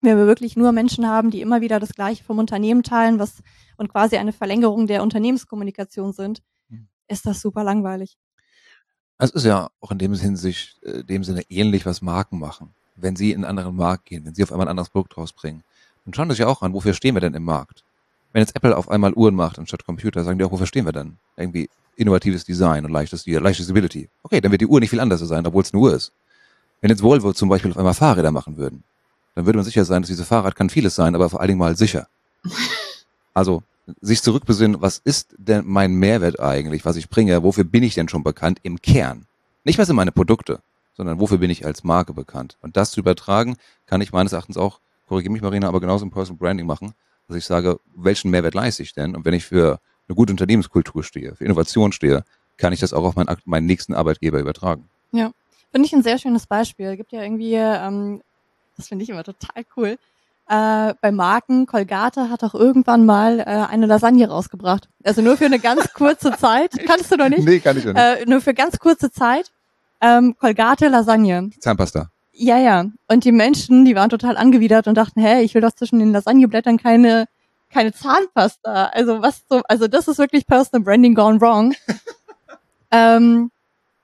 Wenn 0.00 0.18
wir 0.18 0.26
wirklich 0.26 0.56
nur 0.56 0.72
Menschen 0.72 1.06
haben, 1.06 1.30
die 1.30 1.40
immer 1.40 1.60
wieder 1.60 1.78
das 1.78 1.94
Gleiche 1.94 2.24
vom 2.24 2.38
Unternehmen 2.38 2.82
teilen, 2.82 3.18
was 3.18 3.42
und 3.76 3.88
quasi 3.88 4.16
eine 4.16 4.32
Verlängerung 4.32 4.86
der 4.86 5.02
Unternehmenskommunikation 5.02 6.12
sind, 6.12 6.42
mhm. 6.68 6.88
ist 7.08 7.26
das 7.26 7.40
super 7.40 7.64
langweilig. 7.64 8.18
Es 9.18 9.30
ist 9.30 9.44
ja 9.44 9.70
auch 9.80 9.92
in 9.92 9.98
dem, 9.98 10.14
Hinsicht, 10.14 10.82
äh, 10.82 11.04
dem 11.04 11.22
Sinne 11.22 11.42
ähnlich, 11.48 11.86
was 11.86 12.02
Marken 12.02 12.38
machen. 12.40 12.74
Wenn 12.96 13.14
sie 13.14 13.30
in 13.30 13.44
einen 13.44 13.58
anderen 13.58 13.76
Markt 13.76 14.06
gehen, 14.06 14.24
wenn 14.24 14.34
sie 14.34 14.42
auf 14.42 14.50
einmal 14.50 14.66
ein 14.66 14.70
anderes 14.70 14.90
Produkt 14.90 15.16
rausbringen, 15.16 15.62
dann 16.04 16.14
schauen 16.14 16.28
sie 16.28 16.34
sich 16.34 16.40
ja 16.40 16.48
auch 16.48 16.62
an, 16.62 16.72
wofür 16.72 16.94
stehen 16.94 17.14
wir 17.14 17.20
denn 17.20 17.34
im 17.34 17.44
Markt? 17.44 17.84
Wenn 18.32 18.40
jetzt 18.40 18.56
Apple 18.56 18.76
auf 18.76 18.88
einmal 18.90 19.12
Uhren 19.14 19.34
macht 19.34 19.58
anstatt 19.58 19.84
Computer, 19.84 20.24
sagen 20.24 20.38
die 20.38 20.44
auch, 20.44 20.50
wofür 20.50 20.66
stehen 20.66 20.86
wir 20.86 20.92
denn? 20.92 21.18
Irgendwie 21.36 21.68
innovatives 21.96 22.44
Design 22.44 22.84
und 22.84 22.90
leichtes, 22.90 23.26
leichte 23.26 23.62
Stability. 23.62 24.08
Okay, 24.22 24.40
dann 24.40 24.50
wird 24.50 24.62
die 24.62 24.66
Uhr 24.66 24.80
nicht 24.80 24.90
viel 24.90 25.00
anders 25.00 25.20
sein, 25.20 25.46
obwohl 25.46 25.62
es 25.62 25.72
eine 25.72 25.82
Uhr 25.82 25.94
ist. 25.94 26.12
Wenn 26.82 26.90
jetzt 26.90 27.02
Volvo 27.02 27.32
zum 27.32 27.48
Beispiel 27.48 27.70
auf 27.70 27.78
einmal 27.78 27.94
Fahrräder 27.94 28.32
machen 28.32 28.58
würden, 28.58 28.82
dann 29.34 29.46
würde 29.46 29.56
man 29.56 29.64
sicher 29.64 29.84
sein, 29.84 30.02
dass 30.02 30.08
dieses 30.08 30.26
Fahrrad 30.26 30.56
kann 30.56 30.68
vieles 30.68 30.94
sein, 30.94 31.14
aber 31.14 31.30
vor 31.30 31.40
allen 31.40 31.48
Dingen 31.48 31.60
mal 31.60 31.76
sicher. 31.76 32.08
Also 33.34 33.62
sich 34.02 34.20
zurückbesinnen, 34.20 34.82
was 34.82 34.98
ist 34.98 35.34
denn 35.38 35.64
mein 35.64 35.94
Mehrwert 35.94 36.38
eigentlich, 36.38 36.84
was 36.84 36.96
ich 36.96 37.08
bringe, 37.08 37.42
wofür 37.42 37.64
bin 37.64 37.82
ich 37.82 37.94
denn 37.94 38.06
schon 38.06 38.22
bekannt 38.22 38.58
im 38.62 38.82
Kern? 38.82 39.24
Nicht 39.64 39.78
was 39.78 39.86
sind 39.86 39.96
meine 39.96 40.12
Produkte, 40.12 40.60
sondern 40.94 41.18
wofür 41.18 41.38
bin 41.38 41.48
ich 41.48 41.64
als 41.64 41.82
Marke 41.82 42.12
bekannt? 42.12 42.58
Und 42.60 42.76
das 42.76 42.90
zu 42.90 43.00
übertragen, 43.00 43.56
kann 43.86 44.02
ich 44.02 44.12
meines 44.12 44.34
Erachtens 44.34 44.58
auch, 44.58 44.80
korrigiere 45.08 45.32
mich 45.32 45.40
Marina, 45.40 45.66
aber 45.66 45.80
genauso 45.80 46.04
im 46.04 46.10
Personal 46.10 46.36
Branding 46.36 46.66
machen, 46.66 46.92
dass 47.26 47.38
ich 47.38 47.46
sage, 47.46 47.80
welchen 47.96 48.30
Mehrwert 48.30 48.52
leiste 48.52 48.82
ich 48.82 48.92
denn? 48.92 49.16
Und 49.16 49.24
wenn 49.24 49.32
ich 49.32 49.46
für 49.46 49.80
eine 50.08 50.14
gute 50.14 50.34
Unternehmenskultur 50.34 51.02
stehe, 51.02 51.34
für 51.34 51.44
Innovation 51.46 51.92
stehe, 51.92 52.22
kann 52.58 52.74
ich 52.74 52.80
das 52.80 52.92
auch 52.92 53.04
auf 53.04 53.16
meinen, 53.16 53.34
meinen 53.46 53.66
nächsten 53.66 53.94
Arbeitgeber 53.94 54.40
übertragen. 54.40 54.90
Ja. 55.12 55.32
Finde 55.72 55.86
ich 55.86 55.92
ein 55.92 56.02
sehr 56.02 56.18
schönes 56.18 56.46
Beispiel. 56.46 56.86
Es 56.86 56.96
gibt 56.96 57.12
ja 57.12 57.22
irgendwie, 57.22 57.54
ähm, 57.54 58.22
das 58.76 58.88
finde 58.88 59.02
ich 59.02 59.10
immer 59.10 59.24
total 59.24 59.64
cool, 59.76 59.98
äh, 60.48 60.94
bei 61.00 61.12
Marken, 61.12 61.66
Colgate 61.66 62.28
hat 62.28 62.44
auch 62.44 62.54
irgendwann 62.54 63.06
mal 63.06 63.40
äh, 63.40 63.44
eine 63.44 63.86
Lasagne 63.86 64.28
rausgebracht. 64.28 64.88
Also 65.02 65.22
nur 65.22 65.36
für 65.36 65.46
eine 65.46 65.58
ganz 65.58 65.92
kurze 65.94 66.32
Zeit. 66.36 66.72
Kannst 66.86 67.10
du 67.10 67.16
noch 67.16 67.28
nicht? 67.28 67.44
Nee, 67.44 67.60
kann 67.60 67.78
ich 67.78 67.84
noch 67.84 67.94
nicht. 67.94 68.02
Äh, 68.02 68.26
nur 68.26 68.40
für 68.40 68.52
ganz 68.52 68.78
kurze 68.78 69.10
Zeit. 69.10 69.50
Ähm, 70.00 70.36
Colgate 70.38 70.88
Lasagne. 70.88 71.50
Zahnpasta. 71.58 72.10
Ja, 72.32 72.58
ja. 72.58 72.84
Und 73.08 73.24
die 73.24 73.32
Menschen, 73.32 73.84
die 73.84 73.94
waren 73.94 74.10
total 74.10 74.36
angewidert 74.36 74.88
und 74.88 74.96
dachten, 74.96 75.20
hä, 75.20 75.42
ich 75.42 75.54
will 75.54 75.62
doch 75.62 75.72
zwischen 75.72 76.00
den 76.00 76.12
Lasagneblättern 76.12 76.76
keine, 76.76 77.26
keine 77.70 77.92
Zahnpasta. 77.92 78.86
Also 78.86 79.22
was 79.22 79.44
so, 79.48 79.62
also 79.68 79.86
das 79.86 80.08
ist 80.08 80.18
wirklich 80.18 80.46
Personal 80.46 80.84
Branding 80.84 81.14
gone 81.14 81.40
wrong. 81.40 81.74
ähm, 82.90 83.50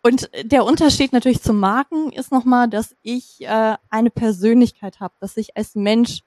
und 0.03 0.31
der 0.43 0.65
Unterschied 0.65 1.13
natürlich 1.13 1.43
zu 1.43 1.53
Marken 1.53 2.13
ist 2.13 2.33
nochmal, 2.33 2.69
dass 2.69 2.97
ich 3.03 3.41
äh, 3.41 3.77
eine 3.91 4.11
Persönlichkeit 4.11 5.01
habe, 5.01 5.15
dass 5.21 5.37
ich 5.37 5.57
als 5.57 5.75
Mensch 5.75 6.21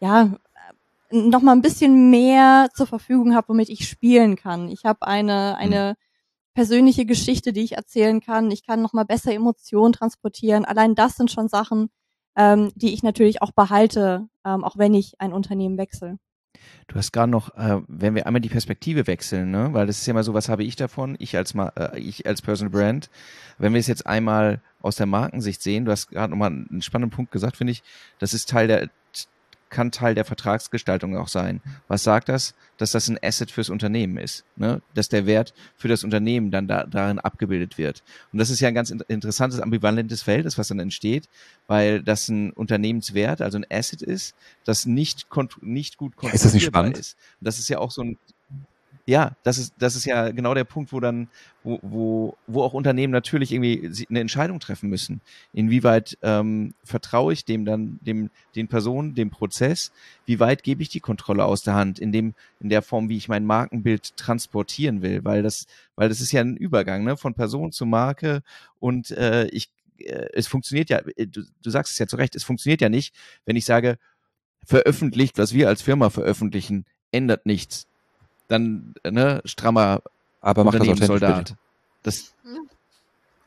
ja 0.00 0.34
nochmal 1.10 1.54
ein 1.54 1.62
bisschen 1.62 2.10
mehr 2.10 2.68
zur 2.74 2.86
Verfügung 2.86 3.34
habe, 3.34 3.48
womit 3.48 3.68
ich 3.68 3.88
spielen 3.88 4.36
kann. 4.36 4.68
Ich 4.68 4.84
habe 4.84 5.06
eine, 5.06 5.56
eine 5.56 5.96
persönliche 6.54 7.04
Geschichte, 7.06 7.52
die 7.52 7.62
ich 7.62 7.72
erzählen 7.72 8.20
kann. 8.20 8.50
Ich 8.50 8.66
kann 8.66 8.82
nochmal 8.82 9.04
besser 9.04 9.32
Emotionen 9.32 9.92
transportieren. 9.92 10.64
Allein 10.64 10.94
das 10.94 11.16
sind 11.16 11.30
schon 11.30 11.48
Sachen, 11.48 11.90
ähm, 12.36 12.72
die 12.74 12.92
ich 12.92 13.02
natürlich 13.02 13.42
auch 13.42 13.52
behalte, 13.52 14.28
ähm, 14.44 14.64
auch 14.64 14.76
wenn 14.76 14.94
ich 14.94 15.20
ein 15.20 15.32
Unternehmen 15.32 15.78
wechsle. 15.78 16.18
Du 16.86 16.96
hast 16.96 17.12
gerade 17.12 17.30
noch, 17.30 17.56
äh, 17.56 17.80
wenn 17.88 18.14
wir 18.14 18.26
einmal 18.26 18.40
die 18.40 18.48
Perspektive 18.48 19.06
wechseln, 19.06 19.50
ne? 19.50 19.70
weil 19.72 19.86
das 19.86 19.98
ist 19.98 20.06
ja 20.06 20.12
immer 20.12 20.24
so, 20.24 20.34
was 20.34 20.48
habe 20.48 20.64
ich 20.64 20.76
davon, 20.76 21.16
ich 21.18 21.36
als, 21.36 21.54
äh, 21.54 21.98
ich 21.98 22.26
als 22.26 22.42
Personal 22.42 22.70
Brand. 22.70 23.10
Wenn 23.58 23.72
wir 23.72 23.80
es 23.80 23.86
jetzt 23.86 24.06
einmal 24.06 24.60
aus 24.82 24.96
der 24.96 25.06
Markensicht 25.06 25.62
sehen, 25.62 25.84
du 25.84 25.92
hast 25.92 26.08
gerade 26.08 26.30
nochmal 26.30 26.50
einen 26.50 26.82
spannenden 26.82 27.14
Punkt 27.14 27.32
gesagt, 27.32 27.56
finde 27.56 27.72
ich, 27.72 27.82
das 28.18 28.34
ist 28.34 28.48
Teil 28.48 28.68
der, 28.68 28.90
kann 29.74 29.90
Teil 29.90 30.14
der 30.14 30.24
Vertragsgestaltung 30.24 31.16
auch 31.16 31.26
sein. 31.26 31.60
Was 31.88 32.04
sagt 32.04 32.28
das? 32.28 32.54
Dass 32.78 32.92
das 32.92 33.08
ein 33.08 33.18
Asset 33.22 33.50
fürs 33.50 33.70
Unternehmen 33.70 34.16
ist, 34.16 34.44
ne? 34.56 34.80
dass 34.94 35.08
der 35.08 35.26
Wert 35.26 35.52
für 35.76 35.88
das 35.88 36.04
Unternehmen 36.04 36.52
dann 36.52 36.68
da, 36.68 36.84
darin 36.84 37.18
abgebildet 37.18 37.76
wird. 37.76 38.04
Und 38.32 38.38
das 38.38 38.50
ist 38.50 38.60
ja 38.60 38.68
ein 38.68 38.74
ganz 38.74 38.90
interessantes, 38.90 39.60
ambivalentes 39.60 40.22
Feld, 40.22 40.46
was 40.56 40.68
dann 40.68 40.78
entsteht, 40.78 41.28
weil 41.66 42.02
das 42.02 42.28
ein 42.28 42.52
Unternehmenswert, 42.52 43.42
also 43.42 43.58
ein 43.58 43.66
Asset 43.68 44.00
ist, 44.00 44.36
das 44.64 44.86
nicht, 44.86 45.26
nicht 45.60 45.96
gut 45.96 46.16
kontrollierbar 46.16 46.30
ja, 46.30 46.34
ist. 46.34 46.44
Das 46.44 46.54
nicht 46.54 46.64
spannend? 46.64 46.98
Ist. 46.98 47.16
Und 47.40 47.46
das 47.46 47.58
ist 47.58 47.68
ja 47.68 47.78
auch 47.78 47.90
so 47.90 48.02
ein 48.02 48.18
ja, 49.06 49.32
das 49.42 49.58
ist, 49.58 49.74
das 49.78 49.96
ist 49.96 50.06
ja 50.06 50.30
genau 50.30 50.54
der 50.54 50.64
Punkt, 50.64 50.92
wo 50.92 50.98
dann, 50.98 51.28
wo, 51.62 51.78
wo, 51.82 52.36
wo 52.46 52.62
auch 52.62 52.72
Unternehmen 52.72 53.12
natürlich 53.12 53.52
irgendwie 53.52 54.06
eine 54.08 54.20
Entscheidung 54.20 54.60
treffen 54.60 54.88
müssen. 54.88 55.20
Inwieweit 55.52 56.16
ähm, 56.22 56.72
vertraue 56.84 57.34
ich 57.34 57.44
dem 57.44 57.66
dann, 57.66 57.98
dem, 58.00 58.30
den 58.56 58.68
Personen, 58.68 59.14
dem 59.14 59.30
Prozess? 59.30 59.92
Wie 60.24 60.40
weit 60.40 60.62
gebe 60.62 60.82
ich 60.82 60.88
die 60.88 61.00
Kontrolle 61.00 61.44
aus 61.44 61.62
der 61.62 61.74
Hand 61.74 61.98
in 61.98 62.12
dem, 62.12 62.34
in 62.60 62.70
der 62.70 62.80
Form, 62.80 63.10
wie 63.10 63.18
ich 63.18 63.28
mein 63.28 63.44
Markenbild 63.44 64.16
transportieren 64.16 65.02
will? 65.02 65.22
Weil 65.22 65.42
das, 65.42 65.66
weil 65.96 66.08
das 66.08 66.22
ist 66.22 66.32
ja 66.32 66.40
ein 66.40 66.56
Übergang, 66.56 67.04
ne, 67.04 67.18
von 67.18 67.34
Person 67.34 67.72
zu 67.72 67.84
Marke 67.84 68.42
und 68.80 69.10
äh, 69.10 69.48
ich, 69.48 69.70
äh, 69.98 70.28
es 70.32 70.46
funktioniert 70.46 70.88
ja, 70.88 71.00
äh, 71.16 71.26
du, 71.26 71.42
du 71.62 71.70
sagst 71.70 71.92
es 71.92 71.98
ja 71.98 72.06
zu 72.06 72.16
Recht, 72.16 72.36
es 72.36 72.44
funktioniert 72.44 72.80
ja 72.80 72.88
nicht, 72.88 73.14
wenn 73.44 73.56
ich 73.56 73.66
sage, 73.66 73.98
veröffentlicht, 74.64 75.36
was 75.36 75.52
wir 75.52 75.68
als 75.68 75.82
Firma 75.82 76.08
veröffentlichen, 76.08 76.86
ändert 77.12 77.44
nichts 77.44 77.86
dann 78.48 78.94
ne, 79.08 79.40
strammer 79.44 80.02
aber 80.40 80.64
macht 80.64 80.78
das 80.80 80.98
Soldat. 80.98 81.54
Das, 82.02 82.34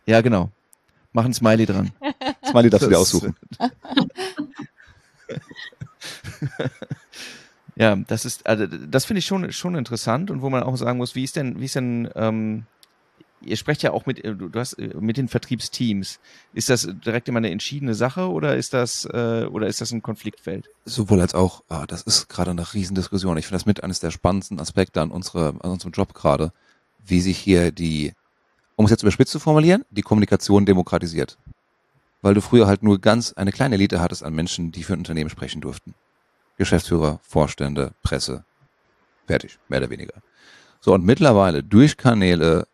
ja, 0.07 0.21
genau. 0.21 0.49
Mach 1.13 1.25
ein 1.25 1.33
Smiley 1.33 1.65
dran. 1.65 1.91
Smiley 2.45 2.69
darfst 2.69 2.85
du 2.87 2.89
dir 2.89 2.99
aussuchen. 2.99 3.35
ja, 7.75 7.95
das 7.95 8.25
ist, 8.25 8.47
also 8.47 8.65
das 8.65 9.05
finde 9.05 9.19
ich 9.19 9.25
schon, 9.25 9.51
schon 9.51 9.75
interessant 9.75 10.31
und 10.31 10.41
wo 10.41 10.49
man 10.49 10.63
auch 10.63 10.75
sagen 10.75 10.97
muss, 10.97 11.13
wie 11.15 11.23
ist 11.23 11.35
denn, 11.35 11.59
wie 11.59 11.65
ist 11.65 11.75
denn 11.75 12.09
ähm, 12.15 12.65
ihr 13.47 13.57
sprecht 13.57 13.83
ja 13.83 13.91
auch 13.91 14.05
mit, 14.05 14.23
äh, 14.23 14.35
du 14.35 14.51
hast 14.53 14.73
äh, 14.73 14.93
mit 14.99 15.17
den 15.17 15.27
Vertriebsteams. 15.27 16.19
Ist 16.53 16.69
das 16.69 16.87
direkt 17.05 17.27
immer 17.29 17.37
eine 17.37 17.49
entschiedene 17.49 17.93
Sache 17.93 18.29
oder 18.29 18.55
ist 18.55 18.73
das 18.73 19.05
äh, 19.05 19.47
oder 19.49 19.67
ist 19.67 19.81
das 19.81 19.91
ein 19.91 20.01
Konfliktfeld? 20.01 20.69
Sowohl 20.85 21.21
als 21.21 21.33
auch. 21.33 21.63
Ah, 21.69 21.85
das 21.87 22.01
ist 22.03 22.29
gerade 22.29 22.51
eine 22.51 22.73
Riesendiskussion. 22.73 23.37
Ich 23.37 23.45
finde 23.45 23.57
das 23.57 23.65
mit 23.65 23.83
eines 23.83 23.99
der 23.99 24.11
spannendsten 24.11 24.59
Aspekte 24.59 25.01
an, 25.01 25.11
unsere, 25.11 25.49
an 25.59 25.71
unserem 25.71 25.91
Job 25.91 26.13
gerade, 26.13 26.51
wie 27.05 27.21
sich 27.21 27.37
hier 27.37 27.71
die, 27.71 28.13
um 28.75 28.85
es 28.85 28.91
jetzt 28.91 29.03
überspitzt 29.03 29.31
zu 29.31 29.39
formulieren, 29.39 29.83
die 29.89 30.01
Kommunikation 30.01 30.65
demokratisiert. 30.65 31.37
Weil 32.21 32.33
du 32.33 32.41
früher 32.41 32.67
halt 32.67 32.83
nur 32.83 32.99
ganz 32.99 33.33
eine 33.33 33.51
kleine 33.51 33.75
Elite 33.75 34.01
hattest 34.01 34.23
an 34.23 34.33
Menschen, 34.33 34.71
die 34.71 34.83
für 34.83 34.93
ein 34.93 34.99
Unternehmen 34.99 35.29
sprechen 35.29 35.61
durften. 35.61 35.93
Geschäftsführer, 36.57 37.19
Vorstände, 37.21 37.93
Presse. 38.01 38.43
Fertig, 39.27 39.59
mehr 39.67 39.79
oder 39.79 39.89
weniger. 39.89 40.13
So, 40.79 40.93
und 40.93 41.05
mittlerweile 41.05 41.63
durch 41.63 41.97
Kanäle 41.97 42.67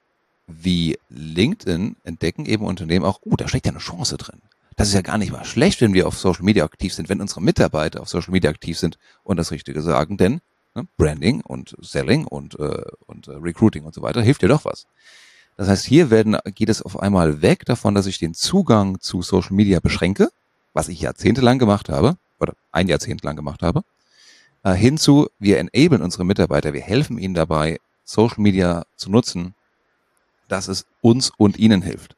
wie 0.61 0.97
LinkedIn 1.09 1.95
entdecken 2.03 2.45
eben 2.45 2.65
Unternehmen 2.65 3.05
auch, 3.05 3.19
oh, 3.23 3.35
da 3.35 3.47
steckt 3.47 3.65
ja 3.65 3.71
eine 3.71 3.79
Chance 3.79 4.17
drin. 4.17 4.41
Das 4.75 4.87
ist 4.87 4.93
ja 4.93 5.01
gar 5.01 5.17
nicht 5.17 5.31
mal 5.31 5.45
schlecht, 5.45 5.81
wenn 5.81 5.93
wir 5.93 6.07
auf 6.07 6.17
Social 6.17 6.43
Media 6.43 6.63
aktiv 6.63 6.93
sind, 6.93 7.09
wenn 7.09 7.21
unsere 7.21 7.41
Mitarbeiter 7.41 8.01
auf 8.01 8.09
Social 8.09 8.31
Media 8.31 8.49
aktiv 8.49 8.77
sind 8.77 8.97
und 9.23 9.37
das 9.37 9.51
Richtige 9.51 9.81
sagen, 9.81 10.17
denn 10.17 10.41
ne, 10.75 10.87
Branding 10.97 11.41
und 11.41 11.75
Selling 11.79 12.25
und, 12.25 12.59
äh, 12.59 12.83
und 13.05 13.27
äh, 13.27 13.31
Recruiting 13.31 13.83
und 13.83 13.93
so 13.93 14.01
weiter 14.01 14.21
hilft 14.21 14.41
dir 14.41 14.47
doch 14.47 14.65
was. 14.65 14.87
Das 15.57 15.67
heißt, 15.67 15.85
hier 15.85 16.09
werden, 16.09 16.37
geht 16.55 16.69
es 16.69 16.81
auf 16.81 16.99
einmal 16.99 17.43
weg 17.43 17.65
davon, 17.65 17.93
dass 17.93 18.07
ich 18.07 18.17
den 18.17 18.33
Zugang 18.33 18.99
zu 18.99 19.21
Social 19.21 19.53
Media 19.53 19.79
beschränke, 19.79 20.29
was 20.73 20.87
ich 20.87 21.01
jahrzehntelang 21.01 21.59
gemacht 21.59 21.89
habe, 21.89 22.17
oder 22.39 22.55
ein 22.71 22.87
Jahrzehnt 22.87 23.23
lang 23.23 23.35
gemacht 23.35 23.61
habe, 23.61 23.83
äh, 24.63 24.73
hinzu, 24.73 25.27
wir 25.39 25.59
enablen 25.59 26.01
unsere 26.01 26.25
Mitarbeiter, 26.25 26.73
wir 26.73 26.81
helfen 26.81 27.19
ihnen 27.19 27.35
dabei, 27.35 27.79
Social 28.03 28.41
Media 28.41 28.85
zu 28.95 29.11
nutzen, 29.11 29.53
dass 30.53 30.67
es 30.67 30.85
uns 31.01 31.31
und 31.35 31.57
ihnen 31.57 31.81
hilft. 31.81 32.15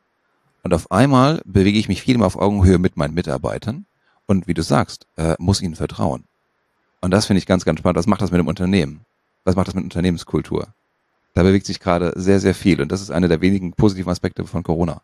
Und 0.61 0.73
auf 0.73 0.91
einmal 0.91 1.41
bewege 1.45 1.79
ich 1.79 1.87
mich 1.87 2.01
viel 2.01 2.17
mehr 2.17 2.27
auf 2.27 2.37
Augenhöhe 2.37 2.77
mit 2.77 2.97
meinen 2.97 3.13
Mitarbeitern 3.13 3.85
und 4.25 4.45
wie 4.45 4.53
du 4.53 4.61
sagst, 4.61 5.07
äh, 5.15 5.35
muss 5.39 5.61
ihnen 5.61 5.75
vertrauen. 5.75 6.25
Und 6.99 7.11
das 7.11 7.27
finde 7.27 7.37
ich 7.37 7.45
ganz, 7.45 7.63
ganz 7.63 7.79
spannend. 7.79 7.97
Was 7.97 8.07
macht 8.07 8.21
das 8.21 8.31
mit 8.31 8.39
dem 8.39 8.47
Unternehmen? 8.47 9.05
Was 9.45 9.55
macht 9.55 9.69
das 9.69 9.75
mit 9.75 9.85
Unternehmenskultur? 9.85 10.67
Da 11.33 11.43
bewegt 11.43 11.65
sich 11.65 11.79
gerade 11.79 12.11
sehr, 12.15 12.41
sehr 12.41 12.53
viel. 12.53 12.81
Und 12.81 12.91
das 12.91 13.01
ist 13.01 13.09
einer 13.09 13.29
der 13.29 13.39
wenigen 13.39 13.71
positiven 13.71 14.11
Aspekte 14.11 14.45
von 14.45 14.63
Corona. 14.63 15.01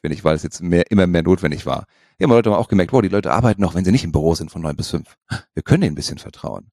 Finde 0.00 0.14
ich, 0.14 0.24
weil 0.24 0.34
es 0.34 0.42
jetzt 0.42 0.62
mehr, 0.62 0.90
immer 0.90 1.06
mehr 1.06 1.22
notwendig 1.22 1.66
war. 1.66 1.86
Hier 2.16 2.26
haben 2.26 2.32
Leute 2.32 2.56
auch 2.56 2.68
gemerkt, 2.68 2.92
wow, 2.92 3.02
die 3.02 3.08
Leute 3.08 3.32
arbeiten 3.32 3.60
noch, 3.60 3.74
wenn 3.74 3.84
sie 3.84 3.92
nicht 3.92 4.04
im 4.04 4.12
Büro 4.12 4.34
sind 4.34 4.50
von 4.50 4.62
neun 4.62 4.76
bis 4.76 4.88
fünf. 4.88 5.16
Wir 5.52 5.62
können 5.62 5.82
denen 5.82 5.92
ein 5.92 5.96
bisschen 5.96 6.18
vertrauen. 6.18 6.70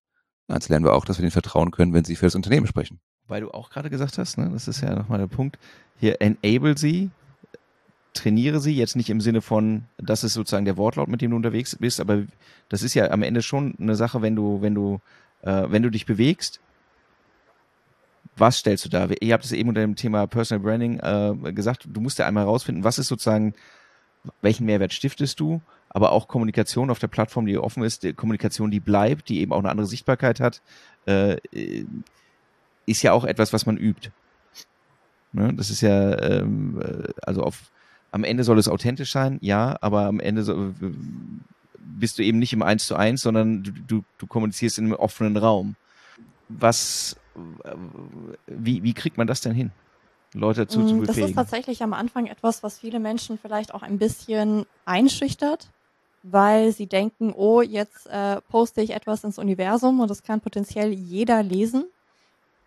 Jetzt 0.48 0.68
lernen 0.68 0.84
wir 0.84 0.94
auch, 0.94 1.04
dass 1.04 1.18
wir 1.18 1.22
denen 1.22 1.30
vertrauen 1.30 1.70
können, 1.70 1.92
wenn 1.92 2.04
sie 2.04 2.16
für 2.16 2.26
das 2.26 2.34
Unternehmen 2.34 2.66
sprechen. 2.66 3.00
Weil 3.30 3.42
du 3.42 3.52
auch 3.52 3.70
gerade 3.70 3.90
gesagt 3.90 4.18
hast, 4.18 4.38
ne, 4.38 4.50
das 4.52 4.66
ist 4.66 4.80
ja 4.80 4.94
nochmal 4.94 5.18
der 5.18 5.28
Punkt, 5.28 5.58
hier 5.98 6.20
enable 6.20 6.76
sie, 6.76 7.10
trainiere 8.12 8.58
sie, 8.58 8.74
jetzt 8.74 8.96
nicht 8.96 9.08
im 9.08 9.20
Sinne 9.20 9.40
von, 9.40 9.84
das 9.98 10.24
ist 10.24 10.34
sozusagen 10.34 10.64
der 10.64 10.76
Wortlaut, 10.76 11.08
mit 11.08 11.20
dem 11.20 11.30
du 11.30 11.36
unterwegs 11.36 11.76
bist, 11.76 12.00
aber 12.00 12.24
das 12.68 12.82
ist 12.82 12.94
ja 12.94 13.10
am 13.10 13.22
Ende 13.22 13.42
schon 13.42 13.76
eine 13.78 13.94
Sache, 13.94 14.20
wenn 14.20 14.34
du, 14.34 14.62
wenn 14.62 14.74
du, 14.74 15.00
äh, 15.42 15.64
wenn 15.68 15.82
du 15.82 15.90
dich 15.90 16.06
bewegst, 16.06 16.60
was 18.36 18.58
stellst 18.58 18.84
du 18.84 18.88
da? 18.88 19.08
Ihr 19.20 19.32
habt 19.32 19.44
es 19.44 19.52
eben 19.52 19.68
unter 19.68 19.82
dem 19.82 19.96
Thema 19.96 20.26
Personal 20.26 20.64
Branding 20.64 20.98
äh, 20.98 21.52
gesagt, 21.52 21.86
du 21.88 22.00
musst 22.00 22.18
ja 22.18 22.26
einmal 22.26 22.44
herausfinden, 22.44 22.82
was 22.84 22.98
ist 22.98 23.08
sozusagen, 23.08 23.54
welchen 24.42 24.66
Mehrwert 24.66 24.92
stiftest 24.92 25.38
du, 25.38 25.60
aber 25.88 26.10
auch 26.10 26.26
Kommunikation 26.26 26.90
auf 26.90 26.98
der 26.98 27.08
Plattform, 27.08 27.46
die 27.46 27.58
offen 27.58 27.84
ist, 27.84 28.04
Kommunikation, 28.16 28.72
die 28.72 28.80
bleibt, 28.80 29.28
die 29.28 29.40
eben 29.40 29.52
auch 29.52 29.58
eine 29.60 29.70
andere 29.70 29.86
Sichtbarkeit 29.86 30.40
hat, 30.40 30.62
äh, 31.06 31.36
ist 32.90 33.02
ja 33.02 33.12
auch 33.12 33.24
etwas, 33.24 33.52
was 33.52 33.66
man 33.66 33.76
übt. 33.76 34.10
Ne? 35.32 35.54
Das 35.54 35.70
ist 35.70 35.80
ja, 35.80 36.18
ähm, 36.20 36.80
äh, 36.82 37.08
also 37.22 37.42
auf, 37.42 37.70
am 38.10 38.24
Ende 38.24 38.44
soll 38.44 38.58
es 38.58 38.68
authentisch 38.68 39.12
sein, 39.12 39.38
ja, 39.40 39.76
aber 39.80 40.06
am 40.06 40.20
Ende 40.20 40.42
so, 40.42 40.74
bist 41.78 42.18
du 42.18 42.22
eben 42.22 42.38
nicht 42.38 42.52
im 42.52 42.62
Eins 42.62 42.86
zu 42.86 42.96
eins, 42.96 43.22
sondern 43.22 43.62
du, 43.62 43.72
du, 43.72 44.04
du 44.18 44.26
kommunizierst 44.26 44.78
in 44.78 44.86
einem 44.86 44.94
offenen 44.94 45.36
Raum. 45.36 45.76
Was, 46.48 47.16
äh, 47.64 47.74
wie, 48.46 48.82
wie 48.82 48.94
kriegt 48.94 49.18
man 49.18 49.26
das 49.26 49.40
denn 49.40 49.54
hin? 49.54 49.70
Leute 50.34 50.62
dazu 50.62 50.80
zu 50.86 50.98
befähigen? 50.98 51.06
Das 51.06 51.30
ist 51.30 51.34
tatsächlich 51.34 51.82
am 51.82 51.92
Anfang 51.92 52.26
etwas, 52.26 52.62
was 52.62 52.78
viele 52.78 53.00
Menschen 53.00 53.38
vielleicht 53.38 53.74
auch 53.74 53.82
ein 53.82 53.98
bisschen 53.98 54.64
einschüchtert, 54.84 55.70
weil 56.22 56.72
sie 56.72 56.86
denken, 56.86 57.32
oh, 57.36 57.62
jetzt 57.62 58.06
äh, 58.06 58.40
poste 58.48 58.82
ich 58.82 58.90
etwas 58.90 59.24
ins 59.24 59.38
Universum 59.38 60.00
und 60.00 60.10
das 60.10 60.22
kann 60.22 60.40
potenziell 60.40 60.92
jeder 60.92 61.42
lesen. 61.42 61.84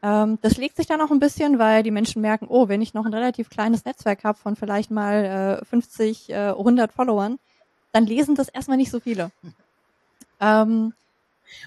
Ähm, 0.03 0.37
das 0.41 0.57
legt 0.57 0.75
sich 0.75 0.85
dann 0.85 0.99
auch 0.99 1.11
ein 1.11 1.19
bisschen, 1.19 1.59
weil 1.59 1.81
die 1.81 1.91
Menschen 1.91 2.21
merken, 2.21 2.47
oh, 2.49 2.67
wenn 2.67 2.81
ich 2.81 2.93
noch 2.93 3.05
ein 3.05 3.13
relativ 3.13 3.49
kleines 3.49 3.85
Netzwerk 3.85 4.25
habe 4.25 4.37
von 4.37 4.57
vielleicht 4.57 4.91
mal 4.91 5.61
äh, 5.61 5.65
50, 5.65 6.29
äh, 6.29 6.49
100 6.49 6.91
Followern, 6.91 7.39
dann 7.93 8.05
lesen 8.05 8.35
das 8.35 8.49
erstmal 8.49 8.75
nicht 8.75 8.91
so 8.91 8.99
viele. 8.99 9.31
Ähm, 10.41 10.93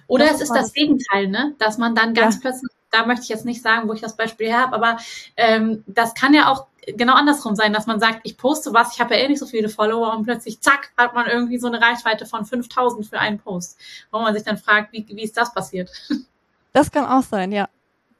Oder 0.06 0.26
es 0.26 0.42
ist 0.42 0.50
das, 0.50 0.64
das 0.64 0.72
Gegenteil, 0.74 1.28
ne? 1.28 1.54
dass 1.58 1.78
man 1.78 1.94
dann 1.94 2.12
ganz 2.12 2.34
ja. 2.34 2.40
plötzlich, 2.42 2.70
da 2.90 3.06
möchte 3.06 3.22
ich 3.22 3.30
jetzt 3.30 3.46
nicht 3.46 3.62
sagen, 3.62 3.88
wo 3.88 3.94
ich 3.94 4.02
das 4.02 4.16
Beispiel 4.16 4.48
her 4.48 4.60
habe, 4.60 4.76
aber 4.76 4.98
ähm, 5.38 5.82
das 5.86 6.14
kann 6.14 6.34
ja 6.34 6.52
auch 6.52 6.66
genau 6.86 7.14
andersrum 7.14 7.56
sein, 7.56 7.72
dass 7.72 7.86
man 7.86 8.00
sagt, 8.00 8.20
ich 8.24 8.36
poste 8.36 8.74
was, 8.74 8.92
ich 8.92 9.00
habe 9.00 9.14
ja 9.14 9.20
eh 9.20 9.28
nicht 9.28 9.38
so 9.38 9.46
viele 9.46 9.70
Follower 9.70 10.14
und 10.14 10.24
plötzlich, 10.24 10.60
zack, 10.60 10.92
hat 10.98 11.14
man 11.14 11.26
irgendwie 11.26 11.58
so 11.58 11.68
eine 11.68 11.80
Reichweite 11.80 12.26
von 12.26 12.44
5000 12.44 13.06
für 13.06 13.18
einen 13.18 13.38
Post, 13.38 13.78
wo 14.10 14.18
man 14.20 14.34
sich 14.34 14.44
dann 14.44 14.58
fragt, 14.58 14.92
wie, 14.92 15.06
wie 15.08 15.24
ist 15.24 15.38
das 15.38 15.54
passiert? 15.54 15.90
Das 16.72 16.92
kann 16.92 17.06
auch 17.06 17.22
sein, 17.22 17.52
ja. 17.52 17.70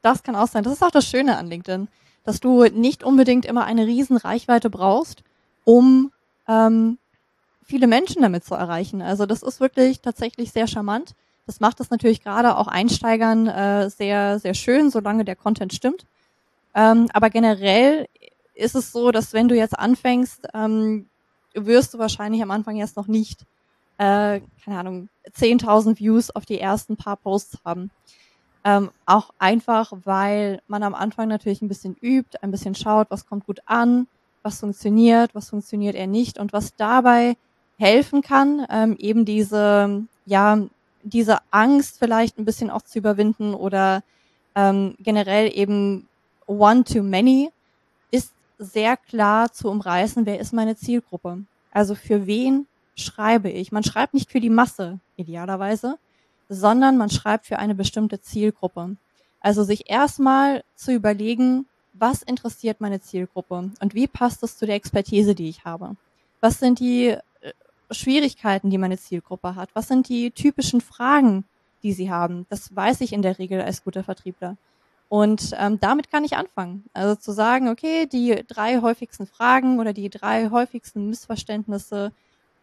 Das 0.01 0.23
kann 0.23 0.35
auch 0.35 0.47
sein. 0.47 0.63
Das 0.63 0.73
ist 0.73 0.83
auch 0.83 0.91
das 0.91 1.05
Schöne 1.05 1.37
an 1.37 1.47
LinkedIn, 1.47 1.87
dass 2.23 2.39
du 2.39 2.65
nicht 2.65 3.03
unbedingt 3.03 3.45
immer 3.45 3.65
eine 3.65 3.85
riesen 3.85 4.17
Reichweite 4.17 4.69
brauchst, 4.69 5.23
um 5.63 6.11
ähm, 6.47 6.97
viele 7.63 7.87
Menschen 7.87 8.21
damit 8.21 8.45
zu 8.45 8.55
erreichen. 8.55 9.01
Also 9.01 9.25
das 9.25 9.43
ist 9.43 9.59
wirklich 9.59 10.01
tatsächlich 10.01 10.51
sehr 10.51 10.67
charmant. 10.67 11.13
Das 11.45 11.59
macht 11.59 11.79
es 11.79 11.89
natürlich 11.89 12.21
gerade 12.21 12.57
auch 12.57 12.67
Einsteigern 12.67 13.47
äh, 13.47 13.89
sehr, 13.89 14.39
sehr 14.39 14.53
schön, 14.53 14.89
solange 14.91 15.25
der 15.25 15.35
Content 15.35 15.73
stimmt. 15.73 16.05
Ähm, 16.75 17.09
aber 17.13 17.29
generell 17.29 18.07
ist 18.53 18.75
es 18.75 18.91
so, 18.91 19.11
dass 19.11 19.33
wenn 19.33 19.47
du 19.47 19.55
jetzt 19.55 19.77
anfängst, 19.77 20.47
ähm, 20.53 21.07
wirst 21.53 21.93
du 21.93 21.99
wahrscheinlich 21.99 22.41
am 22.41 22.51
Anfang 22.51 22.75
jetzt 22.75 22.97
noch 22.97 23.07
nicht, 23.07 23.41
äh, 23.97 24.41
keine 24.63 24.79
Ahnung, 24.79 25.09
10.000 25.33 25.99
Views 25.99 26.29
auf 26.31 26.45
die 26.45 26.59
ersten 26.59 26.97
paar 26.97 27.17
Posts 27.17 27.59
haben. 27.65 27.91
Ähm, 28.63 28.91
auch 29.05 29.31
einfach, 29.39 29.93
weil 30.03 30.61
man 30.67 30.83
am 30.83 30.95
Anfang 30.95 31.27
natürlich 31.27 31.61
ein 31.61 31.67
bisschen 31.67 31.95
übt, 32.01 32.37
ein 32.41 32.51
bisschen 32.51 32.75
schaut, 32.75 33.07
was 33.09 33.25
kommt 33.25 33.45
gut 33.45 33.59
an, 33.65 34.07
was 34.43 34.59
funktioniert, 34.59 35.33
was 35.35 35.49
funktioniert 35.49 35.95
eher 35.95 36.07
nicht 36.07 36.37
und 36.37 36.53
was 36.53 36.75
dabei 36.75 37.37
helfen 37.77 38.21
kann, 38.21 38.65
ähm, 38.69 38.95
eben 38.97 39.25
diese, 39.25 40.03
ja, 40.25 40.59
diese 41.03 41.37
Angst 41.51 41.99
vielleicht 41.99 42.37
ein 42.37 42.45
bisschen 42.45 42.69
auch 42.69 42.81
zu 42.81 42.99
überwinden 42.99 43.53
oder 43.53 44.03
ähm, 44.55 44.95
generell 44.99 45.51
eben 45.55 46.07
one 46.47 46.83
to 46.83 47.03
many 47.03 47.51
ist 48.11 48.33
sehr 48.57 48.97
klar 48.97 49.51
zu 49.51 49.69
umreißen, 49.69 50.25
wer 50.25 50.39
ist 50.39 50.53
meine 50.53 50.75
Zielgruppe. 50.75 51.43
Also 51.71 51.93
für 51.93 52.25
wen 52.25 52.67
schreibe 52.95 53.49
ich? 53.49 53.71
Man 53.71 53.83
schreibt 53.83 54.13
nicht 54.13 54.31
für 54.31 54.39
die 54.39 54.49
Masse, 54.49 54.99
idealerweise, 55.15 55.97
sondern 56.49 56.97
man 56.97 57.09
schreibt 57.09 57.45
für 57.45 57.59
eine 57.59 57.75
bestimmte 57.75 58.21
Zielgruppe. 58.21 58.95
Also 59.39 59.63
sich 59.63 59.89
erstmal 59.89 60.63
zu 60.75 60.91
überlegen, 60.91 61.67
was 61.93 62.21
interessiert 62.21 62.81
meine 62.81 63.01
Zielgruppe 63.01 63.71
und 63.79 63.93
wie 63.93 64.07
passt 64.07 64.43
es 64.43 64.57
zu 64.57 64.65
der 64.65 64.75
Expertise, 64.75 65.35
die 65.35 65.49
ich 65.49 65.65
habe? 65.65 65.95
Was 66.41 66.59
sind 66.59 66.79
die 66.79 67.07
äh, 67.07 67.21
Schwierigkeiten, 67.91 68.69
die 68.69 68.77
meine 68.77 68.97
Zielgruppe 68.97 69.55
hat? 69.55 69.69
Was 69.73 69.87
sind 69.87 70.07
die 70.09 70.31
typischen 70.31 70.81
Fragen, 70.81 71.45
die 71.83 71.93
sie 71.93 72.11
haben? 72.11 72.45
Das 72.49 72.75
weiß 72.75 73.01
ich 73.01 73.13
in 73.13 73.21
der 73.21 73.39
Regel 73.39 73.61
als 73.61 73.83
guter 73.83 74.03
Vertriebler. 74.03 74.57
Und 75.09 75.53
ähm, 75.57 75.79
damit 75.79 76.11
kann 76.11 76.25
ich 76.25 76.35
anfangen. 76.35 76.83
Also 76.93 77.15
zu 77.15 77.31
sagen, 77.31 77.69
okay, 77.69 78.07
die 78.07 78.43
drei 78.47 78.81
häufigsten 78.81 79.25
Fragen 79.25 79.79
oder 79.79 79.93
die 79.93 80.09
drei 80.09 80.49
häufigsten 80.49 81.09
Missverständnisse, 81.09 82.11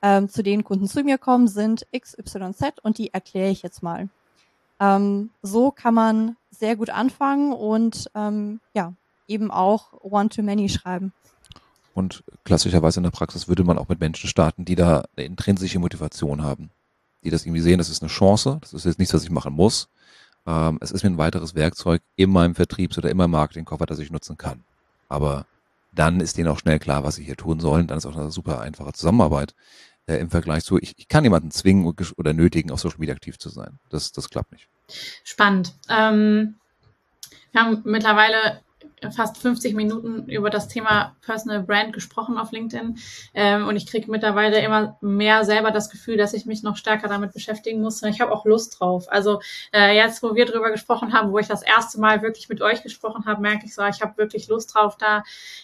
ähm, 0.04 0.28
zu 0.28 0.42
denen 0.42 0.64
Kunden 0.64 0.86
zu 0.86 1.02
mir 1.02 1.16
kommen, 1.16 1.48
sind 1.48 1.86
X, 1.90 2.16
Y, 2.18 2.52
Z 2.52 2.78
und 2.80 2.98
die 2.98 3.14
erkläre 3.14 3.50
ich 3.50 3.62
jetzt 3.62 3.82
mal. 3.82 4.10
Ähm, 4.78 5.30
so 5.40 5.70
kann 5.70 5.94
man 5.94 6.36
sehr 6.50 6.76
gut 6.76 6.90
anfangen 6.90 7.54
und 7.54 8.10
ähm, 8.14 8.60
ja, 8.74 8.92
eben 9.26 9.50
auch 9.50 9.94
One-to-Many 10.02 10.68
schreiben. 10.68 11.14
Und 11.94 12.22
klassischerweise 12.44 13.00
in 13.00 13.04
der 13.04 13.12
Praxis 13.12 13.48
würde 13.48 13.64
man 13.64 13.78
auch 13.78 13.88
mit 13.88 13.98
Menschen 13.98 14.28
starten, 14.28 14.66
die 14.66 14.74
da 14.74 15.04
eine 15.16 15.24
intrinsische 15.24 15.78
Motivation 15.78 16.42
haben. 16.42 16.68
Die 17.22 17.30
das 17.30 17.46
irgendwie 17.46 17.62
sehen, 17.62 17.78
das 17.78 17.88
ist 17.88 18.02
eine 18.02 18.10
Chance, 18.10 18.58
das 18.60 18.74
ist 18.74 18.84
jetzt 18.84 18.98
nichts, 18.98 19.14
was 19.14 19.24
ich 19.24 19.30
machen 19.30 19.54
muss. 19.54 19.88
Ähm, 20.46 20.76
es 20.82 20.90
ist 20.90 21.02
mir 21.02 21.10
ein 21.10 21.18
weiteres 21.18 21.54
Werkzeug 21.54 22.02
in 22.16 22.28
meinem 22.30 22.54
Vertriebs- 22.54 22.98
oder 22.98 23.10
in 23.10 23.16
meinem 23.16 23.30
Marketingkoffer, 23.30 23.86
das 23.86 24.00
ich 24.00 24.10
nutzen 24.10 24.36
kann. 24.36 24.64
Aber 25.08 25.46
dann 25.92 26.20
ist 26.20 26.36
denen 26.36 26.48
auch 26.48 26.58
schnell 26.58 26.78
klar, 26.78 27.04
was 27.04 27.14
sie 27.14 27.24
hier 27.24 27.36
tun 27.36 27.60
sollen. 27.60 27.86
Dann 27.86 27.96
ist 27.96 28.04
auch 28.04 28.16
eine 28.16 28.30
super 28.30 28.60
einfache 28.60 28.92
Zusammenarbeit 28.92 29.54
äh, 30.06 30.16
im 30.16 30.30
Vergleich 30.30 30.64
zu, 30.64 30.78
ich, 30.78 30.94
ich 30.96 31.08
kann 31.08 31.24
jemanden 31.24 31.50
zwingen 31.50 31.92
oder 32.16 32.32
nötigen, 32.32 32.70
auf 32.70 32.80
Social 32.80 32.98
Media 32.98 33.14
aktiv 33.14 33.38
zu 33.38 33.48
sein. 33.48 33.78
Das, 33.90 34.12
das 34.12 34.30
klappt 34.30 34.52
nicht. 34.52 34.68
Spannend. 35.24 35.74
Ähm, 35.88 36.56
wir 37.52 37.60
haben 37.62 37.82
mittlerweile 37.84 38.60
fast 39.10 39.38
50 39.38 39.74
Minuten 39.74 40.28
über 40.28 40.50
das 40.50 40.68
Thema 40.68 41.14
Personal 41.22 41.62
Brand 41.62 41.92
gesprochen 41.92 42.38
auf 42.38 42.52
LinkedIn 42.52 42.98
ähm, 43.34 43.66
und 43.68 43.76
ich 43.76 43.86
kriege 43.86 44.10
mittlerweile 44.10 44.60
immer 44.60 44.96
mehr 45.00 45.44
selber 45.44 45.70
das 45.70 45.90
Gefühl, 45.90 46.16
dass 46.16 46.34
ich 46.34 46.46
mich 46.46 46.62
noch 46.62 46.76
stärker 46.76 47.08
damit 47.08 47.32
beschäftigen 47.32 47.80
muss. 47.80 48.02
Und 48.02 48.08
ich 48.08 48.20
habe 48.20 48.32
auch 48.32 48.44
Lust 48.44 48.80
drauf. 48.80 49.06
Also 49.08 49.40
äh, 49.72 49.94
jetzt, 49.94 50.22
wo 50.22 50.34
wir 50.34 50.46
drüber 50.46 50.70
gesprochen 50.70 51.12
haben, 51.12 51.32
wo 51.32 51.38
ich 51.38 51.48
das 51.48 51.62
erste 51.62 52.00
Mal 52.00 52.22
wirklich 52.22 52.48
mit 52.48 52.62
euch 52.62 52.82
gesprochen 52.82 53.26
habe, 53.26 53.42
merke 53.42 53.66
ich 53.66 53.74
so, 53.74 53.84
ich 53.84 54.00
habe 54.00 54.16
wirklich 54.16 54.48
Lust 54.48 54.74
drauf, 54.74 54.96
da 54.96 55.22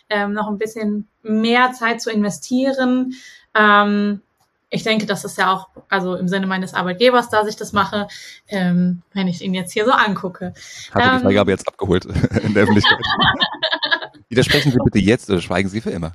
ähm, 0.09 0.32
noch 0.32 0.49
ein 0.49 0.59
bisschen 0.59 1.09
mehr 1.22 1.72
Zeit 1.72 2.01
zu 2.01 2.11
investieren. 2.11 3.14
Ähm, 3.55 4.22
ich 4.70 4.84
denke, 4.84 5.04
das 5.04 5.24
ist 5.24 5.36
ja 5.36 5.52
auch, 5.52 5.68
also 5.88 6.14
im 6.14 6.28
Sinne 6.28 6.46
meines 6.46 6.74
Arbeitgebers, 6.74 7.28
dass 7.28 7.48
ich 7.48 7.56
das 7.56 7.72
mache, 7.72 8.06
ähm, 8.48 9.02
wenn 9.12 9.26
ich 9.26 9.42
ihn 9.42 9.52
jetzt 9.52 9.72
hier 9.72 9.84
so 9.84 9.90
angucke. 9.90 10.54
Hat 10.92 11.04
ähm, 11.04 11.18
die 11.18 11.24
Freigabe 11.24 11.50
jetzt 11.50 11.66
abgeholt 11.66 12.04
in 12.42 12.54
der 12.54 12.62
Öffentlichkeit? 12.62 12.98
Widersprechen 14.28 14.70
Sie 14.70 14.78
bitte 14.84 15.00
jetzt 15.00 15.28
oder 15.28 15.40
schweigen 15.40 15.68
Sie 15.68 15.80
für 15.80 15.90
immer? 15.90 16.12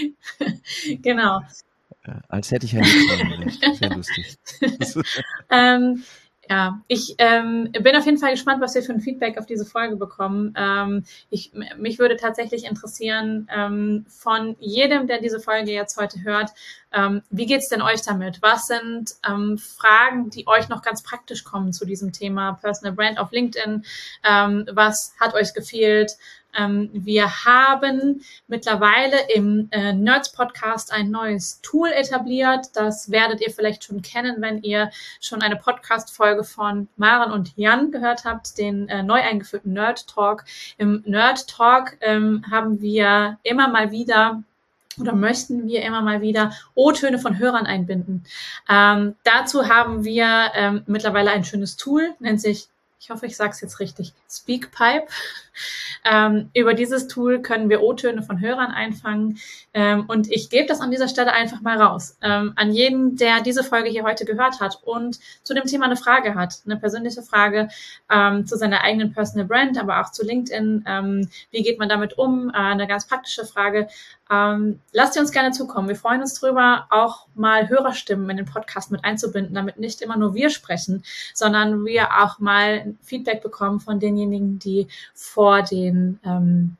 genau. 1.02 1.40
Als 2.28 2.50
hätte 2.50 2.66
ich 2.66 2.74
ein 2.74 2.82
Recht. 2.82 3.76
Sehr 3.76 3.94
lustig. 3.94 4.38
ähm, 5.50 6.02
ja, 6.52 6.82
ich 6.86 7.14
ähm, 7.16 7.72
bin 7.72 7.96
auf 7.96 8.04
jeden 8.04 8.18
Fall 8.18 8.32
gespannt, 8.32 8.60
was 8.60 8.74
wir 8.74 8.82
für 8.82 8.92
ein 8.92 9.00
Feedback 9.00 9.38
auf 9.38 9.46
diese 9.46 9.64
Folge 9.64 9.96
bekommen. 9.96 10.52
Ähm, 10.54 11.04
ich, 11.30 11.50
mich 11.78 11.98
würde 11.98 12.16
tatsächlich 12.18 12.66
interessieren 12.66 13.48
ähm, 13.50 14.04
von 14.06 14.54
jedem, 14.60 15.06
der 15.06 15.22
diese 15.22 15.40
Folge 15.40 15.72
jetzt 15.72 15.96
heute 15.96 16.22
hört, 16.24 16.50
ähm, 16.92 17.22
wie 17.30 17.46
geht's 17.46 17.70
denn 17.70 17.80
euch 17.80 18.02
damit? 18.02 18.42
Was 18.42 18.66
sind 18.66 19.12
ähm, 19.26 19.56
Fragen, 19.56 20.28
die 20.28 20.46
euch 20.46 20.68
noch 20.68 20.82
ganz 20.82 21.02
praktisch 21.02 21.42
kommen 21.42 21.72
zu 21.72 21.86
diesem 21.86 22.12
Thema 22.12 22.58
Personal 22.60 22.94
Brand 22.94 23.18
auf 23.18 23.32
LinkedIn? 23.32 23.86
Ähm, 24.22 24.68
was 24.70 25.14
hat 25.18 25.32
euch 25.32 25.54
gefehlt? 25.54 26.18
Ähm, 26.56 26.90
wir 26.92 27.44
haben 27.44 28.22
mittlerweile 28.46 29.16
im 29.34 29.68
äh, 29.70 29.92
Nerds 29.92 30.32
Podcast 30.32 30.92
ein 30.92 31.10
neues 31.10 31.60
Tool 31.62 31.88
etabliert. 31.90 32.66
Das 32.74 33.10
werdet 33.10 33.40
ihr 33.40 33.50
vielleicht 33.50 33.84
schon 33.84 34.02
kennen, 34.02 34.36
wenn 34.38 34.62
ihr 34.62 34.90
schon 35.20 35.42
eine 35.42 35.56
Podcast-Folge 35.56 36.44
von 36.44 36.88
Maren 36.96 37.32
und 37.32 37.56
Jan 37.56 37.90
gehört 37.90 38.24
habt, 38.24 38.58
den 38.58 38.88
äh, 38.88 39.02
neu 39.02 39.20
eingeführten 39.20 39.72
Nerd 39.72 40.06
Talk. 40.08 40.44
Im 40.78 41.02
Nerd 41.06 41.48
Talk 41.48 41.96
ähm, 42.00 42.44
haben 42.50 42.80
wir 42.80 43.38
immer 43.42 43.68
mal 43.68 43.90
wieder 43.90 44.42
oder 44.98 45.14
möchten 45.14 45.66
wir 45.66 45.82
immer 45.82 46.02
mal 46.02 46.20
wieder 46.20 46.52
O-Töne 46.74 47.18
von 47.18 47.38
Hörern 47.38 47.64
einbinden. 47.64 48.24
Ähm, 48.68 49.14
dazu 49.24 49.68
haben 49.68 50.04
wir 50.04 50.52
ähm, 50.54 50.82
mittlerweile 50.86 51.30
ein 51.30 51.44
schönes 51.44 51.76
Tool, 51.76 52.14
nennt 52.18 52.42
sich 52.42 52.68
ich 53.02 53.10
hoffe, 53.10 53.26
ich 53.26 53.36
sage 53.36 53.50
es 53.50 53.60
jetzt 53.60 53.80
richtig, 53.80 54.12
Speakpipe. 54.32 55.06
Ähm, 56.04 56.50
über 56.54 56.74
dieses 56.74 57.06
Tool 57.06 57.42
können 57.42 57.68
wir 57.68 57.82
O-Töne 57.82 58.22
von 58.22 58.40
Hörern 58.40 58.70
einfangen. 58.70 59.38
Ähm, 59.74 60.04
und 60.08 60.30
ich 60.30 60.50
gebe 60.50 60.66
das 60.66 60.80
an 60.80 60.90
dieser 60.90 61.08
Stelle 61.08 61.32
einfach 61.32 61.60
mal 61.60 61.80
raus. 61.80 62.16
Ähm, 62.22 62.52
an 62.56 62.72
jeden, 62.72 63.16
der 63.16 63.40
diese 63.42 63.62
Folge 63.62 63.90
hier 63.90 64.02
heute 64.02 64.24
gehört 64.24 64.60
hat 64.60 64.80
und 64.82 65.18
zu 65.42 65.54
dem 65.54 65.64
Thema 65.64 65.84
eine 65.84 65.96
Frage 65.96 66.34
hat, 66.34 66.60
eine 66.64 66.76
persönliche 66.76 67.22
Frage 67.22 67.68
ähm, 68.10 68.46
zu 68.46 68.56
seiner 68.56 68.82
eigenen 68.82 69.12
Personal 69.12 69.46
Brand, 69.46 69.78
aber 69.78 70.00
auch 70.00 70.10
zu 70.10 70.24
LinkedIn. 70.24 70.84
Ähm, 70.86 71.28
wie 71.50 71.62
geht 71.62 71.78
man 71.78 71.88
damit 71.88 72.18
um? 72.18 72.50
Äh, 72.50 72.54
eine 72.54 72.86
ganz 72.86 73.06
praktische 73.06 73.44
Frage. 73.44 73.88
Ähm, 74.30 74.80
lasst 74.92 75.14
ihr 75.16 75.20
uns 75.20 75.30
gerne 75.30 75.50
zukommen. 75.50 75.88
Wir 75.88 75.96
freuen 75.96 76.22
uns 76.22 76.34
drüber, 76.34 76.86
auch 76.88 77.26
mal 77.34 77.68
Hörerstimmen 77.68 78.30
in 78.30 78.38
den 78.38 78.46
Podcast 78.46 78.90
mit 78.90 79.04
einzubinden, 79.04 79.54
damit 79.54 79.78
nicht 79.78 80.00
immer 80.00 80.16
nur 80.16 80.34
wir 80.34 80.48
sprechen, 80.48 81.04
sondern 81.34 81.84
wir 81.84 82.22
auch 82.22 82.38
mal 82.38 82.94
Feedback 83.02 83.42
bekommen 83.42 83.78
von 83.78 84.00
denjenigen, 84.00 84.21
die 84.30 84.88
vor 85.14 85.62
den 85.62 86.18
ähm, 86.24 86.76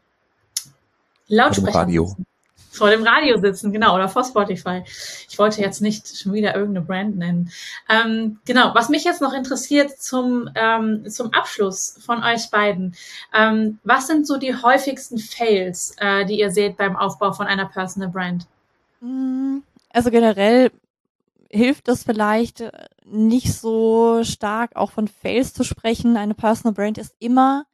Lautsprechern 1.29 1.91
sitzen. 1.91 2.27
Vor 2.71 2.89
dem 2.89 3.03
Radio 3.03 3.39
sitzen, 3.39 3.71
genau, 3.71 3.95
oder 3.95 4.09
vor 4.09 4.25
Spotify. 4.25 4.83
Ich 5.29 5.39
wollte 5.39 5.61
jetzt 5.61 5.83
nicht 5.83 6.19
schon 6.19 6.33
wieder 6.33 6.55
irgendeine 6.55 6.87
Brand 6.87 7.19
nennen. 7.19 7.51
Ähm, 7.91 8.39
genau, 8.47 8.75
was 8.75 8.89
mich 8.89 9.05
jetzt 9.05 9.21
noch 9.21 9.35
interessiert 9.35 9.91
zum, 10.01 10.49
ähm, 10.55 11.05
zum 11.11 11.35
Abschluss 11.35 11.99
von 12.05 12.25
euch 12.25 12.51
beiden. 12.51 12.95
Ähm, 13.35 13.79
was 13.85 14.07
sind 14.07 14.27
so 14.27 14.39
die 14.39 14.55
häufigsten 14.55 15.19
Fails, 15.19 15.95
äh, 15.99 16.25
die 16.25 16.39
ihr 16.39 16.51
seht 16.51 16.79
beim 16.79 16.97
Aufbau 16.97 17.33
von 17.33 17.47
einer 17.47 17.67
Personal 17.67 18.09
Brand? 18.09 18.47
Mm, 19.01 19.59
also 19.93 20.11
generell 20.11 20.71
hilft 21.53 21.89
es 21.89 22.03
vielleicht 22.03 22.63
äh, 22.63 22.73
nicht 23.05 23.53
so 23.53 24.25
stark 24.25 24.75
auch 24.75 24.91
von 24.91 25.07
Fails 25.07 25.53
zu 25.53 25.65
sprechen. 25.65 26.17
Eine 26.17 26.35
Personal 26.35 26.75
Brand 26.75 26.99
ist 26.99 27.15
immer 27.19 27.67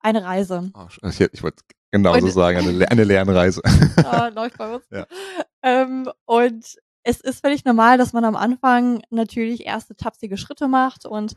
eine 0.00 0.22
Reise. 0.22 0.70
Oh, 0.74 0.86
ich, 1.08 1.20
ich 1.20 1.42
wollte 1.42 1.62
genauso 1.90 2.28
sagen, 2.28 2.58
eine, 2.58 2.90
eine 2.90 3.04
Lernreise. 3.04 3.62
ah, 4.04 4.28
läuft 4.28 4.58
bei 4.58 4.74
uns. 4.74 4.84
Ja. 4.90 5.06
Ähm, 5.62 6.10
und 6.26 6.76
es 7.04 7.20
ist 7.20 7.40
völlig 7.40 7.64
normal, 7.64 7.98
dass 7.98 8.12
man 8.12 8.24
am 8.24 8.36
Anfang 8.36 9.02
natürlich 9.10 9.66
erste 9.66 9.96
tapsige 9.96 10.36
Schritte 10.36 10.68
macht 10.68 11.06
und 11.06 11.36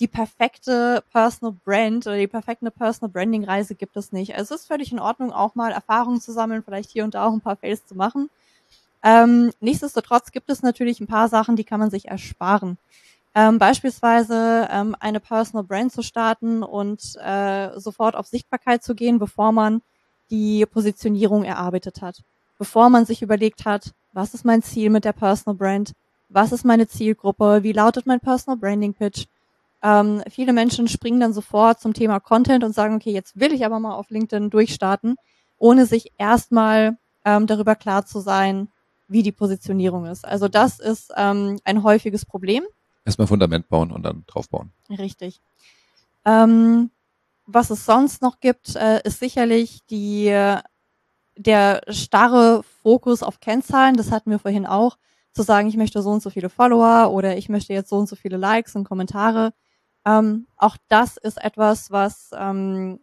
die 0.00 0.08
perfekte 0.08 1.02
Personal 1.12 1.56
Brand 1.64 2.06
oder 2.06 2.16
die 2.16 2.26
perfekte 2.26 2.70
Personal 2.70 3.10
Branding 3.10 3.44
Reise 3.44 3.74
gibt 3.74 3.96
es 3.96 4.12
nicht. 4.12 4.34
Also 4.34 4.54
es 4.54 4.62
ist 4.62 4.66
völlig 4.68 4.92
in 4.92 4.98
Ordnung, 4.98 5.32
auch 5.32 5.54
mal 5.54 5.72
Erfahrungen 5.72 6.20
zu 6.20 6.32
sammeln, 6.32 6.62
vielleicht 6.62 6.90
hier 6.90 7.04
und 7.04 7.14
da 7.14 7.26
auch 7.26 7.32
ein 7.32 7.40
paar 7.40 7.56
Fails 7.56 7.86
zu 7.86 7.94
machen. 7.94 8.30
Ähm, 9.02 9.50
nichtsdestotrotz 9.60 10.30
gibt 10.30 10.48
es 10.50 10.62
natürlich 10.62 11.00
ein 11.00 11.06
paar 11.06 11.28
Sachen, 11.28 11.56
die 11.56 11.64
kann 11.64 11.80
man 11.80 11.90
sich 11.90 12.08
ersparen. 12.08 12.78
Ähm, 13.34 13.58
beispielsweise 13.58 14.68
ähm, 14.70 14.94
eine 15.00 15.18
Personal 15.18 15.64
Brand 15.64 15.92
zu 15.92 16.02
starten 16.02 16.62
und 16.62 17.16
äh, 17.16 17.70
sofort 17.80 18.14
auf 18.14 18.26
Sichtbarkeit 18.26 18.84
zu 18.84 18.94
gehen, 18.94 19.18
bevor 19.18 19.52
man 19.52 19.80
die 20.30 20.66
Positionierung 20.66 21.44
erarbeitet 21.44 22.02
hat. 22.02 22.22
Bevor 22.58 22.90
man 22.90 23.06
sich 23.06 23.22
überlegt 23.22 23.64
hat, 23.64 23.92
was 24.12 24.34
ist 24.34 24.44
mein 24.44 24.62
Ziel 24.62 24.90
mit 24.90 25.04
der 25.04 25.14
Personal 25.14 25.56
Brand, 25.56 25.92
was 26.28 26.52
ist 26.52 26.64
meine 26.64 26.86
Zielgruppe, 26.86 27.62
wie 27.62 27.72
lautet 27.72 28.06
mein 28.06 28.20
Personal 28.20 28.58
Branding 28.58 28.94
Pitch. 28.94 29.26
Ähm, 29.82 30.22
viele 30.30 30.52
Menschen 30.52 30.86
springen 30.86 31.20
dann 31.20 31.32
sofort 31.32 31.80
zum 31.80 31.94
Thema 31.94 32.20
Content 32.20 32.62
und 32.64 32.74
sagen, 32.74 32.94
okay, 32.96 33.12
jetzt 33.12 33.40
will 33.40 33.52
ich 33.52 33.64
aber 33.64 33.80
mal 33.80 33.94
auf 33.94 34.10
LinkedIn 34.10 34.50
durchstarten, 34.50 35.16
ohne 35.58 35.86
sich 35.86 36.12
erstmal 36.18 36.98
ähm, 37.24 37.46
darüber 37.46 37.74
klar 37.74 38.04
zu 38.04 38.20
sein, 38.20 38.68
wie 39.12 39.22
die 39.22 39.32
Positionierung 39.32 40.06
ist. 40.06 40.24
Also 40.24 40.48
das 40.48 40.80
ist 40.80 41.12
ähm, 41.16 41.58
ein 41.64 41.82
häufiges 41.82 42.24
Problem. 42.24 42.64
Erstmal 43.04 43.26
Fundament 43.26 43.68
bauen 43.68 43.90
und 43.90 44.02
dann 44.02 44.24
draufbauen. 44.26 44.72
Richtig. 44.90 45.40
Ähm, 46.24 46.90
was 47.46 47.70
es 47.70 47.84
sonst 47.84 48.22
noch 48.22 48.40
gibt, 48.40 48.76
äh, 48.76 49.00
ist 49.04 49.18
sicherlich 49.18 49.84
die, 49.86 50.26
der 51.36 51.82
starre 51.88 52.62
Fokus 52.82 53.22
auf 53.22 53.40
Kennzahlen. 53.40 53.96
Das 53.96 54.10
hatten 54.10 54.30
wir 54.30 54.38
vorhin 54.38 54.66
auch. 54.66 54.98
Zu 55.34 55.42
sagen, 55.42 55.66
ich 55.66 55.78
möchte 55.78 56.02
so 56.02 56.10
und 56.10 56.22
so 56.22 56.28
viele 56.28 56.50
Follower 56.50 57.10
oder 57.10 57.38
ich 57.38 57.48
möchte 57.48 57.72
jetzt 57.72 57.88
so 57.88 57.96
und 57.96 58.06
so 58.06 58.16
viele 58.16 58.36
Likes 58.36 58.76
und 58.76 58.84
Kommentare. 58.84 59.54
Ähm, 60.04 60.46
auch 60.58 60.76
das 60.88 61.16
ist 61.16 61.42
etwas, 61.42 61.90
was 61.90 62.30
ähm, 62.36 63.00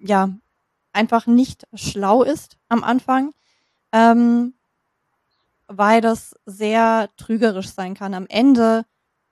ja 0.00 0.30
einfach 0.92 1.26
nicht 1.26 1.66
schlau 1.74 2.24
ist 2.24 2.56
am 2.68 2.82
Anfang. 2.82 3.32
Ähm, 3.92 4.54
weil 5.68 6.00
das 6.00 6.34
sehr 6.46 7.10
trügerisch 7.16 7.68
sein 7.68 7.94
kann. 7.94 8.14
Am 8.14 8.26
Ende 8.28 8.84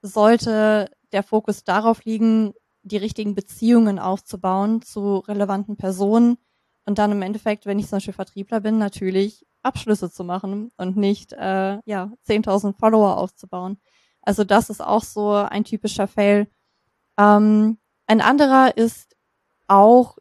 sollte 0.02 0.90
der 1.12 1.22
Fokus 1.22 1.64
darauf 1.64 2.04
liegen, 2.04 2.52
die 2.82 2.98
richtigen 2.98 3.34
Beziehungen 3.34 3.98
aufzubauen 3.98 4.82
zu 4.82 5.18
relevanten 5.18 5.76
Personen 5.76 6.38
und 6.84 6.98
dann 6.98 7.10
im 7.10 7.22
Endeffekt, 7.22 7.66
wenn 7.66 7.78
ich 7.78 7.88
zum 7.88 7.96
Beispiel 7.96 8.14
Vertriebler 8.14 8.60
bin, 8.60 8.78
natürlich 8.78 9.44
Abschlüsse 9.62 10.10
zu 10.10 10.22
machen 10.22 10.70
und 10.76 10.96
nicht 10.96 11.32
äh, 11.32 11.80
ja 11.84 12.12
10.000 12.28 12.78
Follower 12.78 13.16
aufzubauen. 13.18 13.78
Also 14.22 14.44
das 14.44 14.70
ist 14.70 14.80
auch 14.80 15.02
so 15.02 15.32
ein 15.32 15.64
typischer 15.64 16.06
Fail. 16.06 16.48
Ähm, 17.18 17.78
ein 18.06 18.20
anderer 18.20 18.76
ist 18.76 19.16
auch 19.66 20.18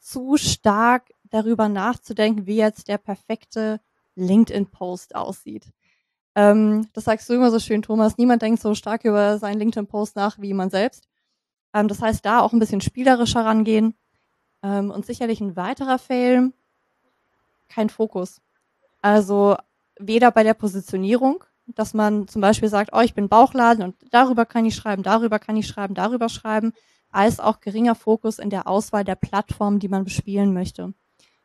zu 0.00 0.36
stark 0.36 1.10
darüber 1.24 1.68
nachzudenken, 1.68 2.46
wie 2.46 2.56
jetzt 2.56 2.88
der 2.88 2.98
perfekte 2.98 3.80
LinkedIn-Post 4.20 5.14
aussieht. 5.14 5.66
Ähm, 6.34 6.88
das 6.92 7.04
sagst 7.04 7.28
du 7.28 7.34
immer 7.34 7.50
so 7.50 7.58
schön, 7.58 7.82
Thomas. 7.82 8.16
Niemand 8.16 8.42
denkt 8.42 8.60
so 8.60 8.74
stark 8.74 9.04
über 9.04 9.38
seinen 9.38 9.58
LinkedIn-Post 9.58 10.16
nach 10.16 10.38
wie 10.38 10.54
man 10.54 10.70
selbst. 10.70 11.08
Ähm, 11.74 11.88
das 11.88 12.00
heißt, 12.00 12.24
da 12.24 12.40
auch 12.40 12.52
ein 12.52 12.58
bisschen 12.58 12.80
spielerischer 12.80 13.44
rangehen. 13.44 13.94
Ähm, 14.62 14.90
und 14.90 15.06
sicherlich 15.06 15.40
ein 15.40 15.56
weiterer 15.56 15.98
Fail, 15.98 16.52
kein 17.68 17.88
Fokus. 17.88 18.40
Also 19.02 19.56
weder 19.98 20.30
bei 20.30 20.42
der 20.42 20.54
Positionierung, 20.54 21.44
dass 21.66 21.94
man 21.94 22.28
zum 22.28 22.40
Beispiel 22.40 22.68
sagt, 22.68 22.90
oh, 22.92 23.00
ich 23.00 23.14
bin 23.14 23.28
Bauchladen 23.28 23.84
und 23.84 23.96
darüber 24.10 24.44
kann 24.44 24.64
ich 24.64 24.74
schreiben, 24.74 25.02
darüber 25.02 25.38
kann 25.38 25.56
ich 25.56 25.66
schreiben, 25.66 25.94
darüber 25.94 26.28
schreiben, 26.28 26.72
als 27.10 27.40
auch 27.40 27.60
geringer 27.60 27.94
Fokus 27.94 28.38
in 28.38 28.50
der 28.50 28.66
Auswahl 28.66 29.04
der 29.04 29.14
Plattform, 29.14 29.78
die 29.78 29.88
man 29.88 30.04
bespielen 30.04 30.52
möchte. 30.52 30.94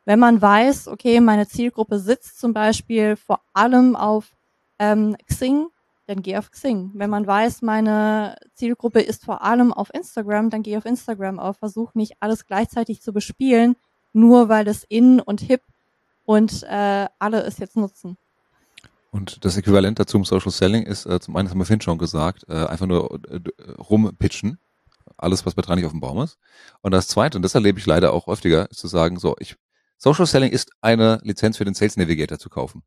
Wenn 0.06 0.20
man 0.20 0.40
weiß, 0.40 0.86
okay, 0.86 1.20
meine 1.20 1.48
Zielgruppe 1.48 1.98
sitzt 1.98 2.38
zum 2.38 2.54
Beispiel 2.54 3.16
vor 3.16 3.40
allem 3.52 3.96
auf 3.96 4.30
ähm, 4.78 5.16
Xing, 5.26 5.66
dann 6.06 6.22
geh 6.22 6.36
auf 6.36 6.52
Xing. 6.52 6.92
Wenn 6.94 7.10
man 7.10 7.26
weiß, 7.26 7.62
meine 7.62 8.36
Zielgruppe 8.54 9.00
ist 9.00 9.24
vor 9.24 9.42
allem 9.42 9.72
auf 9.72 9.92
Instagram, 9.92 10.48
dann 10.48 10.62
geh 10.62 10.76
auf 10.76 10.86
Instagram 10.86 11.40
auf. 11.40 11.58
Versuch 11.58 11.94
nicht 11.94 12.14
alles 12.20 12.46
gleichzeitig 12.46 13.02
zu 13.02 13.12
bespielen, 13.12 13.74
nur 14.12 14.48
weil 14.48 14.68
es 14.68 14.84
in 14.84 15.18
und 15.18 15.40
hip 15.40 15.62
und 16.24 16.62
äh, 16.62 17.08
alle 17.18 17.42
es 17.42 17.58
jetzt 17.58 17.76
nutzen. 17.76 18.16
Und 19.10 19.44
das 19.44 19.56
Äquivalent 19.56 19.98
dazu 19.98 20.18
im 20.18 20.24
Social 20.24 20.52
Selling 20.52 20.84
ist, 20.84 21.06
äh, 21.06 21.18
zum 21.18 21.34
einen, 21.34 21.46
das 21.46 21.52
haben 21.52 21.58
wir 21.58 21.66
Finn 21.66 21.80
schon 21.80 21.98
gesagt, 21.98 22.44
äh, 22.48 22.66
einfach 22.66 22.86
nur 22.86 23.18
äh, 23.28 23.40
rumpitchen. 23.80 24.58
Alles, 25.16 25.46
was 25.46 25.54
bei 25.54 25.62
dran 25.62 25.78
nicht 25.78 25.86
auf 25.86 25.92
dem 25.92 26.00
Baum 26.00 26.20
ist. 26.20 26.38
Und 26.82 26.92
das 26.92 27.08
zweite, 27.08 27.38
und 27.38 27.42
das 27.42 27.54
erlebe 27.54 27.78
ich 27.80 27.86
leider 27.86 28.12
auch 28.12 28.26
häufiger, 28.26 28.70
ist 28.70 28.78
zu 28.78 28.86
sagen, 28.86 29.18
so, 29.18 29.34
ich 29.40 29.56
Social 29.98 30.26
Selling 30.26 30.50
ist 30.50 30.70
eine 30.80 31.20
Lizenz 31.22 31.56
für 31.56 31.64
den 31.64 31.74
Sales 31.74 31.96
Navigator 31.96 32.38
zu 32.38 32.48
kaufen. 32.50 32.82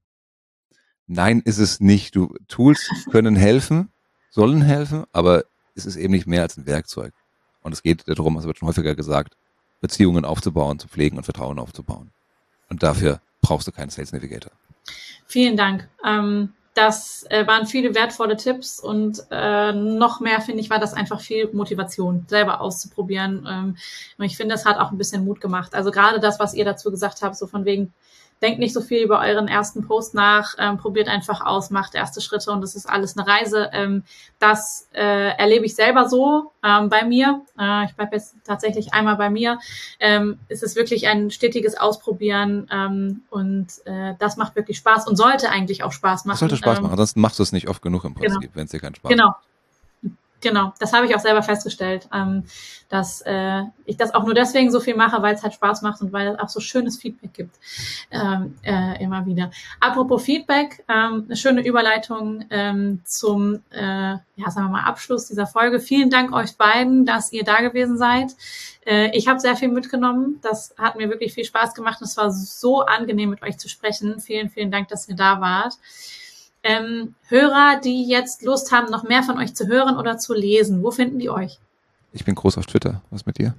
Nein, 1.07 1.41
ist 1.43 1.57
es 1.57 1.80
nicht. 1.80 2.16
Du, 2.16 2.36
Tools 2.47 2.88
können 3.12 3.36
helfen, 3.36 3.91
sollen 4.30 4.62
helfen, 4.62 5.05
aber 5.12 5.43
es 5.76 5.86
ist 5.86 5.95
eben 5.95 6.14
nicht 6.14 6.28
mehr 6.28 6.43
als 6.43 6.57
ein 6.57 6.68
Werkzeug. 6.68 7.14
Und 7.62 7.74
es 7.74 7.82
geht 7.82 8.07
darum, 8.07 8.38
es 8.38 8.45
wird 8.45 8.60
schon 8.60 8.68
häufiger 8.68 8.95
gesagt, 8.95 9.36
Beziehungen 9.82 10.26
aufzubauen, 10.26 10.78
zu 10.78 10.88
pflegen 10.88 11.18
und 11.18 11.24
Vertrauen 11.24 11.57
aufzubauen. 11.57 12.12
Und 12.70 12.84
dafür 12.84 13.22
brauchst 13.41 13.68
du 13.68 13.72
keinen 13.72 13.89
Sales 13.89 14.12
Navigator. 14.12 14.51
Vielen 15.26 15.57
Dank. 15.57 15.88
Ähm, 16.05 16.53
das 16.80 17.25
äh, 17.30 17.45
waren 17.45 17.67
viele 17.67 17.93
wertvolle 17.93 18.38
Tipps 18.38 18.80
und 18.80 19.21
äh, 19.32 19.73
noch 19.73 20.21
mehr, 20.21 20.39
finde 20.39 20.61
ich, 20.61 20.69
war 20.69 20.80
das 20.80 20.93
einfach 20.93 21.19
viel 21.19 21.49
Motivation, 21.51 22.25
selber 22.27 22.61
auszuprobieren. 22.61 23.45
Ähm, 23.49 23.77
und 24.17 24.25
ich 24.25 24.38
finde, 24.38 24.55
das 24.55 24.65
hat 24.65 24.77
auch 24.77 24.91
ein 24.91 24.97
bisschen 24.97 25.25
Mut 25.25 25.41
gemacht. 25.41 25.75
Also 25.75 25.91
gerade 25.91 26.19
das, 26.21 26.39
was 26.39 26.53
ihr 26.53 26.63
dazu 26.63 26.89
gesagt 26.89 27.21
habt, 27.21 27.36
so 27.36 27.47
von 27.47 27.65
wegen, 27.65 27.93
denkt 28.42 28.60
nicht 28.60 28.74
so 28.74 28.82
viel 28.82 29.04
über 29.04 29.20
euren 29.20 29.48
ersten 29.48 29.86
Post 29.86 30.14
nach, 30.14 30.56
ähm, 30.58 30.78
probiert 30.78 31.08
einfach 31.08 31.46
aus, 31.46 31.70
macht 31.70 31.96
erste 31.96 32.22
Schritte 32.22 32.52
und 32.52 32.62
das 32.62 32.76
ist 32.76 32.90
alles 32.90 33.18
eine 33.18 33.28
Reise. 33.28 33.70
Ähm, 33.74 34.04
das 34.40 34.88
äh, 34.94 35.38
erlebe 35.38 35.66
ich 35.66 35.76
selber 35.76 36.08
so 36.08 36.52
ähm, 36.64 36.90
bei 36.90 37.04
mir. 37.04 37.42
Äh, 37.60 37.86
ich 37.86 37.96
bleibe 37.96 38.16
jetzt 38.16 38.36
tatsächlich 38.46 38.94
einmal 38.94 39.18
bei 39.18 39.30
mir. 39.30 39.60
Ähm, 40.00 40.40
es 40.48 40.64
ist 40.64 40.76
wirklich 40.76 41.08
ein 41.08 41.32
stetiges 41.32 41.78
Ausprobieren 41.78 42.68
ähm, 42.72 43.24
und 43.30 43.68
äh, 43.86 44.14
das 44.20 44.38
macht 44.38 44.56
wirklich 44.56 44.78
Spaß 44.78 45.08
und 45.08 45.16
sollte 45.16 45.50
eigentlich 45.50 45.84
auch 45.84 45.92
Spaß 45.92 46.26
machen. 46.26 46.36
Das 46.36 46.40
sollte 46.40 46.58
Spaß 46.58 46.78
ähm, 46.78 46.84
machen, 46.84 46.94
ansonsten 46.94 47.22
machst 47.22 47.40
du 47.40 47.44
es 47.44 47.52
nicht 47.52 47.68
oft 47.68 47.82
genug 47.82 48.06
im 48.06 48.14
Prinzip, 48.14 48.40
genau. 48.42 48.52
wenn 48.56 48.66
es 48.66 48.72
dir 48.72 48.80
keinen 48.80 48.96
Spaß 48.96 49.10
genau. 49.10 49.28
macht. 49.28 49.38
Genau. 49.42 49.49
Genau, 50.42 50.74
das 50.80 50.94
habe 50.94 51.06
ich 51.06 51.16
auch 51.16 51.20
selber 51.20 51.44
festgestellt, 51.44 52.08
ähm, 52.14 52.46
dass 52.88 53.22
äh, 53.22 53.64
ich 53.86 53.98
das 53.98 54.14
auch 54.14 54.24
nur 54.24 54.34
deswegen 54.34 54.72
so 54.72 54.80
viel 54.80 54.96
mache, 54.96 55.22
weil 55.22 55.36
es 55.36 55.44
halt 55.44 55.54
Spaß 55.54 55.82
macht 55.82 56.02
und 56.02 56.14
weil 56.14 56.30
es 56.30 56.40
auch 56.40 56.48
so 56.48 56.62
schönes 56.62 56.98
Feedback 56.98 57.34
gibt 57.34 57.56
ähm, 58.10 58.56
äh, 58.64 59.04
immer 59.04 59.26
wieder. 59.26 59.52
Apropos 59.82 60.24
Feedback, 60.24 60.84
ähm, 60.88 61.26
eine 61.26 61.36
schöne 61.36 61.66
Überleitung 61.66 62.46
ähm, 62.50 63.02
zum, 63.04 63.62
äh, 63.72 63.82
ja 63.82 64.50
sagen 64.50 64.68
wir 64.68 64.70
mal 64.70 64.84
Abschluss 64.84 65.28
dieser 65.28 65.46
Folge. 65.46 65.82
Vielen 65.82 66.10
Dank 66.10 66.32
euch 66.32 66.56
beiden, 66.56 67.06
dass 67.06 67.34
ihr 67.34 67.44
da 67.44 67.60
gewesen 67.60 67.98
seid. 67.98 68.32
Äh, 68.86 69.16
ich 69.18 69.28
habe 69.28 69.42
sehr 69.42 69.58
viel 69.58 69.70
mitgenommen. 69.70 70.40
Das 70.42 70.74
hat 70.78 70.96
mir 70.96 71.10
wirklich 71.10 71.34
viel 71.34 71.46
Spaß 71.46 71.74
gemacht. 71.74 72.02
Es 72.02 72.16
war 72.16 72.32
so 72.32 72.82
angenehm 72.82 73.30
mit 73.30 73.44
euch 73.44 73.58
zu 73.58 73.68
sprechen. 73.68 74.22
Vielen, 74.22 74.50
vielen 74.50 74.72
Dank, 74.72 74.88
dass 74.88 75.10
ihr 75.10 75.16
da 75.16 75.42
wart 75.42 75.78
ähm, 76.64 77.16
Hörer, 77.28 77.80
die 77.84 78.07
jetzt 78.07 78.43
Lust 78.43 78.72
haben, 78.72 78.91
noch 78.91 79.03
mehr 79.03 79.24
von 79.24 79.38
euch 79.38 79.55
zu 79.55 79.68
hören 79.68 79.97
oder 79.97 80.18
zu 80.18 80.34
lesen, 80.34 80.84
wo 80.84 80.91
finden 80.91 81.20
die 81.20 81.30
euch? 81.30 81.60
Ich 82.12 82.26
bin 82.26 82.36
groß 82.36 82.57
auf 82.57 82.66
Twitter. 82.66 83.01
Was 83.12 83.26
mit 83.26 83.38
dir? 83.38 83.55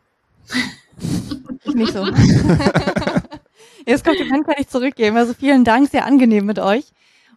ich 1.65 1.75
nicht 1.75 1.93
so. 1.93 2.05
Jetzt 3.87 4.05
Kompliment 4.05 4.47
kann 4.47 4.57
ich 4.59 4.69
zurückgeben. 4.69 5.17
Also 5.17 5.35
vielen 5.35 5.65
Dank, 5.65 5.91
sehr 5.91 6.05
angenehm 6.05 6.47
mit 6.47 6.59
euch. 6.59 6.93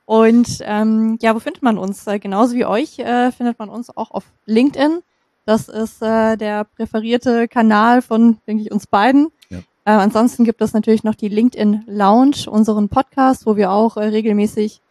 Und 0.05 0.59
ähm, 0.61 1.17
ja, 1.21 1.33
wo 1.33 1.39
findet 1.39 1.63
man 1.63 1.77
uns? 1.77 2.05
Äh, 2.07 2.19
genauso 2.19 2.55
wie 2.55 2.65
euch 2.65 2.99
äh, 2.99 3.31
findet 3.31 3.57
man 3.59 3.69
uns 3.69 3.95
auch 3.95 4.11
auf 4.11 4.25
LinkedIn. 4.45 5.01
Das 5.45 5.69
ist 5.69 6.01
äh, 6.01 6.35
der 6.37 6.65
präferierte 6.65 7.47
Kanal 7.47 8.01
von, 8.01 8.37
denke 8.47 8.63
ich, 8.63 8.71
uns 8.71 8.87
beiden. 8.87 9.29
Ja. 9.49 9.59
Äh, 9.85 9.91
ansonsten 9.91 10.43
gibt 10.43 10.61
es 10.61 10.73
natürlich 10.73 11.03
noch 11.03 11.15
die 11.15 11.29
LinkedIn 11.29 11.83
Lounge, 11.87 12.49
unseren 12.49 12.89
Podcast, 12.89 13.45
wo 13.45 13.55
wir 13.55 13.71
auch 13.71 13.97
äh, 13.97 14.05
regelmäßig 14.05 14.81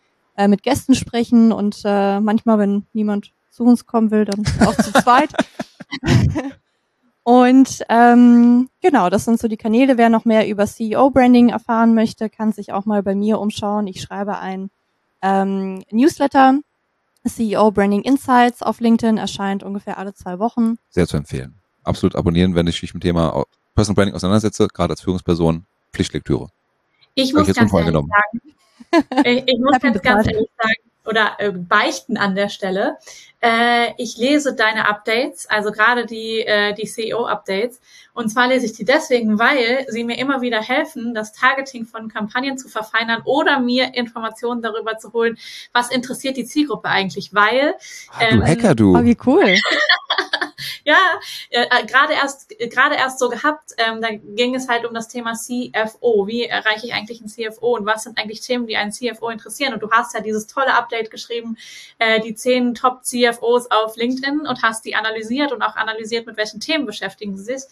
äh, 0.43 0.49
mit 0.49 0.63
Gästen 0.63 0.95
sprechen 0.95 1.53
und 1.53 1.83
äh, 1.85 2.21
manchmal, 2.21 2.59
wenn 2.59 2.87
niemand 2.93 3.33
zu 3.51 3.65
uns 3.65 3.87
kommen 3.87 4.11
will, 4.11 4.25
dann 4.25 4.45
auch 4.67 4.75
zu 4.75 4.93
zweit. 4.93 5.33
und 7.23 7.83
ähm, 7.89 8.69
genau, 8.81 9.11
das 9.11 9.25
sind 9.25 9.39
so 9.39 9.47
die 9.47 9.57
Kanäle. 9.57 9.99
Wer 9.99 10.09
noch 10.09 10.25
mehr 10.25 10.49
über 10.49 10.67
CEO-Branding 10.67 11.51
erfahren 11.51 11.95
möchte, 11.95 12.29
kann 12.29 12.53
sich 12.53 12.73
auch 12.73 12.87
mal 12.87 13.03
bei 13.03 13.15
mir 13.15 13.39
umschauen. 13.39 13.87
Ich 13.87 14.01
schreibe 14.01 14.39
ein 14.39 14.71
ähm, 15.21 15.85
Newsletter. 15.91 16.59
CEO 17.25 17.71
Branding 17.71 18.03
Insights 18.03 18.63
auf 18.63 18.81
LinkedIn 18.81 19.17
erscheint 19.17 19.63
ungefähr 19.63 19.97
alle 19.97 20.13
zwei 20.13 20.41
Wochen. 20.41 20.79
Sehr 20.91 21.07
zu 21.07 21.17
empfehlen. 21.17 21.55
Absolut 21.85 22.17
abonnieren, 22.17 22.57
wenn 22.57 22.67
ich 22.67 22.83
mich 22.83 22.95
mit 22.95 23.05
dem 23.05 23.09
Thema 23.09 23.45
Personal 23.77 23.95
Branding 23.95 24.17
auseinandersetze, 24.17 24.67
gerade 24.67 24.95
als 24.95 25.03
Führungsperson, 25.03 25.67
Pflichtlektüre. 25.93 26.49
Ich 27.15 27.33
muss 27.33 27.47
ganz 27.47 27.73
ehrlich 27.73 27.93
sagen, 27.95 28.41
ich, 29.25 29.43
ich 29.47 29.59
muss 29.59 29.79
jetzt 29.83 30.03
ganz 30.03 30.27
ehrlich 30.27 30.49
sagen, 30.57 30.75
oder 31.05 31.37
äh, 31.39 31.51
beichten 31.51 32.17
an 32.17 32.35
der 32.35 32.49
Stelle. 32.49 32.97
Äh, 33.43 33.93
ich 33.99 34.17
lese 34.17 34.55
deine 34.55 34.89
Updates, 34.89 35.47
also 35.51 35.73
gerade 35.73 36.07
die, 36.07 36.41
äh, 36.47 36.75
die 36.75 36.87
CEO-Updates. 36.87 37.81
Und 38.15 38.29
zwar 38.29 38.47
lese 38.47 38.67
ich 38.67 38.75
die 38.75 38.85
deswegen, 38.85 39.39
weil 39.39 39.85
sie 39.89 40.05
mir 40.05 40.17
immer 40.19 40.43
wieder 40.43 40.63
helfen, 40.63 41.13
das 41.13 41.33
Targeting 41.33 41.85
von 41.85 42.09
Kampagnen 42.09 42.57
zu 42.57 42.69
verfeinern 42.69 43.23
oder 43.25 43.59
mir 43.59 43.95
Informationen 43.95 44.63
darüber 44.63 44.97
zu 44.99 45.13
holen, 45.13 45.39
was 45.73 45.91
interessiert 45.91 46.37
die 46.37 46.45
Zielgruppe 46.45 46.89
eigentlich. 46.89 47.35
Weil 47.35 47.75
ah, 48.13 48.19
du 48.21 48.37
ähm, 48.37 48.47
Hacker, 48.47 48.75
du. 48.77 48.97
Oh, 48.97 49.03
wie 49.03 49.17
cool. 49.27 49.57
ja, 50.85 50.99
äh, 51.51 51.63
äh, 51.63 51.87
gerade 51.87 52.13
erst 52.13 52.49
gerade 52.71 52.97
erst 52.97 53.19
so 53.19 53.29
gehabt. 53.29 53.73
Ähm, 53.79 54.01
da 54.01 54.09
ging 54.11 54.55
es 54.55 54.69
halt 54.69 54.85
um 54.85 54.95
das 54.95 55.09
Thema 55.09 55.33
CFO. 55.35 56.27
Wie 56.27 56.45
erreiche 56.45 56.87
ich 56.87 56.95
eigentlich 56.95 57.21
einen 57.21 57.29
CFO 57.29 57.77
und 57.77 57.87
was 57.87 58.05
sind 58.05 58.19
eigentlich 58.19 58.41
Themen, 58.41 58.67
die 58.67 58.77
einen 58.77 58.93
CFO 58.93 59.31
interessieren? 59.31 59.75
Und 59.75 59.83
du 59.83 59.91
hast 59.91 60.15
ja 60.15 60.21
dieses 60.21 60.47
tolle 60.47 60.75
Update 60.75 61.11
geschrieben, 61.11 61.57
äh, 61.99 62.21
die 62.21 62.35
zehn 62.35 62.75
Top 62.75 63.05
CFOs 63.33 63.71
auf 63.71 63.97
LinkedIn 63.97 64.41
und 64.41 64.63
hast 64.63 64.85
die 64.85 64.95
analysiert 64.95 65.53
und 65.53 65.63
auch 65.63 65.77
analysiert, 65.77 66.27
mit 66.27 66.37
welchen 66.37 66.61
Themen 66.61 66.87
beschäftigen 66.87 67.37
sie 67.37 67.45
sich. 67.45 67.63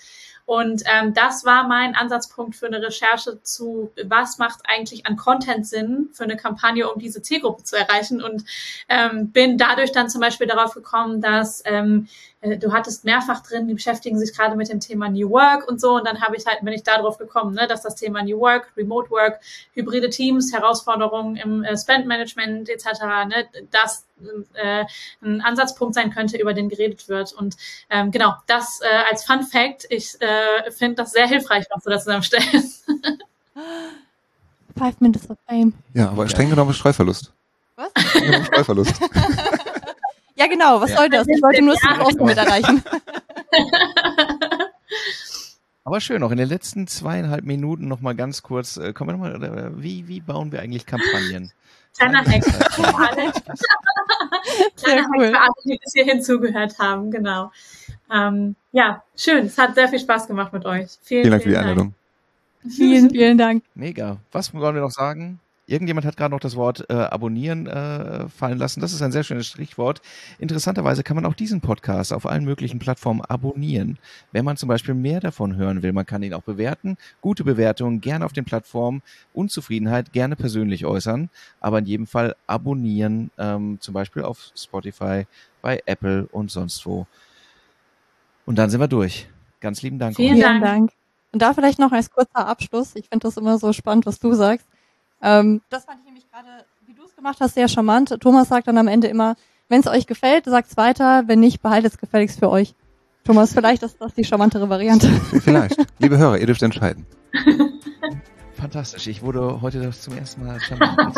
Und 0.46 0.82
ähm, 0.86 1.14
das 1.14 1.44
war 1.44 1.68
mein 1.68 1.94
Ansatzpunkt 1.94 2.56
für 2.56 2.66
eine 2.66 2.82
Recherche 2.82 3.40
zu, 3.42 3.92
was 4.04 4.38
macht 4.38 4.62
eigentlich 4.64 5.06
an 5.06 5.16
Content 5.16 5.64
Sinn 5.64 6.08
für 6.12 6.24
eine 6.24 6.36
Kampagne, 6.36 6.90
um 6.90 6.98
diese 6.98 7.22
Zielgruppe 7.22 7.62
zu 7.62 7.76
erreichen. 7.76 8.20
Und 8.20 8.44
ähm, 8.88 9.30
bin 9.30 9.58
dadurch 9.58 9.92
dann 9.92 10.10
zum 10.10 10.20
Beispiel 10.20 10.48
darauf 10.48 10.74
gekommen, 10.74 11.20
dass 11.20 11.62
ähm, 11.66 12.08
äh, 12.40 12.58
du 12.58 12.72
hattest 12.72 13.04
mehrfach 13.04 13.42
drin, 13.42 13.68
die 13.68 13.74
beschäftigen 13.74 14.18
sich 14.18 14.36
gerade 14.36 14.56
mit 14.56 14.68
dem 14.68 14.80
Thema 14.80 15.08
New 15.08 15.30
Work 15.30 15.68
und 15.68 15.80
so. 15.80 15.96
Und 15.96 16.06
dann 16.06 16.20
habe 16.20 16.36
ich 16.36 16.46
halt, 16.46 16.60
bin 16.62 16.72
ich 16.72 16.82
darauf 16.82 17.18
gekommen, 17.18 17.54
ne, 17.54 17.66
dass 17.66 17.82
das 17.82 17.96
Thema 17.96 18.22
New 18.22 18.38
Work, 18.40 18.72
Remote 18.76 19.10
Work, 19.10 19.40
hybride 19.74 20.10
Teams, 20.10 20.52
Herausforderungen 20.52 21.36
im 21.36 21.64
äh, 21.64 21.76
Spend 21.76 22.06
Management 22.06 22.68
etc., 22.68 23.02
ne, 23.28 23.46
das 23.70 24.04
äh, 24.54 24.84
ein 25.22 25.40
Ansatzpunkt 25.40 25.94
sein 25.94 26.10
könnte, 26.10 26.36
über 26.38 26.54
den 26.54 26.68
geredet 26.68 27.08
wird. 27.08 27.32
Und 27.32 27.56
ähm, 27.90 28.10
genau, 28.10 28.34
das 28.46 28.80
äh, 28.82 29.10
als 29.10 29.24
Fun 29.24 29.42
Fact, 29.42 29.86
ich 29.90 30.20
äh, 30.20 30.70
finde 30.70 30.96
das 30.96 31.12
sehr 31.12 31.26
hilfreich, 31.26 31.66
was 31.70 31.82
du 31.84 31.90
da 31.90 31.98
zusammenstellst. 31.98 32.86
Five 34.76 35.00
Minutes 35.00 35.28
of 35.28 35.36
Fame. 35.46 35.74
Ja, 35.94 36.08
aber 36.08 36.28
streng 36.28 36.50
genommen 36.50 36.72
Streuverlust. 36.72 37.32
Was? 37.76 37.90
Streng 37.96 38.24
genommen 38.24 38.46
Streuverlust. 38.46 38.94
Ja, 40.40 40.46
genau. 40.46 40.80
Was 40.80 40.90
ja. 40.90 40.96
soll 40.96 41.10
das? 41.10 41.28
Ich 41.28 41.42
wollte 41.42 41.60
nur 41.60 41.74
Austin 42.00 42.24
mit 42.24 42.38
erreichen. 42.38 42.82
Aber 45.84 46.00
schön, 46.00 46.22
auch 46.22 46.30
in 46.30 46.38
den 46.38 46.48
letzten 46.48 46.86
zweieinhalb 46.86 47.44
Minuten 47.44 47.88
noch 47.88 48.00
mal 48.00 48.14
ganz 48.14 48.42
kurz, 48.42 48.78
äh, 48.78 48.94
kommen 48.94 49.20
wir 49.20 49.28
noch 49.28 49.38
mal, 49.38 49.42
äh, 49.42 49.82
wie, 49.82 50.08
wie 50.08 50.20
bauen 50.20 50.50
wir 50.50 50.62
eigentlich 50.62 50.86
Kampagnen? 50.86 51.52
Kleiner 51.98 52.24
Hack 52.24 52.44
für 52.44 52.96
alle. 52.96 53.32
Kleiner 54.76 55.08
cool. 55.14 55.26
Hack 55.26 55.32
für 55.32 55.40
alle, 55.40 55.52
die 55.64 55.78
bis 55.82 55.92
hierhin 55.92 56.22
zugehört 56.22 56.78
haben, 56.78 57.10
genau. 57.10 57.52
Ähm, 58.10 58.56
ja, 58.72 59.02
schön. 59.16 59.44
Es 59.46 59.58
hat 59.58 59.74
sehr 59.74 59.88
viel 59.88 59.98
Spaß 60.00 60.26
gemacht 60.26 60.54
mit 60.54 60.64
euch. 60.64 60.88
Vielen, 61.02 61.24
vielen 61.24 61.30
Dank 61.32 61.42
für 61.42 61.48
die 61.50 61.56
Einladung. 61.56 61.94
Vielen, 62.66 63.10
vielen 63.10 63.36
Dank. 63.36 63.64
Mega. 63.74 64.16
Was 64.32 64.54
wollen 64.54 64.74
wir 64.74 64.82
noch 64.82 64.90
sagen? 64.90 65.38
Irgendjemand 65.70 66.04
hat 66.04 66.16
gerade 66.16 66.34
noch 66.34 66.40
das 66.40 66.56
Wort 66.56 66.84
äh, 66.90 66.94
abonnieren 66.94 67.68
äh, 67.68 68.28
fallen 68.28 68.58
lassen. 68.58 68.80
Das 68.80 68.92
ist 68.92 69.02
ein 69.02 69.12
sehr 69.12 69.22
schönes 69.22 69.46
Strichwort. 69.46 70.02
Interessanterweise 70.40 71.04
kann 71.04 71.14
man 71.14 71.24
auch 71.24 71.34
diesen 71.34 71.60
Podcast 71.60 72.12
auf 72.12 72.26
allen 72.26 72.44
möglichen 72.44 72.80
Plattformen 72.80 73.20
abonnieren. 73.20 73.96
Wenn 74.32 74.44
man 74.44 74.56
zum 74.56 74.68
Beispiel 74.68 74.94
mehr 74.94 75.20
davon 75.20 75.54
hören 75.54 75.84
will, 75.84 75.92
man 75.92 76.06
kann 76.06 76.24
ihn 76.24 76.34
auch 76.34 76.42
bewerten. 76.42 76.96
Gute 77.20 77.44
Bewertungen 77.44 78.00
gerne 78.00 78.24
auf 78.24 78.32
den 78.32 78.44
Plattformen. 78.44 79.00
Unzufriedenheit 79.32 80.12
gerne 80.12 80.34
persönlich 80.34 80.86
äußern. 80.86 81.30
Aber 81.60 81.78
in 81.78 81.86
jedem 81.86 82.06
Fall 82.08 82.34
abonnieren, 82.48 83.30
ähm, 83.38 83.78
zum 83.80 83.94
Beispiel 83.94 84.24
auf 84.24 84.50
Spotify, 84.56 85.28
bei 85.62 85.80
Apple 85.86 86.26
und 86.32 86.50
sonst 86.50 86.84
wo. 86.84 87.06
Und 88.44 88.56
dann 88.56 88.70
sind 88.70 88.80
wir 88.80 88.88
durch. 88.88 89.28
Ganz 89.60 89.82
lieben 89.82 90.00
Dank. 90.00 90.16
Vielen 90.16 90.40
Dank. 90.40 90.64
Dank. 90.64 90.90
Und 91.30 91.42
da 91.42 91.54
vielleicht 91.54 91.78
noch 91.78 91.92
als 91.92 92.10
kurzer 92.10 92.48
Abschluss. 92.48 92.96
Ich 92.96 93.08
finde 93.08 93.28
das 93.28 93.36
immer 93.36 93.56
so 93.58 93.72
spannend, 93.72 94.06
was 94.06 94.18
du 94.18 94.34
sagst. 94.34 94.66
Ähm, 95.22 95.60
das 95.70 95.84
fand 95.84 96.00
ich 96.00 96.06
nämlich 96.06 96.30
gerade, 96.30 96.48
wie 96.86 96.94
du 96.94 97.04
es 97.04 97.14
gemacht 97.14 97.38
hast, 97.40 97.54
sehr 97.54 97.68
charmant. 97.68 98.16
Thomas 98.20 98.48
sagt 98.48 98.68
dann 98.68 98.78
am 98.78 98.88
Ende 98.88 99.08
immer, 99.08 99.36
wenn 99.68 99.80
es 99.80 99.86
euch 99.86 100.06
gefällt, 100.06 100.46
sagt 100.46 100.70
es 100.70 100.76
weiter, 100.76 101.24
wenn 101.26 101.40
nicht, 101.40 101.62
behaltet 101.62 101.92
es 101.92 101.98
gefälligst 101.98 102.38
für 102.38 102.50
euch. 102.50 102.74
Thomas, 103.24 103.52
vielleicht 103.52 103.82
ist 103.82 104.00
das 104.00 104.14
die 104.14 104.24
charmantere 104.24 104.68
Variante. 104.68 105.08
Vielleicht. 105.44 105.76
Liebe 105.98 106.16
Hörer, 106.16 106.38
ihr 106.38 106.46
dürft 106.46 106.62
entscheiden. 106.62 107.06
Fantastisch. 108.54 109.06
Ich 109.06 109.22
wurde 109.22 109.60
heute 109.60 109.90
zum 109.90 110.16
ersten 110.16 110.44
Mal 110.44 110.58
charmant 110.60 111.16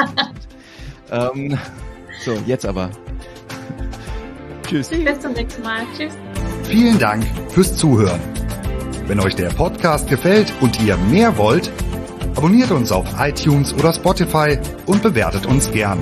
ähm, 1.11 1.59
So, 2.24 2.34
jetzt 2.46 2.66
aber. 2.66 2.90
Tschüss. 4.66 4.88
Bis 4.88 5.20
zum 5.20 5.32
nächsten 5.32 5.62
Mal. 5.62 5.82
Tschüss. 5.96 6.12
Vielen 6.64 6.98
Dank 6.98 7.24
fürs 7.50 7.76
Zuhören. 7.76 8.20
Wenn 9.07 9.20
euch 9.20 9.34
der 9.34 9.50
Podcast 9.50 10.09
gefällt 10.09 10.53
und 10.61 10.80
ihr 10.82 10.96
mehr 10.96 11.36
wollt, 11.36 11.70
Abonniert 12.35 12.70
uns 12.70 12.91
auf 12.91 13.07
iTunes 13.18 13.74
oder 13.74 13.93
Spotify 13.93 14.59
und 14.87 15.03
bewertet 15.03 15.47
uns 15.47 15.70
gern. 15.70 15.99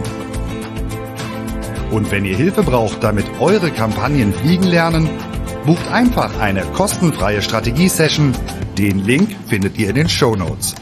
Und 1.90 2.10
wenn 2.12 2.24
ihr 2.24 2.36
Hilfe 2.36 2.62
braucht, 2.62 3.02
damit 3.02 3.26
eure 3.40 3.70
Kampagnen 3.70 4.32
fliegen 4.32 4.64
lernen, 4.64 5.10
bucht 5.66 5.86
einfach 5.88 6.38
eine 6.38 6.62
kostenfreie 6.62 7.42
Strategie-Session. 7.42 8.32
Den 8.78 9.04
Link 9.04 9.36
findet 9.46 9.76
ihr 9.76 9.88
in 9.90 9.96
den 9.96 10.08
Show 10.08 10.36
Notes. 10.36 10.74